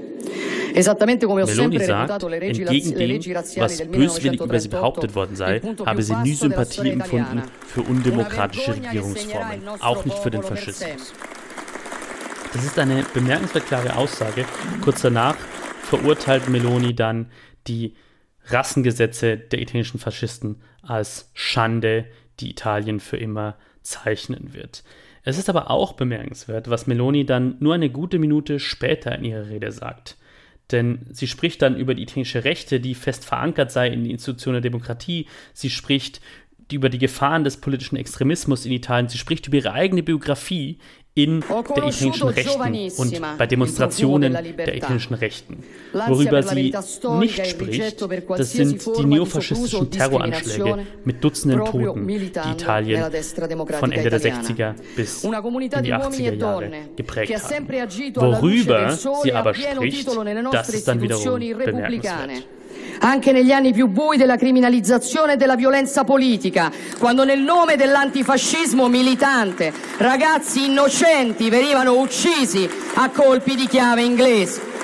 Esattamente 0.74 1.26
come 1.26 1.41
ho 1.41 1.45
Meloni 1.45 1.80
sagt, 1.80 2.24
entgegen 2.24 2.95
dem, 2.95 3.20
was 3.57 3.82
böswillig 3.88 4.39
über 4.39 4.59
sie 4.59 4.70
behauptet 4.70 5.15
worden 5.15 5.36
sei, 5.36 5.59
habe 5.86 6.01
sie 6.01 6.15
nie 6.24 6.36
Sympathie 6.36 6.91
empfunden 6.91 7.41
für 7.65 7.82
undemokratische 7.82 8.76
Regierungsformen, 8.76 9.68
auch 9.80 10.05
nicht 10.05 10.20
für 10.20 10.30
den 10.30 10.43
Faschismus. 10.43 11.13
Das 12.54 12.64
ist 12.64 12.80
eine 12.80 13.04
bemerkenswert 13.14 13.68
klare 13.68 13.95
Aussage. 13.95 14.45
Kurz 14.82 15.02
danach 15.02 15.36
verurteilt 15.84 16.50
Meloni 16.50 16.95
dann 16.95 17.30
die 17.68 17.95
Rassengesetze 18.45 19.38
der 19.38 19.62
italienischen 19.62 20.00
Faschisten 20.00 20.62
als 20.82 21.30
Schande, 21.34 22.06
die 22.39 22.50
Italien 22.52 23.00
für 23.00 23.18
immer 23.18 23.58
zeichnen 23.82 24.54
wird. 24.54 24.84
Es 25.24 25.38
ist 25.38 25.50
aber 25.50 25.70
auch 25.70 25.93
bemerkenswert, 25.93 26.70
was 26.70 26.88
Meloni 26.88 27.26
dann 27.26 27.58
nur 27.60 27.74
eine 27.74 27.89
gute 27.89 28.18
Minute 28.20 28.60
später 28.60 29.14
in 29.18 29.26
ihrer 29.26 29.50
Rede 29.50 29.72
sagt. 29.72 30.18
Denn 30.72 31.06
sie 31.12 31.28
spricht 31.28 31.62
dann 31.62 31.78
über 31.78 31.95
die 31.95 32.04
italienische 32.04 32.43
Rechte, 32.43 32.80
die 32.80 32.95
fest 32.95 33.26
verankert 33.26 33.72
sei 33.72 33.88
in 33.88 34.04
den 34.04 34.12
Institutionen 34.12 34.62
der 34.62 34.70
Demokratie. 34.70 35.28
Sie 35.54 35.70
spricht 35.70 36.22
über 36.72 36.89
die 36.89 36.98
Gefahren 36.98 37.43
des 37.43 37.58
politischen 37.58 37.95
Extremismus 37.95 38.66
in 38.66 38.72
Italien. 38.72 39.08
Sie 39.08 39.18
spricht 39.18 39.48
über 39.48 39.58
ihre 39.58 39.74
eigene 39.74 40.04
Biografie, 40.04 40.80
in 41.18 41.41
der 41.41 41.59
italienischen 41.59 42.28
Rechten 42.28 43.01
und 43.01 43.22
bei 43.39 43.47
Demonstrationen 43.47 44.34
der 44.34 44.76
italienischen 44.76 45.15
Rechten. 45.15 45.63
Worüber 45.91 46.43
sie 46.43 46.72
nicht 47.20 47.47
spricht, 47.47 48.05
das 48.38 48.51
sind 48.51 48.86
die 48.86 49.05
neofaschistischen 49.05 49.89
Terroranschläge 49.89 50.86
mit 51.05 51.24
Dutzenden 51.24 51.65
Toten, 51.65 52.07
die 52.07 52.51
Italien 52.51 53.03
von 53.80 53.91
Ende 53.91 54.09
der 54.11 54.22
60er 54.22 54.76
bis 54.95 55.24
in 55.24 55.32
die 55.32 55.93
80er 55.93 56.34
Jahre 56.36 56.72
geprägt 56.95 57.34
haben. 57.43 57.68
Worüber 58.15 58.91
sie 59.24 59.34
aber 59.34 59.55
spricht, 59.55 60.07
das 60.51 60.70
ist 60.70 60.88
dann 60.88 61.01
wiederum 61.01 61.39
bemerkenswert 61.39 62.47
anche 63.00 63.32
negli 63.32 63.52
anni 63.52 63.74
più 63.74 63.88
bui 63.88 64.18
della 64.18 64.38
criminalizzazione 64.38 65.34
e 65.34 65.38
della 65.38 65.56
violenza 65.56 66.04
politica, 66.04 66.72
quando 66.98 67.24
nel 67.24 67.41
nome 67.41 67.76
dell'antifascismo 67.76 68.88
militante 68.88 69.74
ragazzi 69.98 70.66
innocenti 70.66 71.50
venivano 71.50 72.00
uccisi 72.00 72.70
a 72.95 73.10
colpi 73.10 73.56
di 73.56 73.68
chiave 73.68 74.04
inglese. 74.04 74.76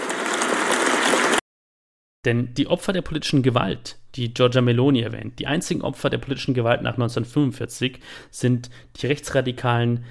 Denn 2.23 2.53
die 2.53 2.65
Opfer 2.67 2.93
der 2.93 3.01
politischen 3.01 3.41
Gewalt, 3.41 3.97
die 4.15 4.33
Giorgia 4.33 4.61
Meloni 4.61 5.01
erwähnt, 5.01 5.39
die 5.39 5.47
einzigen 5.47 5.81
Opfer 5.81 6.09
der 6.09 6.19
politischen 6.19 6.53
Gewalt 6.53 6.81
nach 6.81 6.93
1945 6.93 7.99
sind 8.29 8.69
die 8.95 9.07
Rechtsradikalen, 9.07 10.05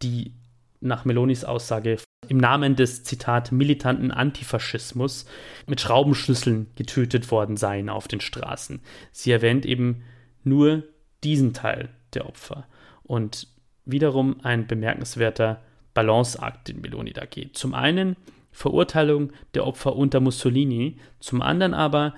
die 0.00 0.32
nach 0.80 1.04
Melonis 1.04 1.44
Aussage 1.44 1.98
im 2.28 2.38
Namen 2.38 2.76
des, 2.76 3.02
Zitat, 3.02 3.52
militanten 3.52 4.10
Antifaschismus 4.10 5.26
mit 5.66 5.80
Schraubenschlüsseln 5.80 6.68
getötet 6.76 7.30
worden 7.30 7.56
seien 7.56 7.88
auf 7.88 8.08
den 8.08 8.20
Straßen. 8.20 8.80
Sie 9.12 9.30
erwähnt 9.30 9.66
eben 9.66 10.02
nur 10.44 10.84
diesen 11.24 11.52
Teil 11.52 11.90
der 12.14 12.26
Opfer. 12.26 12.66
Und 13.02 13.48
wiederum 13.84 14.36
ein 14.42 14.66
bemerkenswerter 14.66 15.60
Balanceakt, 15.94 16.68
den 16.68 16.80
Meloni 16.80 17.12
da 17.12 17.24
geht. 17.24 17.56
Zum 17.56 17.74
einen 17.74 18.16
Verurteilung 18.52 19.32
der 19.54 19.66
Opfer 19.66 19.96
unter 19.96 20.20
Mussolini, 20.20 20.98
zum 21.18 21.42
anderen 21.42 21.74
aber 21.74 22.14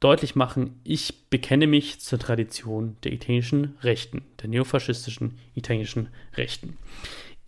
deutlich 0.00 0.34
machen, 0.34 0.80
ich 0.84 1.28
bekenne 1.30 1.66
mich 1.66 2.00
zur 2.00 2.18
Tradition 2.18 2.96
der 3.04 3.12
italienischen 3.12 3.76
Rechten, 3.82 4.22
der 4.40 4.48
neofaschistischen 4.48 5.38
italienischen 5.54 6.08
Rechten. 6.36 6.76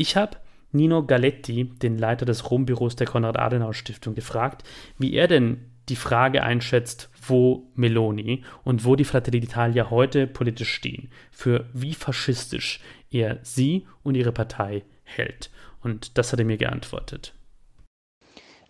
Ich 0.01 0.17
habe 0.17 0.37
Nino 0.71 1.05
Galetti, 1.05 1.65
den 1.65 1.99
Leiter 1.99 2.25
des 2.25 2.49
Rom-Büros 2.49 2.95
der 2.95 3.09
Konrad-Adenauer-Stiftung, 3.09 4.15
gefragt, 4.15 4.63
wie 4.97 5.13
er 5.13 5.27
denn 5.27 5.73
die 5.89 5.97
Frage 5.97 6.45
einschätzt, 6.45 7.11
wo 7.27 7.67
Meloni 7.75 8.45
und 8.63 8.85
wo 8.85 8.95
die 8.95 9.05
Fratelli 9.05 9.41
d'Italia 9.41 9.91
heute 9.91 10.29
politisch 10.29 10.73
stehen, 10.73 11.11
für 11.33 11.67
wie 11.73 11.95
faschistisch 11.95 12.81
er 13.11 13.41
sie 13.43 13.89
und 14.05 14.15
ihre 14.15 14.31
Partei 14.31 14.85
hält. 15.03 15.51
Und 15.83 16.17
das 16.17 16.31
hat 16.31 16.39
er 16.39 16.47
mir 16.47 16.59
geantwortet. 16.59 17.35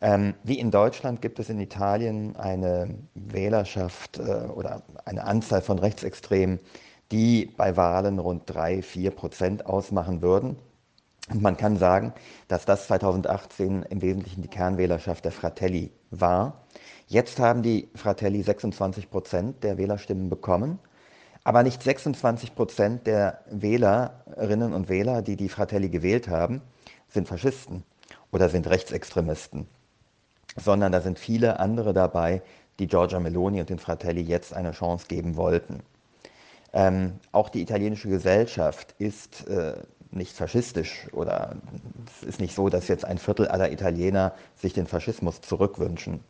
Ähm, 0.00 0.32
wie 0.44 0.58
in 0.58 0.70
Deutschland 0.70 1.20
gibt 1.20 1.38
es 1.40 1.50
in 1.50 1.60
Italien 1.60 2.36
eine 2.36 3.00
Wählerschaft 3.14 4.18
äh, 4.18 4.46
oder 4.46 4.82
eine 5.04 5.24
Anzahl 5.24 5.60
von 5.60 5.78
Rechtsextremen, 5.78 6.58
die 7.12 7.52
bei 7.54 7.76
Wahlen 7.76 8.18
rund 8.18 8.44
drei, 8.46 8.80
vier 8.80 9.10
Prozent 9.10 9.66
ausmachen 9.66 10.22
würden. 10.22 10.56
Und 11.30 11.42
man 11.42 11.56
kann 11.56 11.76
sagen, 11.76 12.12
dass 12.48 12.64
das 12.64 12.86
2018 12.86 13.82
im 13.82 14.02
Wesentlichen 14.02 14.42
die 14.42 14.48
Kernwählerschaft 14.48 15.24
der 15.24 15.32
Fratelli 15.32 15.90
war. 16.10 16.64
Jetzt 17.06 17.38
haben 17.38 17.62
die 17.62 17.88
Fratelli 17.94 18.42
26 18.42 19.10
Prozent 19.10 19.62
der 19.62 19.78
Wählerstimmen 19.78 20.30
bekommen, 20.30 20.78
aber 21.44 21.62
nicht 21.62 21.82
26 21.82 22.54
Prozent 22.54 23.06
der 23.06 23.40
Wählerinnen 23.50 24.72
und 24.72 24.88
Wähler, 24.88 25.22
die 25.22 25.36
die 25.36 25.48
Fratelli 25.48 25.88
gewählt 25.88 26.28
haben, 26.28 26.62
sind 27.08 27.28
Faschisten 27.28 27.84
oder 28.32 28.48
sind 28.48 28.66
Rechtsextremisten, 28.66 29.66
sondern 30.56 30.92
da 30.92 31.00
sind 31.00 31.18
viele 31.18 31.60
andere 31.60 31.92
dabei, 31.92 32.42
die 32.78 32.86
Giorgia 32.86 33.20
Meloni 33.20 33.60
und 33.60 33.70
den 33.70 33.78
Fratelli 33.78 34.20
jetzt 34.20 34.54
eine 34.54 34.72
Chance 34.72 35.06
geben 35.08 35.36
wollten. 35.36 35.82
Ähm, 36.72 37.14
auch 37.32 37.48
die 37.48 37.62
italienische 37.62 38.08
Gesellschaft 38.08 38.94
ist 38.98 39.46
äh, 39.48 39.74
nicht 40.10 40.34
faschistisch 40.34 41.08
oder 41.12 41.56
es 42.06 42.26
ist 42.26 42.40
nicht 42.40 42.54
so, 42.54 42.68
dass 42.68 42.88
jetzt 42.88 43.04
ein 43.04 43.18
Viertel 43.18 43.48
aller 43.48 43.70
Italiener 43.72 44.34
sich 44.56 44.72
den 44.72 44.86
Faschismus 44.86 45.40
zurückwünschen. 45.40 46.20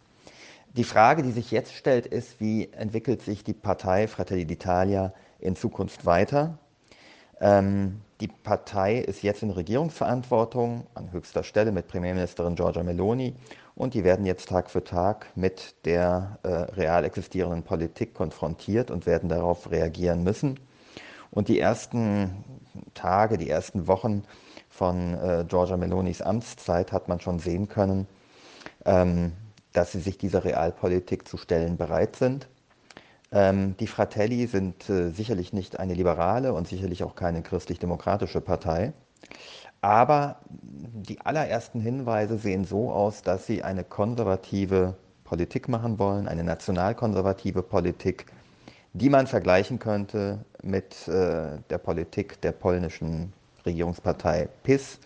Die 0.76 0.84
Frage, 0.84 1.22
die 1.22 1.32
sich 1.32 1.50
jetzt 1.50 1.74
stellt, 1.74 2.06
ist, 2.06 2.40
wie 2.40 2.70
entwickelt 2.72 3.22
sich 3.22 3.42
die 3.42 3.54
Partei 3.54 4.06
Fratelli 4.06 4.44
d'Italia 4.44 5.12
in 5.40 5.56
Zukunft 5.56 6.04
weiter? 6.06 6.58
Ähm, 7.40 8.00
die 8.20 8.28
Partei 8.28 8.98
ist 8.98 9.22
jetzt 9.22 9.42
in 9.42 9.50
Regierungsverantwortung 9.50 10.86
an 10.94 11.12
höchster 11.12 11.44
Stelle 11.44 11.72
mit 11.72 11.86
Premierministerin 11.86 12.56
Giorgia 12.56 12.82
Meloni 12.82 13.34
und 13.76 13.94
die 13.94 14.02
werden 14.02 14.26
jetzt 14.26 14.48
Tag 14.48 14.70
für 14.70 14.82
Tag 14.82 15.26
mit 15.36 15.76
der 15.84 16.38
äh, 16.42 16.48
real 16.48 17.04
existierenden 17.04 17.62
Politik 17.62 18.12
konfrontiert 18.14 18.90
und 18.90 19.06
werden 19.06 19.28
darauf 19.28 19.70
reagieren 19.70 20.24
müssen. 20.24 20.58
Und 21.30 21.48
die 21.48 21.58
ersten 21.58 22.44
Tage, 22.94 23.38
die 23.38 23.50
ersten 23.50 23.86
Wochen 23.86 24.24
von 24.68 25.14
äh, 25.14 25.44
Giorgia 25.48 25.76
Melonis 25.76 26.22
Amtszeit 26.22 26.92
hat 26.92 27.08
man 27.08 27.20
schon 27.20 27.38
sehen 27.38 27.68
können, 27.68 28.06
ähm, 28.84 29.32
dass 29.72 29.92
sie 29.92 30.00
sich 30.00 30.18
dieser 30.18 30.44
Realpolitik 30.44 31.28
zu 31.28 31.36
stellen 31.36 31.76
bereit 31.76 32.16
sind. 32.16 32.48
Ähm, 33.30 33.76
die 33.78 33.86
Fratelli 33.86 34.46
sind 34.46 34.88
äh, 34.88 35.10
sicherlich 35.10 35.52
nicht 35.52 35.78
eine 35.78 35.94
liberale 35.94 36.54
und 36.54 36.66
sicherlich 36.66 37.02
auch 37.02 37.14
keine 37.14 37.42
christlich-demokratische 37.42 38.40
Partei. 38.40 38.92
Aber 39.80 40.40
die 40.48 41.20
allerersten 41.20 41.80
Hinweise 41.80 42.38
sehen 42.38 42.64
so 42.64 42.90
aus, 42.90 43.22
dass 43.22 43.46
sie 43.46 43.62
eine 43.62 43.84
konservative 43.84 44.96
Politik 45.24 45.68
machen 45.68 45.98
wollen, 45.98 46.26
eine 46.26 46.42
nationalkonservative 46.42 47.62
Politik, 47.62 48.26
die 48.92 49.10
man 49.10 49.26
vergleichen 49.26 49.78
könnte 49.78 50.44
mit 50.62 51.08
äh, 51.08 51.58
der 51.70 51.78
Politik 51.78 52.40
der 52.40 52.52
polnischen 52.52 53.32
Regierungspartei 53.64 54.48
PIS 54.62 54.98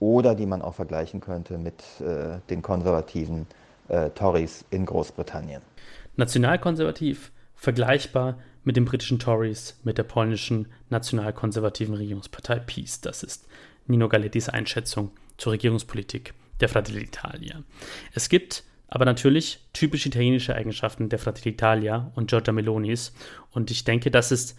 oder 0.00 0.34
die 0.34 0.46
man 0.46 0.62
auch 0.62 0.74
vergleichen 0.74 1.20
könnte 1.20 1.58
mit 1.58 1.82
äh, 2.00 2.38
den 2.50 2.62
konservativen 2.62 3.46
äh, 3.88 4.10
Tories 4.10 4.64
in 4.70 4.86
Großbritannien. 4.86 5.62
Nationalkonservativ, 6.16 7.32
vergleichbar 7.54 8.38
mit 8.64 8.76
den 8.76 8.84
britischen 8.84 9.18
Tories, 9.18 9.78
mit 9.84 9.98
der 9.98 10.04
polnischen 10.04 10.68
nationalkonservativen 10.90 11.94
Regierungspartei 11.94 12.60
PiS. 12.60 13.00
Das 13.00 13.22
ist 13.22 13.46
Nino 13.86 14.08
Galettis 14.08 14.48
Einschätzung 14.48 15.10
zur 15.36 15.52
Regierungspolitik 15.52 16.34
der 16.60 16.68
Fratelli 16.68 17.04
d'Italia. 17.04 17.62
Es 18.12 18.28
gibt 18.28 18.64
aber 18.88 19.04
natürlich 19.04 19.60
typisch 19.72 20.06
italienische 20.06 20.54
Eigenschaften 20.54 21.08
der 21.08 21.18
Fratelli 21.18 21.56
d'Italia 21.56 22.12
und 22.14 22.30
Giorgia 22.30 22.52
Melonis 22.52 23.12
und 23.50 23.70
ich 23.70 23.84
denke, 23.84 24.10
das 24.10 24.30
ist 24.30 24.56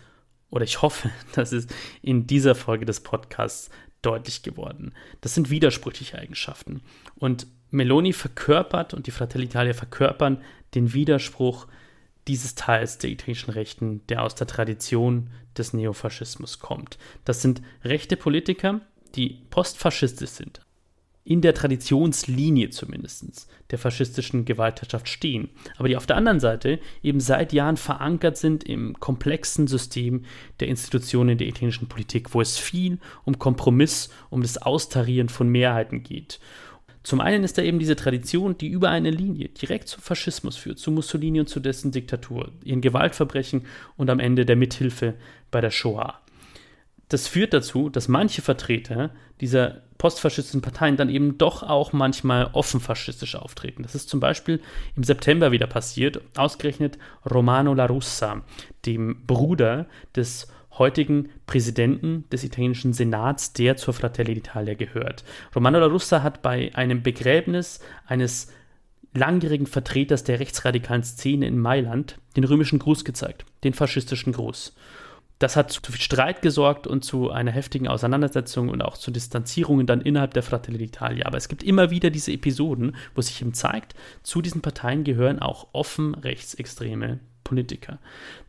oder 0.50 0.64
ich 0.64 0.82
hoffe, 0.82 1.10
das 1.36 1.52
ist 1.52 1.74
in 2.02 2.28
dieser 2.28 2.56
Folge 2.56 2.86
des 2.86 3.02
Podcasts 3.02 3.70
deutlich 4.02 4.44
geworden. 4.44 4.94
Das 5.22 5.34
sind 5.34 5.50
widersprüchliche 5.50 6.20
Eigenschaften. 6.20 6.82
Und 7.16 7.48
Meloni 7.72 8.14
verkörpert 8.14 8.94
und 8.94 9.08
die 9.08 9.12
Fratelli 9.12 9.46
Italia 9.46 9.74
verkörpern 9.74 10.42
den 10.76 10.94
Widerspruch 10.94 11.68
dieses 12.28 12.56
Teils 12.56 12.98
der 12.98 13.10
italienischen 13.10 13.52
Rechten, 13.52 14.06
der 14.08 14.24
aus 14.24 14.36
der 14.36 14.48
Tradition 14.48 15.30
des 15.58 15.74
Neofaschismus 15.74 16.60
kommt. 16.60 16.98
Das 17.24 17.42
sind 17.42 17.62
rechte 17.84 18.18
Politiker, 18.18 18.82
die 19.16 19.42
postfaschistisch 19.50 20.32
sind, 20.32 20.62
in 21.26 21.42
der 21.42 21.56
Traditionslinie 21.56 22.70
zumindest 22.70 23.50
der 23.72 23.80
faschistischen 23.80 24.46
Gewaltherrschaft 24.46 25.10
stehen, 25.10 25.50
aber 25.76 25.88
die 25.88 25.98
auf 25.98 26.06
der 26.06 26.18
anderen 26.18 26.40
Seite 26.40 26.80
eben 27.02 27.20
seit 27.20 27.52
Jahren 27.52 27.78
verankert 27.78 28.38
sind 28.38 28.64
im 28.64 28.94
komplexen 29.00 29.66
System 29.66 30.24
der 30.60 30.68
Institutionen 30.68 31.40
der 31.40 31.48
italienischen 31.48 31.90
Politik, 31.90 32.36
wo 32.36 32.42
es 32.42 32.60
viel 32.60 33.00
um 33.24 33.40
Kompromiss, 33.40 34.12
um 34.30 34.44
das 34.44 34.62
Austarieren 34.62 35.28
von 35.28 35.50
Mehrheiten 35.50 36.04
geht. 36.04 36.40
Zum 37.02 37.20
einen 37.20 37.44
ist 37.44 37.58
da 37.58 37.64
eben 37.64 37.80
diese 37.80 37.96
Tradition, 37.96 38.58
die 38.58 38.68
über 38.68 38.90
eine 38.90 39.10
Linie 39.10 39.50
direkt 39.50 39.88
zum 39.88 40.02
Faschismus 40.02 40.58
führt, 40.58 40.80
zu 40.80 40.92
Mussolini 40.92 41.40
und 41.40 41.50
zu 41.50 41.60
dessen 41.60 41.92
Diktatur, 41.92 42.52
ihren 42.64 42.82
Gewaltverbrechen 42.82 43.66
und 43.98 44.12
am 44.12 44.20
Ende 44.20 44.46
der 44.46 44.56
Mithilfe 44.56 45.16
bei 45.50 45.62
der 45.62 45.72
Shoah 45.72 46.22
das 47.10 47.28
führt 47.28 47.54
dazu, 47.54 47.90
dass 47.90 48.08
manche 48.08 48.42
Vertreter 48.42 49.12
dieser 49.42 49.82
postfaschistischen 50.06 50.62
Parteien 50.62 50.98
dann 50.98 51.10
eben 51.10 51.40
doch 51.40 51.64
auch 51.64 51.92
manchmal 51.92 52.52
offen 52.54 52.80
faschistisch 52.80 53.34
auftreten. 53.34 53.82
Das 53.82 53.96
ist 53.96 54.08
zum 54.08 54.20
Beispiel 54.20 54.62
im 54.96 55.04
September 55.04 55.52
wieder 55.52 55.66
passiert, 55.66 56.22
ausgerechnet 56.38 57.00
Romano 57.26 57.74
La 57.74 57.88
Russa, 57.88 58.44
dem 58.86 59.26
Bruder 59.26 59.88
des 60.16 60.48
heutigen 60.78 61.30
Präsidenten 61.48 62.26
des 62.32 62.44
italienischen 62.44 62.94
Senats, 62.94 63.54
der 63.54 63.78
zur 63.78 63.96
Fratelli 63.96 64.34
d'Italia 64.34 64.76
gehört. 64.76 65.24
Romano 65.56 65.80
La 65.80 65.88
Russa 65.88 66.22
hat 66.22 66.44
bei 66.44 66.70
einem 66.76 67.02
Begräbnis 67.02 67.80
eines 68.06 68.54
langjährigen 69.16 69.66
Vertreters 69.66 70.24
der 70.24 70.40
rechtsradikalen 70.40 71.02
Szene 71.02 71.48
in 71.48 71.58
Mailand 71.58 72.20
den 72.36 72.44
römischen 72.44 72.78
Gruß 72.78 73.06
gezeigt, 73.06 73.44
den 73.64 73.74
faschistischen 73.74 74.34
Gruß. 74.34 74.76
Das 75.40 75.56
hat 75.58 75.72
zu 75.72 75.92
viel 75.92 76.02
Streit 76.02 76.42
gesorgt 76.42 76.88
und 76.88 77.04
zu 77.04 77.30
einer 77.30 77.52
heftigen 77.52 77.88
Auseinandersetzung 77.88 78.70
und 78.70 78.82
auch 78.82 78.98
zu 78.98 79.12
Distanzierungen 79.12 79.86
dann 79.86 80.02
innerhalb 80.02 80.34
der 80.34 80.44
Fratelli 80.44 80.86
d'Italia. 80.86 81.26
Aber 81.26 81.38
es 81.38 81.50
gibt 81.50 81.64
immer 81.64 81.90
wieder 81.90 82.10
diese 82.10 82.32
Episoden, 82.32 82.96
wo 83.16 83.22
sich 83.22 83.42
eben 83.42 83.54
zeigt, 83.54 83.96
zu 84.24 84.42
diesen 84.42 84.62
Parteien 84.62 85.04
gehören 85.04 85.40
auch 85.40 85.68
offen 85.74 86.16
rechtsextreme 86.16 87.20
Politiker. 87.44 88.00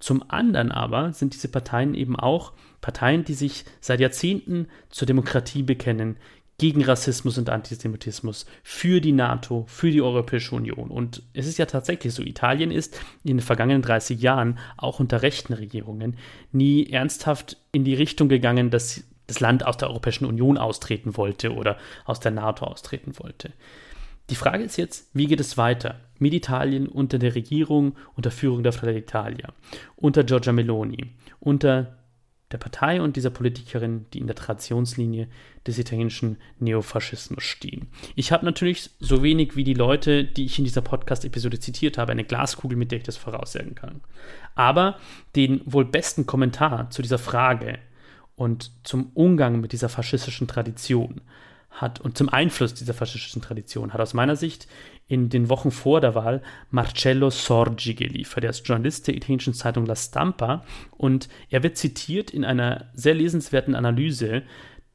Zum 0.01 0.29
anderen 0.29 0.73
aber 0.73 1.13
sind 1.13 1.35
diese 1.35 1.49
Parteien 1.49 1.95
eben 1.95 2.17
auch 2.17 2.53
Parteien, 2.81 3.25
die 3.25 3.35
sich 3.35 3.65
seit 3.81 4.01
Jahrzehnten 4.01 4.69
zur 4.91 5.07
Demokratie 5.07 5.63
bekennen, 5.63 6.17
gegen 6.59 6.83
Rassismus 6.83 7.37
und 7.37 7.51
Antisemitismus, 7.51 8.47
für 8.63 9.01
die 9.01 9.13
NATO, 9.13 9.65
für 9.69 9.91
die 9.91 10.01
Europäische 10.01 10.55
Union. 10.55 10.91
Und 10.91 11.23
es 11.35 11.47
ist 11.47 11.59
ja 11.59 11.67
tatsächlich 11.67 12.15
so, 12.15 12.23
Italien 12.23 12.71
ist 12.71 12.99
in 13.25 13.37
den 13.37 13.41
vergangenen 13.41 13.83
30 13.83 14.21
Jahren 14.21 14.59
auch 14.77 14.99
unter 14.99 15.23
rechten 15.23 15.53
Regierungen 15.53 16.17
nie 16.53 16.91
ernsthaft 16.91 17.59
in 17.73 17.85
die 17.85 17.95
Richtung 17.95 18.29
gegangen, 18.29 18.71
dass 18.71 19.05
das 19.27 19.41
Land 19.41 19.67
aus 19.67 19.77
der 19.77 19.89
Europäischen 19.89 20.25
Union 20.25 20.57
austreten 20.57 21.17
wollte 21.17 21.53
oder 21.53 21.77
aus 22.05 22.21
der 22.21 22.31
NATO 22.31 22.65
austreten 22.65 23.19
wollte. 23.19 23.53
Die 24.31 24.35
Frage 24.35 24.65
ist 24.65 24.77
jetzt, 24.77 25.09
wie 25.15 25.27
geht 25.27 25.41
es 25.41 25.57
weiter 25.57 26.01
mit 26.19 26.35
Italien 26.35 26.89
unter 26.89 27.19
der 27.19 27.35
Regierung, 27.35 27.95
unter 28.15 28.31
Führung 28.31 28.63
der 28.63 28.73
Fratelli 28.73 28.99
Italia, 28.99 29.53
unter 29.95 30.25
Giorgia 30.25 30.53
Meloni, 30.53 31.13
unter 31.39 31.96
der 32.53 32.59
Partei 32.59 33.03
und 33.03 33.17
dieser 33.17 33.31
Politikerin, 33.31 34.07
die 34.13 34.21
in 34.21 34.27
der 34.27 34.37
Traditionslinie 34.37 35.29
des 35.67 35.79
italienischen 35.79 36.37
Neofaschismus 36.61 37.43
stehen. 37.43 37.89
Ich 38.15 38.31
habe 38.31 38.45
natürlich 38.45 38.91
so 39.01 39.23
wenig 39.23 39.57
wie 39.57 39.65
die 39.65 39.75
Leute, 39.75 40.25
die 40.25 40.45
ich 40.45 40.59
in 40.59 40.65
dieser 40.65 40.81
Podcast-Episode 40.81 41.59
zitiert 41.59 41.99
habe, 41.99 42.13
eine 42.13 42.25
Glaskugel, 42.25 42.77
mit 42.77 42.93
der 42.93 42.99
ich 42.99 43.05
das 43.05 43.17
voraussagen 43.17 43.75
kann. 43.75 44.01
Aber 44.55 44.99
den 45.35 45.61
wohl 45.65 45.85
besten 45.85 46.27
Kommentar 46.27 46.91
zu 46.91 47.03
dieser 47.03 47.19
Frage 47.19 47.81
und 48.37 48.71
zum 48.85 49.11
Umgang 49.15 49.61
mit 49.61 49.73
dieser 49.73 49.89
faschistischen 49.89 50.47
Tradition 50.47 51.23
hat 51.71 52.01
und 52.01 52.17
zum 52.17 52.29
Einfluss 52.29 52.75
dieser 52.75 52.95
faschistischen 52.95 53.43
Tradition 53.43 53.93
hat 53.93 54.01
aus 54.01 54.15
meiner 54.15 54.37
Sicht 54.37 54.67
in 55.09 55.29
den 55.29 55.49
Wochen 55.49 55.71
vor 55.71 56.01
der 56.01 56.15
Wahl 56.15 56.43
Marcello 56.71 57.31
Sorgi 57.31 57.95
geliefert. 57.95 58.45
Er 58.45 58.51
ist 58.51 58.67
Journalist 58.67 59.07
der 59.07 59.15
italienischen 59.15 59.55
Zeitung 59.55 59.87
La 59.87 59.95
Stampa 59.95 60.65
und 60.91 61.29
er 61.49 61.63
wird 61.63 61.77
zitiert 61.77 62.31
in 62.31 62.45
einer 62.45 62.87
sehr 62.93 63.15
lesenswerten 63.15 63.75
Analyse 63.75 64.43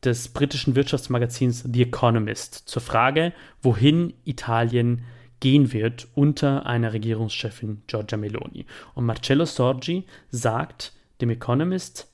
des 0.03 0.29
britischen 0.29 0.75
Wirtschaftsmagazins 0.75 1.63
The 1.71 1.83
Economist 1.83 2.55
zur 2.55 2.81
Frage, 2.81 3.33
wohin 3.61 4.13
Italien 4.25 5.05
gehen 5.39 5.73
wird 5.73 6.07
unter 6.13 6.65
einer 6.65 6.93
Regierungschefin 6.93 7.83
Giorgia 7.87 8.17
Meloni. 8.17 8.65
Und 8.93 9.05
Marcello 9.05 9.45
Sorgi 9.45 10.05
sagt 10.29 10.93
dem 11.21 11.29
Economist, 11.29 12.11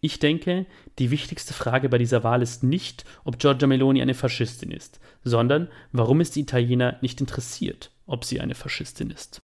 ich 0.00 0.18
denke, 0.18 0.66
die 0.98 1.10
wichtigste 1.10 1.52
Frage 1.52 1.88
bei 1.88 1.98
dieser 1.98 2.24
Wahl 2.24 2.42
ist 2.42 2.62
nicht, 2.62 3.04
ob 3.24 3.38
Giorgia 3.38 3.66
Meloni 3.66 4.00
eine 4.00 4.14
Faschistin 4.14 4.70
ist, 4.70 4.98
sondern 5.22 5.68
warum 5.92 6.20
es 6.20 6.30
die 6.30 6.40
Italiener 6.40 6.96
nicht 7.02 7.20
interessiert, 7.20 7.90
ob 8.06 8.24
sie 8.24 8.40
eine 8.40 8.54
Faschistin 8.54 9.10
ist. 9.10 9.40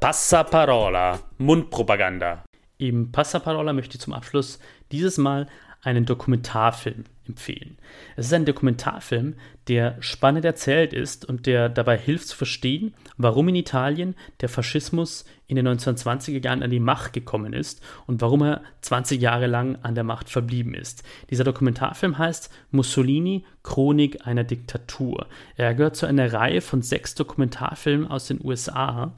Passaparola, 0.00 1.20
Mundpropaganda. 1.38 2.44
Im 2.76 3.12
Passaparola 3.12 3.72
möchte 3.72 3.96
ich 3.96 4.02
zum 4.02 4.12
Abschluss 4.12 4.58
dieses 4.90 5.16
Mal 5.16 5.46
einen 5.84 6.06
Dokumentarfilm 6.06 7.04
empfehlen. 7.26 7.78
Es 8.16 8.26
ist 8.26 8.32
ein 8.32 8.44
Dokumentarfilm, 8.44 9.34
der 9.68 9.96
spannend 10.00 10.44
erzählt 10.44 10.92
ist 10.92 11.24
und 11.24 11.46
der 11.46 11.68
dabei 11.68 11.96
hilft 11.96 12.28
zu 12.28 12.36
verstehen, 12.36 12.94
warum 13.16 13.48
in 13.48 13.54
Italien 13.54 14.14
der 14.40 14.48
Faschismus 14.48 15.24
in 15.46 15.56
den 15.56 15.68
1920er 15.68 16.42
Jahren 16.42 16.62
an 16.62 16.70
die 16.70 16.80
Macht 16.80 17.12
gekommen 17.12 17.52
ist 17.52 17.82
und 18.06 18.20
warum 18.20 18.42
er 18.42 18.62
20 18.82 19.20
Jahre 19.20 19.46
lang 19.46 19.78
an 19.82 19.94
der 19.94 20.04
Macht 20.04 20.28
verblieben 20.28 20.74
ist. 20.74 21.02
Dieser 21.30 21.44
Dokumentarfilm 21.44 22.18
heißt 22.18 22.50
Mussolini, 22.70 23.44
Chronik 23.62 24.26
einer 24.26 24.44
Diktatur. 24.44 25.26
Er 25.56 25.74
gehört 25.74 25.96
zu 25.96 26.06
einer 26.06 26.32
Reihe 26.32 26.60
von 26.60 26.82
sechs 26.82 27.14
Dokumentarfilmen 27.14 28.08
aus 28.08 28.26
den 28.26 28.44
USA, 28.44 29.14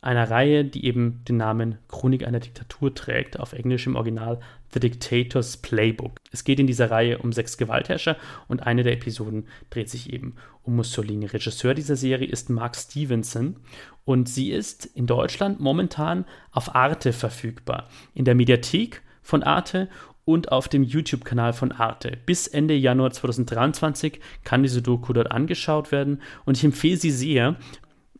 einer 0.00 0.30
Reihe, 0.30 0.64
die 0.64 0.84
eben 0.84 1.24
den 1.24 1.38
Namen 1.38 1.78
Chronik 1.88 2.26
einer 2.26 2.40
Diktatur 2.40 2.94
trägt, 2.94 3.38
auf 3.38 3.52
Englisch 3.52 3.86
im 3.86 3.96
Original 3.96 4.40
The 4.72 4.80
Dictator's 4.80 5.56
Playbook. 5.56 6.12
Es 6.30 6.44
geht 6.44 6.60
in 6.60 6.66
dieser 6.66 6.90
Reihe 6.90 7.18
um 7.18 7.32
sechs 7.32 7.56
Gewaltherrscher 7.56 8.16
und 8.46 8.66
eine 8.66 8.82
der 8.82 8.92
Episoden 8.92 9.46
dreht 9.70 9.88
sich 9.88 10.12
eben 10.12 10.36
um 10.62 10.76
Mussolini. 10.76 11.26
Regisseur 11.26 11.74
dieser 11.74 11.96
Serie 11.96 12.28
ist 12.28 12.50
Mark 12.50 12.76
Stevenson 12.76 13.56
und 14.04 14.28
sie 14.28 14.50
ist 14.52 14.86
in 14.86 15.06
Deutschland 15.06 15.58
momentan 15.58 16.24
auf 16.52 16.74
Arte 16.74 17.12
verfügbar. 17.12 17.88
In 18.14 18.24
der 18.24 18.34
Mediathek 18.34 19.02
von 19.22 19.42
Arte 19.42 19.88
und 20.24 20.52
auf 20.52 20.68
dem 20.68 20.82
YouTube-Kanal 20.82 21.54
von 21.54 21.72
Arte. 21.72 22.18
Bis 22.26 22.46
Ende 22.46 22.74
Januar 22.74 23.10
2023 23.10 24.20
kann 24.44 24.62
diese 24.62 24.82
Doku 24.82 25.14
dort 25.14 25.32
angeschaut 25.32 25.90
werden 25.90 26.20
und 26.44 26.58
ich 26.58 26.64
empfehle 26.64 26.98
sie 26.98 27.10
sehr, 27.10 27.56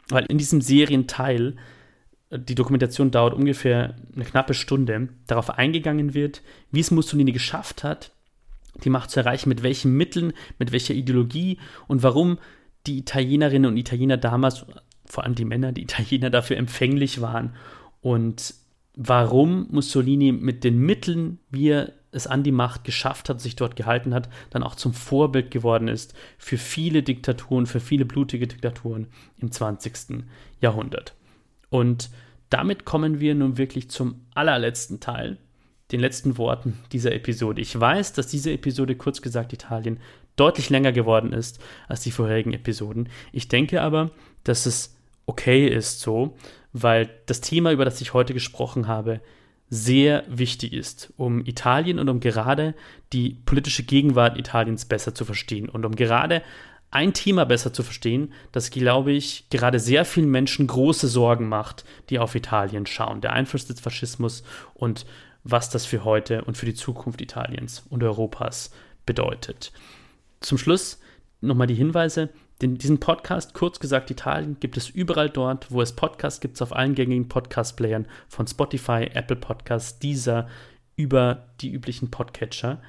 weil 0.09 0.27
in 0.27 0.39
diesem 0.39 0.61
Serienteil 0.61 1.57
die 2.31 2.55
Dokumentation 2.55 3.11
dauert 3.11 3.35
ungefähr 3.35 3.97
eine 4.15 4.25
knappe 4.25 4.55
Stunde, 4.55 5.09
darauf 5.27 5.51
eingegangen 5.51 6.15
wird, 6.15 6.43
wie 6.71 6.81
es 6.81 6.91
Mussolini 6.91 7.33
geschafft 7.33 7.85
hat, 7.85 8.13
die 8.85 8.91
Macht 8.91 9.11
zu 9.11 9.21
erreichen, 9.21 9.49
mit 9.49 9.63
welchen 9.63 9.97
Mitteln, 9.97 10.33
mit 10.59 10.73
welcher 10.73 10.95
Ideologie 10.95 11.59
und 11.87 12.03
warum 12.03 12.39
die 12.87 12.99
Italienerinnen 12.99 13.71
und 13.71 13.77
Italiener 13.77 14.19
damals, 14.19 14.67
vor 15.07 15.25
allem 15.25 15.35
die 15.35 15.47
Männer, 15.47 15.73
die 15.73 15.83
Italiener 15.83 16.31
dafür 16.31 16.59
empfänglich 16.59 17.21
waren 17.21 17.55
und 18.03 18.55
warum 18.95 19.67
Mussolini 19.71 20.33
mit 20.33 20.65
den 20.65 20.79
Mitteln, 20.79 21.39
wie 21.51 21.71
er 21.71 21.93
es 22.11 22.27
an 22.27 22.43
die 22.43 22.53
Macht 22.53 22.85
geschafft 22.85 23.29
hat, 23.29 23.41
sich 23.41 23.57
dort 23.57 23.77
gehalten 23.77 24.15
hat, 24.15 24.29
dann 24.51 24.63
auch 24.63 24.75
zum 24.75 24.95
Vorbild 24.95 25.51
geworden 25.51 25.89
ist 25.89 26.15
für 26.39 26.59
viele 26.59 27.03
Diktaturen, 27.03 27.67
für 27.67 27.81
viele 27.81 28.05
blutige 28.05 28.47
Diktaturen 28.47 29.09
im 29.39 29.53
20. 29.53 30.25
Jahrhundert. 30.61 31.15
Und 31.71 32.11
damit 32.51 32.85
kommen 32.85 33.21
wir 33.21 33.35
nun 33.35 33.59
wirklich 33.59 33.91
zum 33.91 34.23
allerletzten 34.35 35.01
Teil, 35.01 35.37
den 35.93 36.01
letzten 36.01 36.39
Worten 36.39 36.79
dieser 36.93 37.13
Episode. 37.13 37.61
Ich 37.61 37.79
weiß, 37.79 38.13
dass 38.15 38.27
diese 38.27 38.53
Episode, 38.53 38.95
kurz 38.95 39.23
gesagt 39.23 39.53
Italien, 39.53 40.01
deutlich 40.37 40.71
länger 40.71 40.93
geworden 40.93 41.33
ist 41.33 41.61
als 41.89 42.01
die 42.01 42.11
vorherigen 42.11 42.53
Episoden. 42.53 43.09
Ich 43.33 43.49
denke 43.49 43.83
aber, 43.83 44.11
dass 44.45 44.67
es 44.67 44.97
okay 45.27 45.67
ist 45.67 46.01
so, 46.01 46.37
weil 46.73 47.11
das 47.27 47.41
Thema, 47.41 47.73
über 47.73 47.85
das 47.85 48.01
ich 48.01 48.15
heute 48.15 48.35
gesprochen 48.35 48.89
habe, 48.89 49.21
sehr 49.71 50.25
wichtig 50.29 50.73
ist, 50.73 51.13
um 51.17 51.45
Italien 51.45 51.99
und 51.99 52.09
um 52.09 52.21
gerade 52.21 52.75
die 53.13 53.37
politische 53.45 53.83
Gegenwart 53.83 54.39
Italiens 54.39 54.87
besser 54.87 55.15
zu 55.15 55.25
verstehen 55.25 55.69
und 55.69 55.85
um 55.85 55.95
gerade 55.95 56.43
ein 56.91 57.13
Thema 57.13 57.45
besser 57.45 57.73
zu 57.73 57.83
verstehen, 57.83 58.33
das, 58.53 58.71
glaube 58.71 59.13
ich, 59.13 59.45
gerade 59.51 59.79
sehr 59.79 60.05
vielen 60.05 60.31
Menschen 60.31 60.67
große 60.67 61.07
Sorgen 61.07 61.49
macht, 61.49 61.85
die 62.09 62.19
auf 62.19 62.35
Italien 62.35 62.87
schauen. 62.87 63.21
Der 63.21 63.35
Einfluss 63.35 63.67
des 63.67 63.81
Faschismus 63.81 64.43
und 64.75 65.05
was 65.45 65.69
das 65.69 65.85
für 65.85 66.05
heute 66.05 66.45
und 66.45 66.57
für 66.57 66.67
die 66.67 66.75
Zukunft 66.75 67.21
Italiens 67.21 67.85
und 67.91 68.03
Europas 68.03 68.71
bedeutet. 69.05 69.73
Zum 70.41 70.57
Schluss 70.57 71.01
nochmal 71.41 71.67
die 71.67 71.75
Hinweise. 71.75 72.31
Den, 72.61 72.77
diesen 72.77 72.99
Podcast, 72.99 73.55
kurz 73.55 73.79
gesagt 73.79 74.11
Italien, 74.11 74.59
gibt 74.59 74.77
es 74.77 74.89
überall 74.89 75.31
dort, 75.31 75.71
wo 75.71 75.81
es 75.81 75.95
Podcasts 75.95 76.41
gibt, 76.41 76.61
auf 76.61 76.75
allen 76.75 76.95
gängigen 76.95 77.29
Podcast-Playern 77.29 78.07
von 78.29 78.47
Spotify, 78.47 79.09
Apple 79.15 79.37
Podcasts, 79.37 79.99
dieser 80.01 80.49
über 80.97 81.47
die 81.61 81.71
üblichen 81.71 82.11
Podcatcher. 82.11 82.83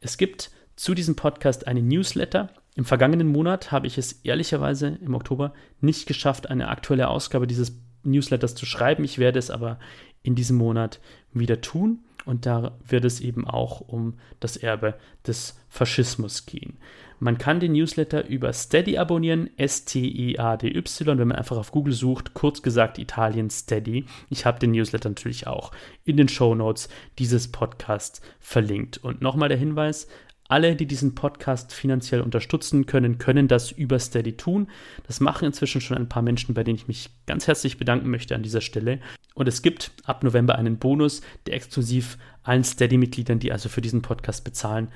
Es 0.00 0.18
gibt 0.18 0.50
zu 0.76 0.94
diesem 0.94 1.16
Podcast 1.16 1.66
einen 1.66 1.88
Newsletter. 1.88 2.50
Im 2.74 2.84
vergangenen 2.84 3.28
Monat 3.28 3.72
habe 3.72 3.86
ich 3.86 3.96
es 3.96 4.12
ehrlicherweise 4.24 4.98
im 5.00 5.14
Oktober 5.14 5.54
nicht 5.80 6.06
geschafft, 6.06 6.50
eine 6.50 6.68
aktuelle 6.68 7.08
Ausgabe 7.08 7.46
dieses 7.46 7.72
Newsletters 8.04 8.54
zu 8.54 8.66
schreiben. 8.66 9.04
Ich 9.04 9.18
werde 9.18 9.38
es 9.38 9.50
aber 9.50 9.78
in 10.22 10.34
diesem 10.34 10.56
Monat 10.56 11.00
wieder 11.32 11.60
tun. 11.60 12.00
Und 12.24 12.46
da 12.46 12.72
wird 12.86 13.04
es 13.04 13.20
eben 13.20 13.46
auch 13.46 13.80
um 13.80 14.14
das 14.40 14.56
Erbe 14.56 14.94
des 15.26 15.60
Faschismus 15.68 16.46
gehen. 16.46 16.78
Man 17.20 17.38
kann 17.38 17.60
den 17.60 17.72
Newsletter 17.72 18.26
über 18.26 18.52
Steady 18.52 18.98
abonnieren, 18.98 19.50
S-T-E-A-D-Y, 19.56 21.06
wenn 21.06 21.28
man 21.28 21.36
einfach 21.36 21.56
auf 21.56 21.70
Google 21.70 21.92
sucht, 21.92 22.34
kurz 22.34 22.62
gesagt 22.62 22.98
Italien 22.98 23.50
Steady. 23.50 24.06
Ich 24.30 24.46
habe 24.46 24.58
den 24.58 24.72
Newsletter 24.72 25.10
natürlich 25.10 25.46
auch 25.46 25.70
in 26.04 26.16
den 26.16 26.28
Show 26.28 26.54
Notes 26.54 26.88
dieses 27.18 27.52
Podcasts 27.52 28.20
verlinkt. 28.40 28.98
Und 28.98 29.20
nochmal 29.20 29.48
der 29.48 29.58
Hinweis, 29.58 30.08
alle, 30.54 30.76
die 30.76 30.86
diesen 30.86 31.16
Podcast 31.16 31.74
finanziell 31.74 32.20
unterstützen 32.20 32.86
können, 32.86 33.18
können 33.18 33.48
das 33.48 33.72
über 33.72 33.98
Steady 33.98 34.36
tun. 34.36 34.68
Das 35.04 35.18
machen 35.18 35.46
inzwischen 35.46 35.80
schon 35.80 35.96
ein 35.96 36.08
paar 36.08 36.22
Menschen, 36.22 36.54
bei 36.54 36.62
denen 36.62 36.76
ich 36.76 36.86
mich 36.86 37.10
ganz 37.26 37.48
herzlich 37.48 37.76
bedanken 37.76 38.08
möchte 38.08 38.36
an 38.36 38.44
dieser 38.44 38.60
Stelle. 38.60 39.00
Und 39.34 39.48
es 39.48 39.62
gibt 39.62 39.90
ab 40.04 40.22
November 40.22 40.54
einen 40.54 40.78
Bonus, 40.78 41.22
der 41.46 41.54
exklusiv 41.54 42.18
allen 42.44 42.62
Steady-Mitgliedern, 42.62 43.40
die 43.40 43.50
also 43.50 43.68
für 43.68 43.80
diesen 43.80 44.02
Podcast 44.02 44.44
bezahlen, 44.44 44.92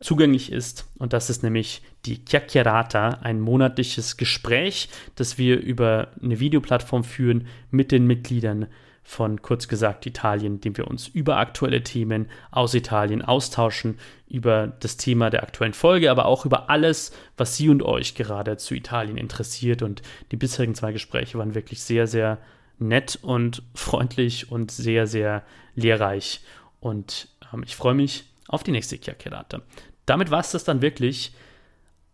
zugänglich 0.00 0.50
ist. 0.50 0.88
Und 0.96 1.12
das 1.12 1.28
ist 1.28 1.42
nämlich 1.42 1.82
die 2.06 2.24
Chiacchierata, 2.24 3.18
ein 3.20 3.40
monatliches 3.40 4.16
Gespräch, 4.16 4.88
das 5.16 5.36
wir 5.36 5.60
über 5.60 6.12
eine 6.22 6.40
Videoplattform 6.40 7.04
führen 7.04 7.46
mit 7.70 7.92
den 7.92 8.06
Mitgliedern 8.06 8.68
von 9.04 9.42
kurz 9.42 9.68
gesagt 9.68 10.06
Italien, 10.06 10.54
indem 10.54 10.76
wir 10.78 10.88
uns 10.88 11.08
über 11.08 11.36
aktuelle 11.36 11.82
Themen 11.82 12.28
aus 12.50 12.74
Italien 12.74 13.22
austauschen, 13.22 13.98
über 14.26 14.68
das 14.80 14.96
Thema 14.96 15.28
der 15.28 15.42
aktuellen 15.42 15.74
Folge, 15.74 16.10
aber 16.10 16.24
auch 16.24 16.46
über 16.46 16.70
alles, 16.70 17.12
was 17.36 17.56
Sie 17.56 17.68
und 17.68 17.82
euch 17.82 18.14
gerade 18.14 18.56
zu 18.56 18.74
Italien 18.74 19.18
interessiert. 19.18 19.82
Und 19.82 20.02
die 20.32 20.36
bisherigen 20.36 20.74
zwei 20.74 20.92
Gespräche 20.92 21.38
waren 21.38 21.54
wirklich 21.54 21.82
sehr, 21.82 22.06
sehr 22.06 22.38
nett 22.78 23.18
und 23.22 23.62
freundlich 23.74 24.50
und 24.50 24.70
sehr, 24.70 25.06
sehr 25.06 25.42
lehrreich. 25.74 26.40
Und 26.80 27.28
ähm, 27.52 27.62
ich 27.64 27.76
freue 27.76 27.94
mich 27.94 28.24
auf 28.48 28.62
die 28.62 28.72
nächste 28.72 28.98
Chiacchierate. 28.98 29.62
Damit 30.06 30.30
war 30.30 30.40
es 30.40 30.50
das 30.50 30.64
dann 30.64 30.82
wirklich. 30.82 31.34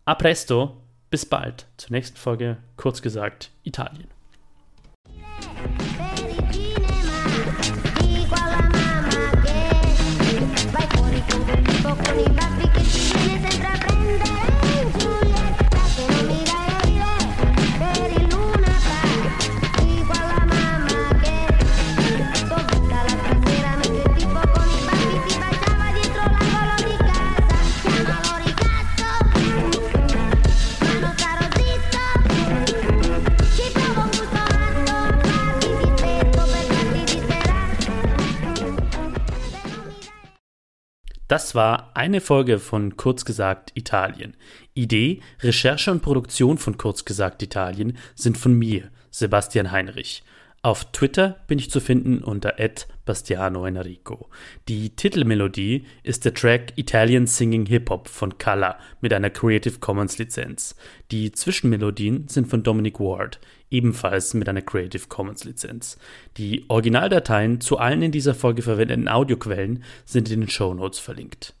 A 0.03 0.15
presto, 0.15 0.77
bis 1.09 1.25
bald 1.25 1.67
zur 1.77 1.91
nächsten 1.91 2.17
Folge, 2.17 2.57
kurz 2.75 3.01
gesagt 3.01 3.51
Italien. 3.63 4.07
Money. 12.27 12.50
Das 41.31 41.55
war 41.55 41.91
eine 41.93 42.19
Folge 42.19 42.59
von 42.59 42.97
Kurz 42.97 43.23
gesagt 43.23 43.71
Italien. 43.75 44.35
Idee, 44.73 45.21
Recherche 45.39 45.89
und 45.89 46.01
Produktion 46.01 46.57
von 46.57 46.77
Kurz 46.77 47.05
gesagt 47.05 47.41
Italien 47.41 47.97
sind 48.15 48.37
von 48.37 48.53
mir, 48.53 48.89
Sebastian 49.11 49.71
Heinrich. 49.71 50.23
Auf 50.63 50.91
Twitter 50.91 51.37
bin 51.47 51.57
ich 51.57 51.71
zu 51.71 51.79
finden 51.79 52.23
unter 52.23 52.53
Bastiano 53.03 53.65
Enrico. 53.65 54.29
Die 54.67 54.95
Titelmelodie 54.95 55.85
ist 56.03 56.23
der 56.23 56.35
Track 56.35 56.73
Italian 56.75 57.25
Singing 57.25 57.65
Hip 57.65 57.89
Hop 57.89 58.07
von 58.07 58.37
Kala 58.37 58.77
mit 59.01 59.11
einer 59.11 59.31
Creative 59.31 59.79
Commons 59.79 60.19
Lizenz. 60.19 60.75
Die 61.09 61.31
Zwischenmelodien 61.31 62.27
sind 62.27 62.47
von 62.47 62.61
Dominic 62.61 62.99
Ward 62.99 63.39
ebenfalls 63.71 64.35
mit 64.35 64.47
einer 64.47 64.61
Creative 64.61 65.07
Commons 65.07 65.45
Lizenz. 65.45 65.97
Die 66.37 66.65
Originaldateien 66.67 67.59
zu 67.59 67.79
allen 67.79 68.03
in 68.03 68.11
dieser 68.11 68.35
Folge 68.35 68.61
verwendeten 68.61 69.07
Audioquellen 69.07 69.83
sind 70.05 70.29
in 70.29 70.41
den 70.41 70.49
Show 70.49 70.75
Notes 70.75 70.99
verlinkt. 70.99 71.55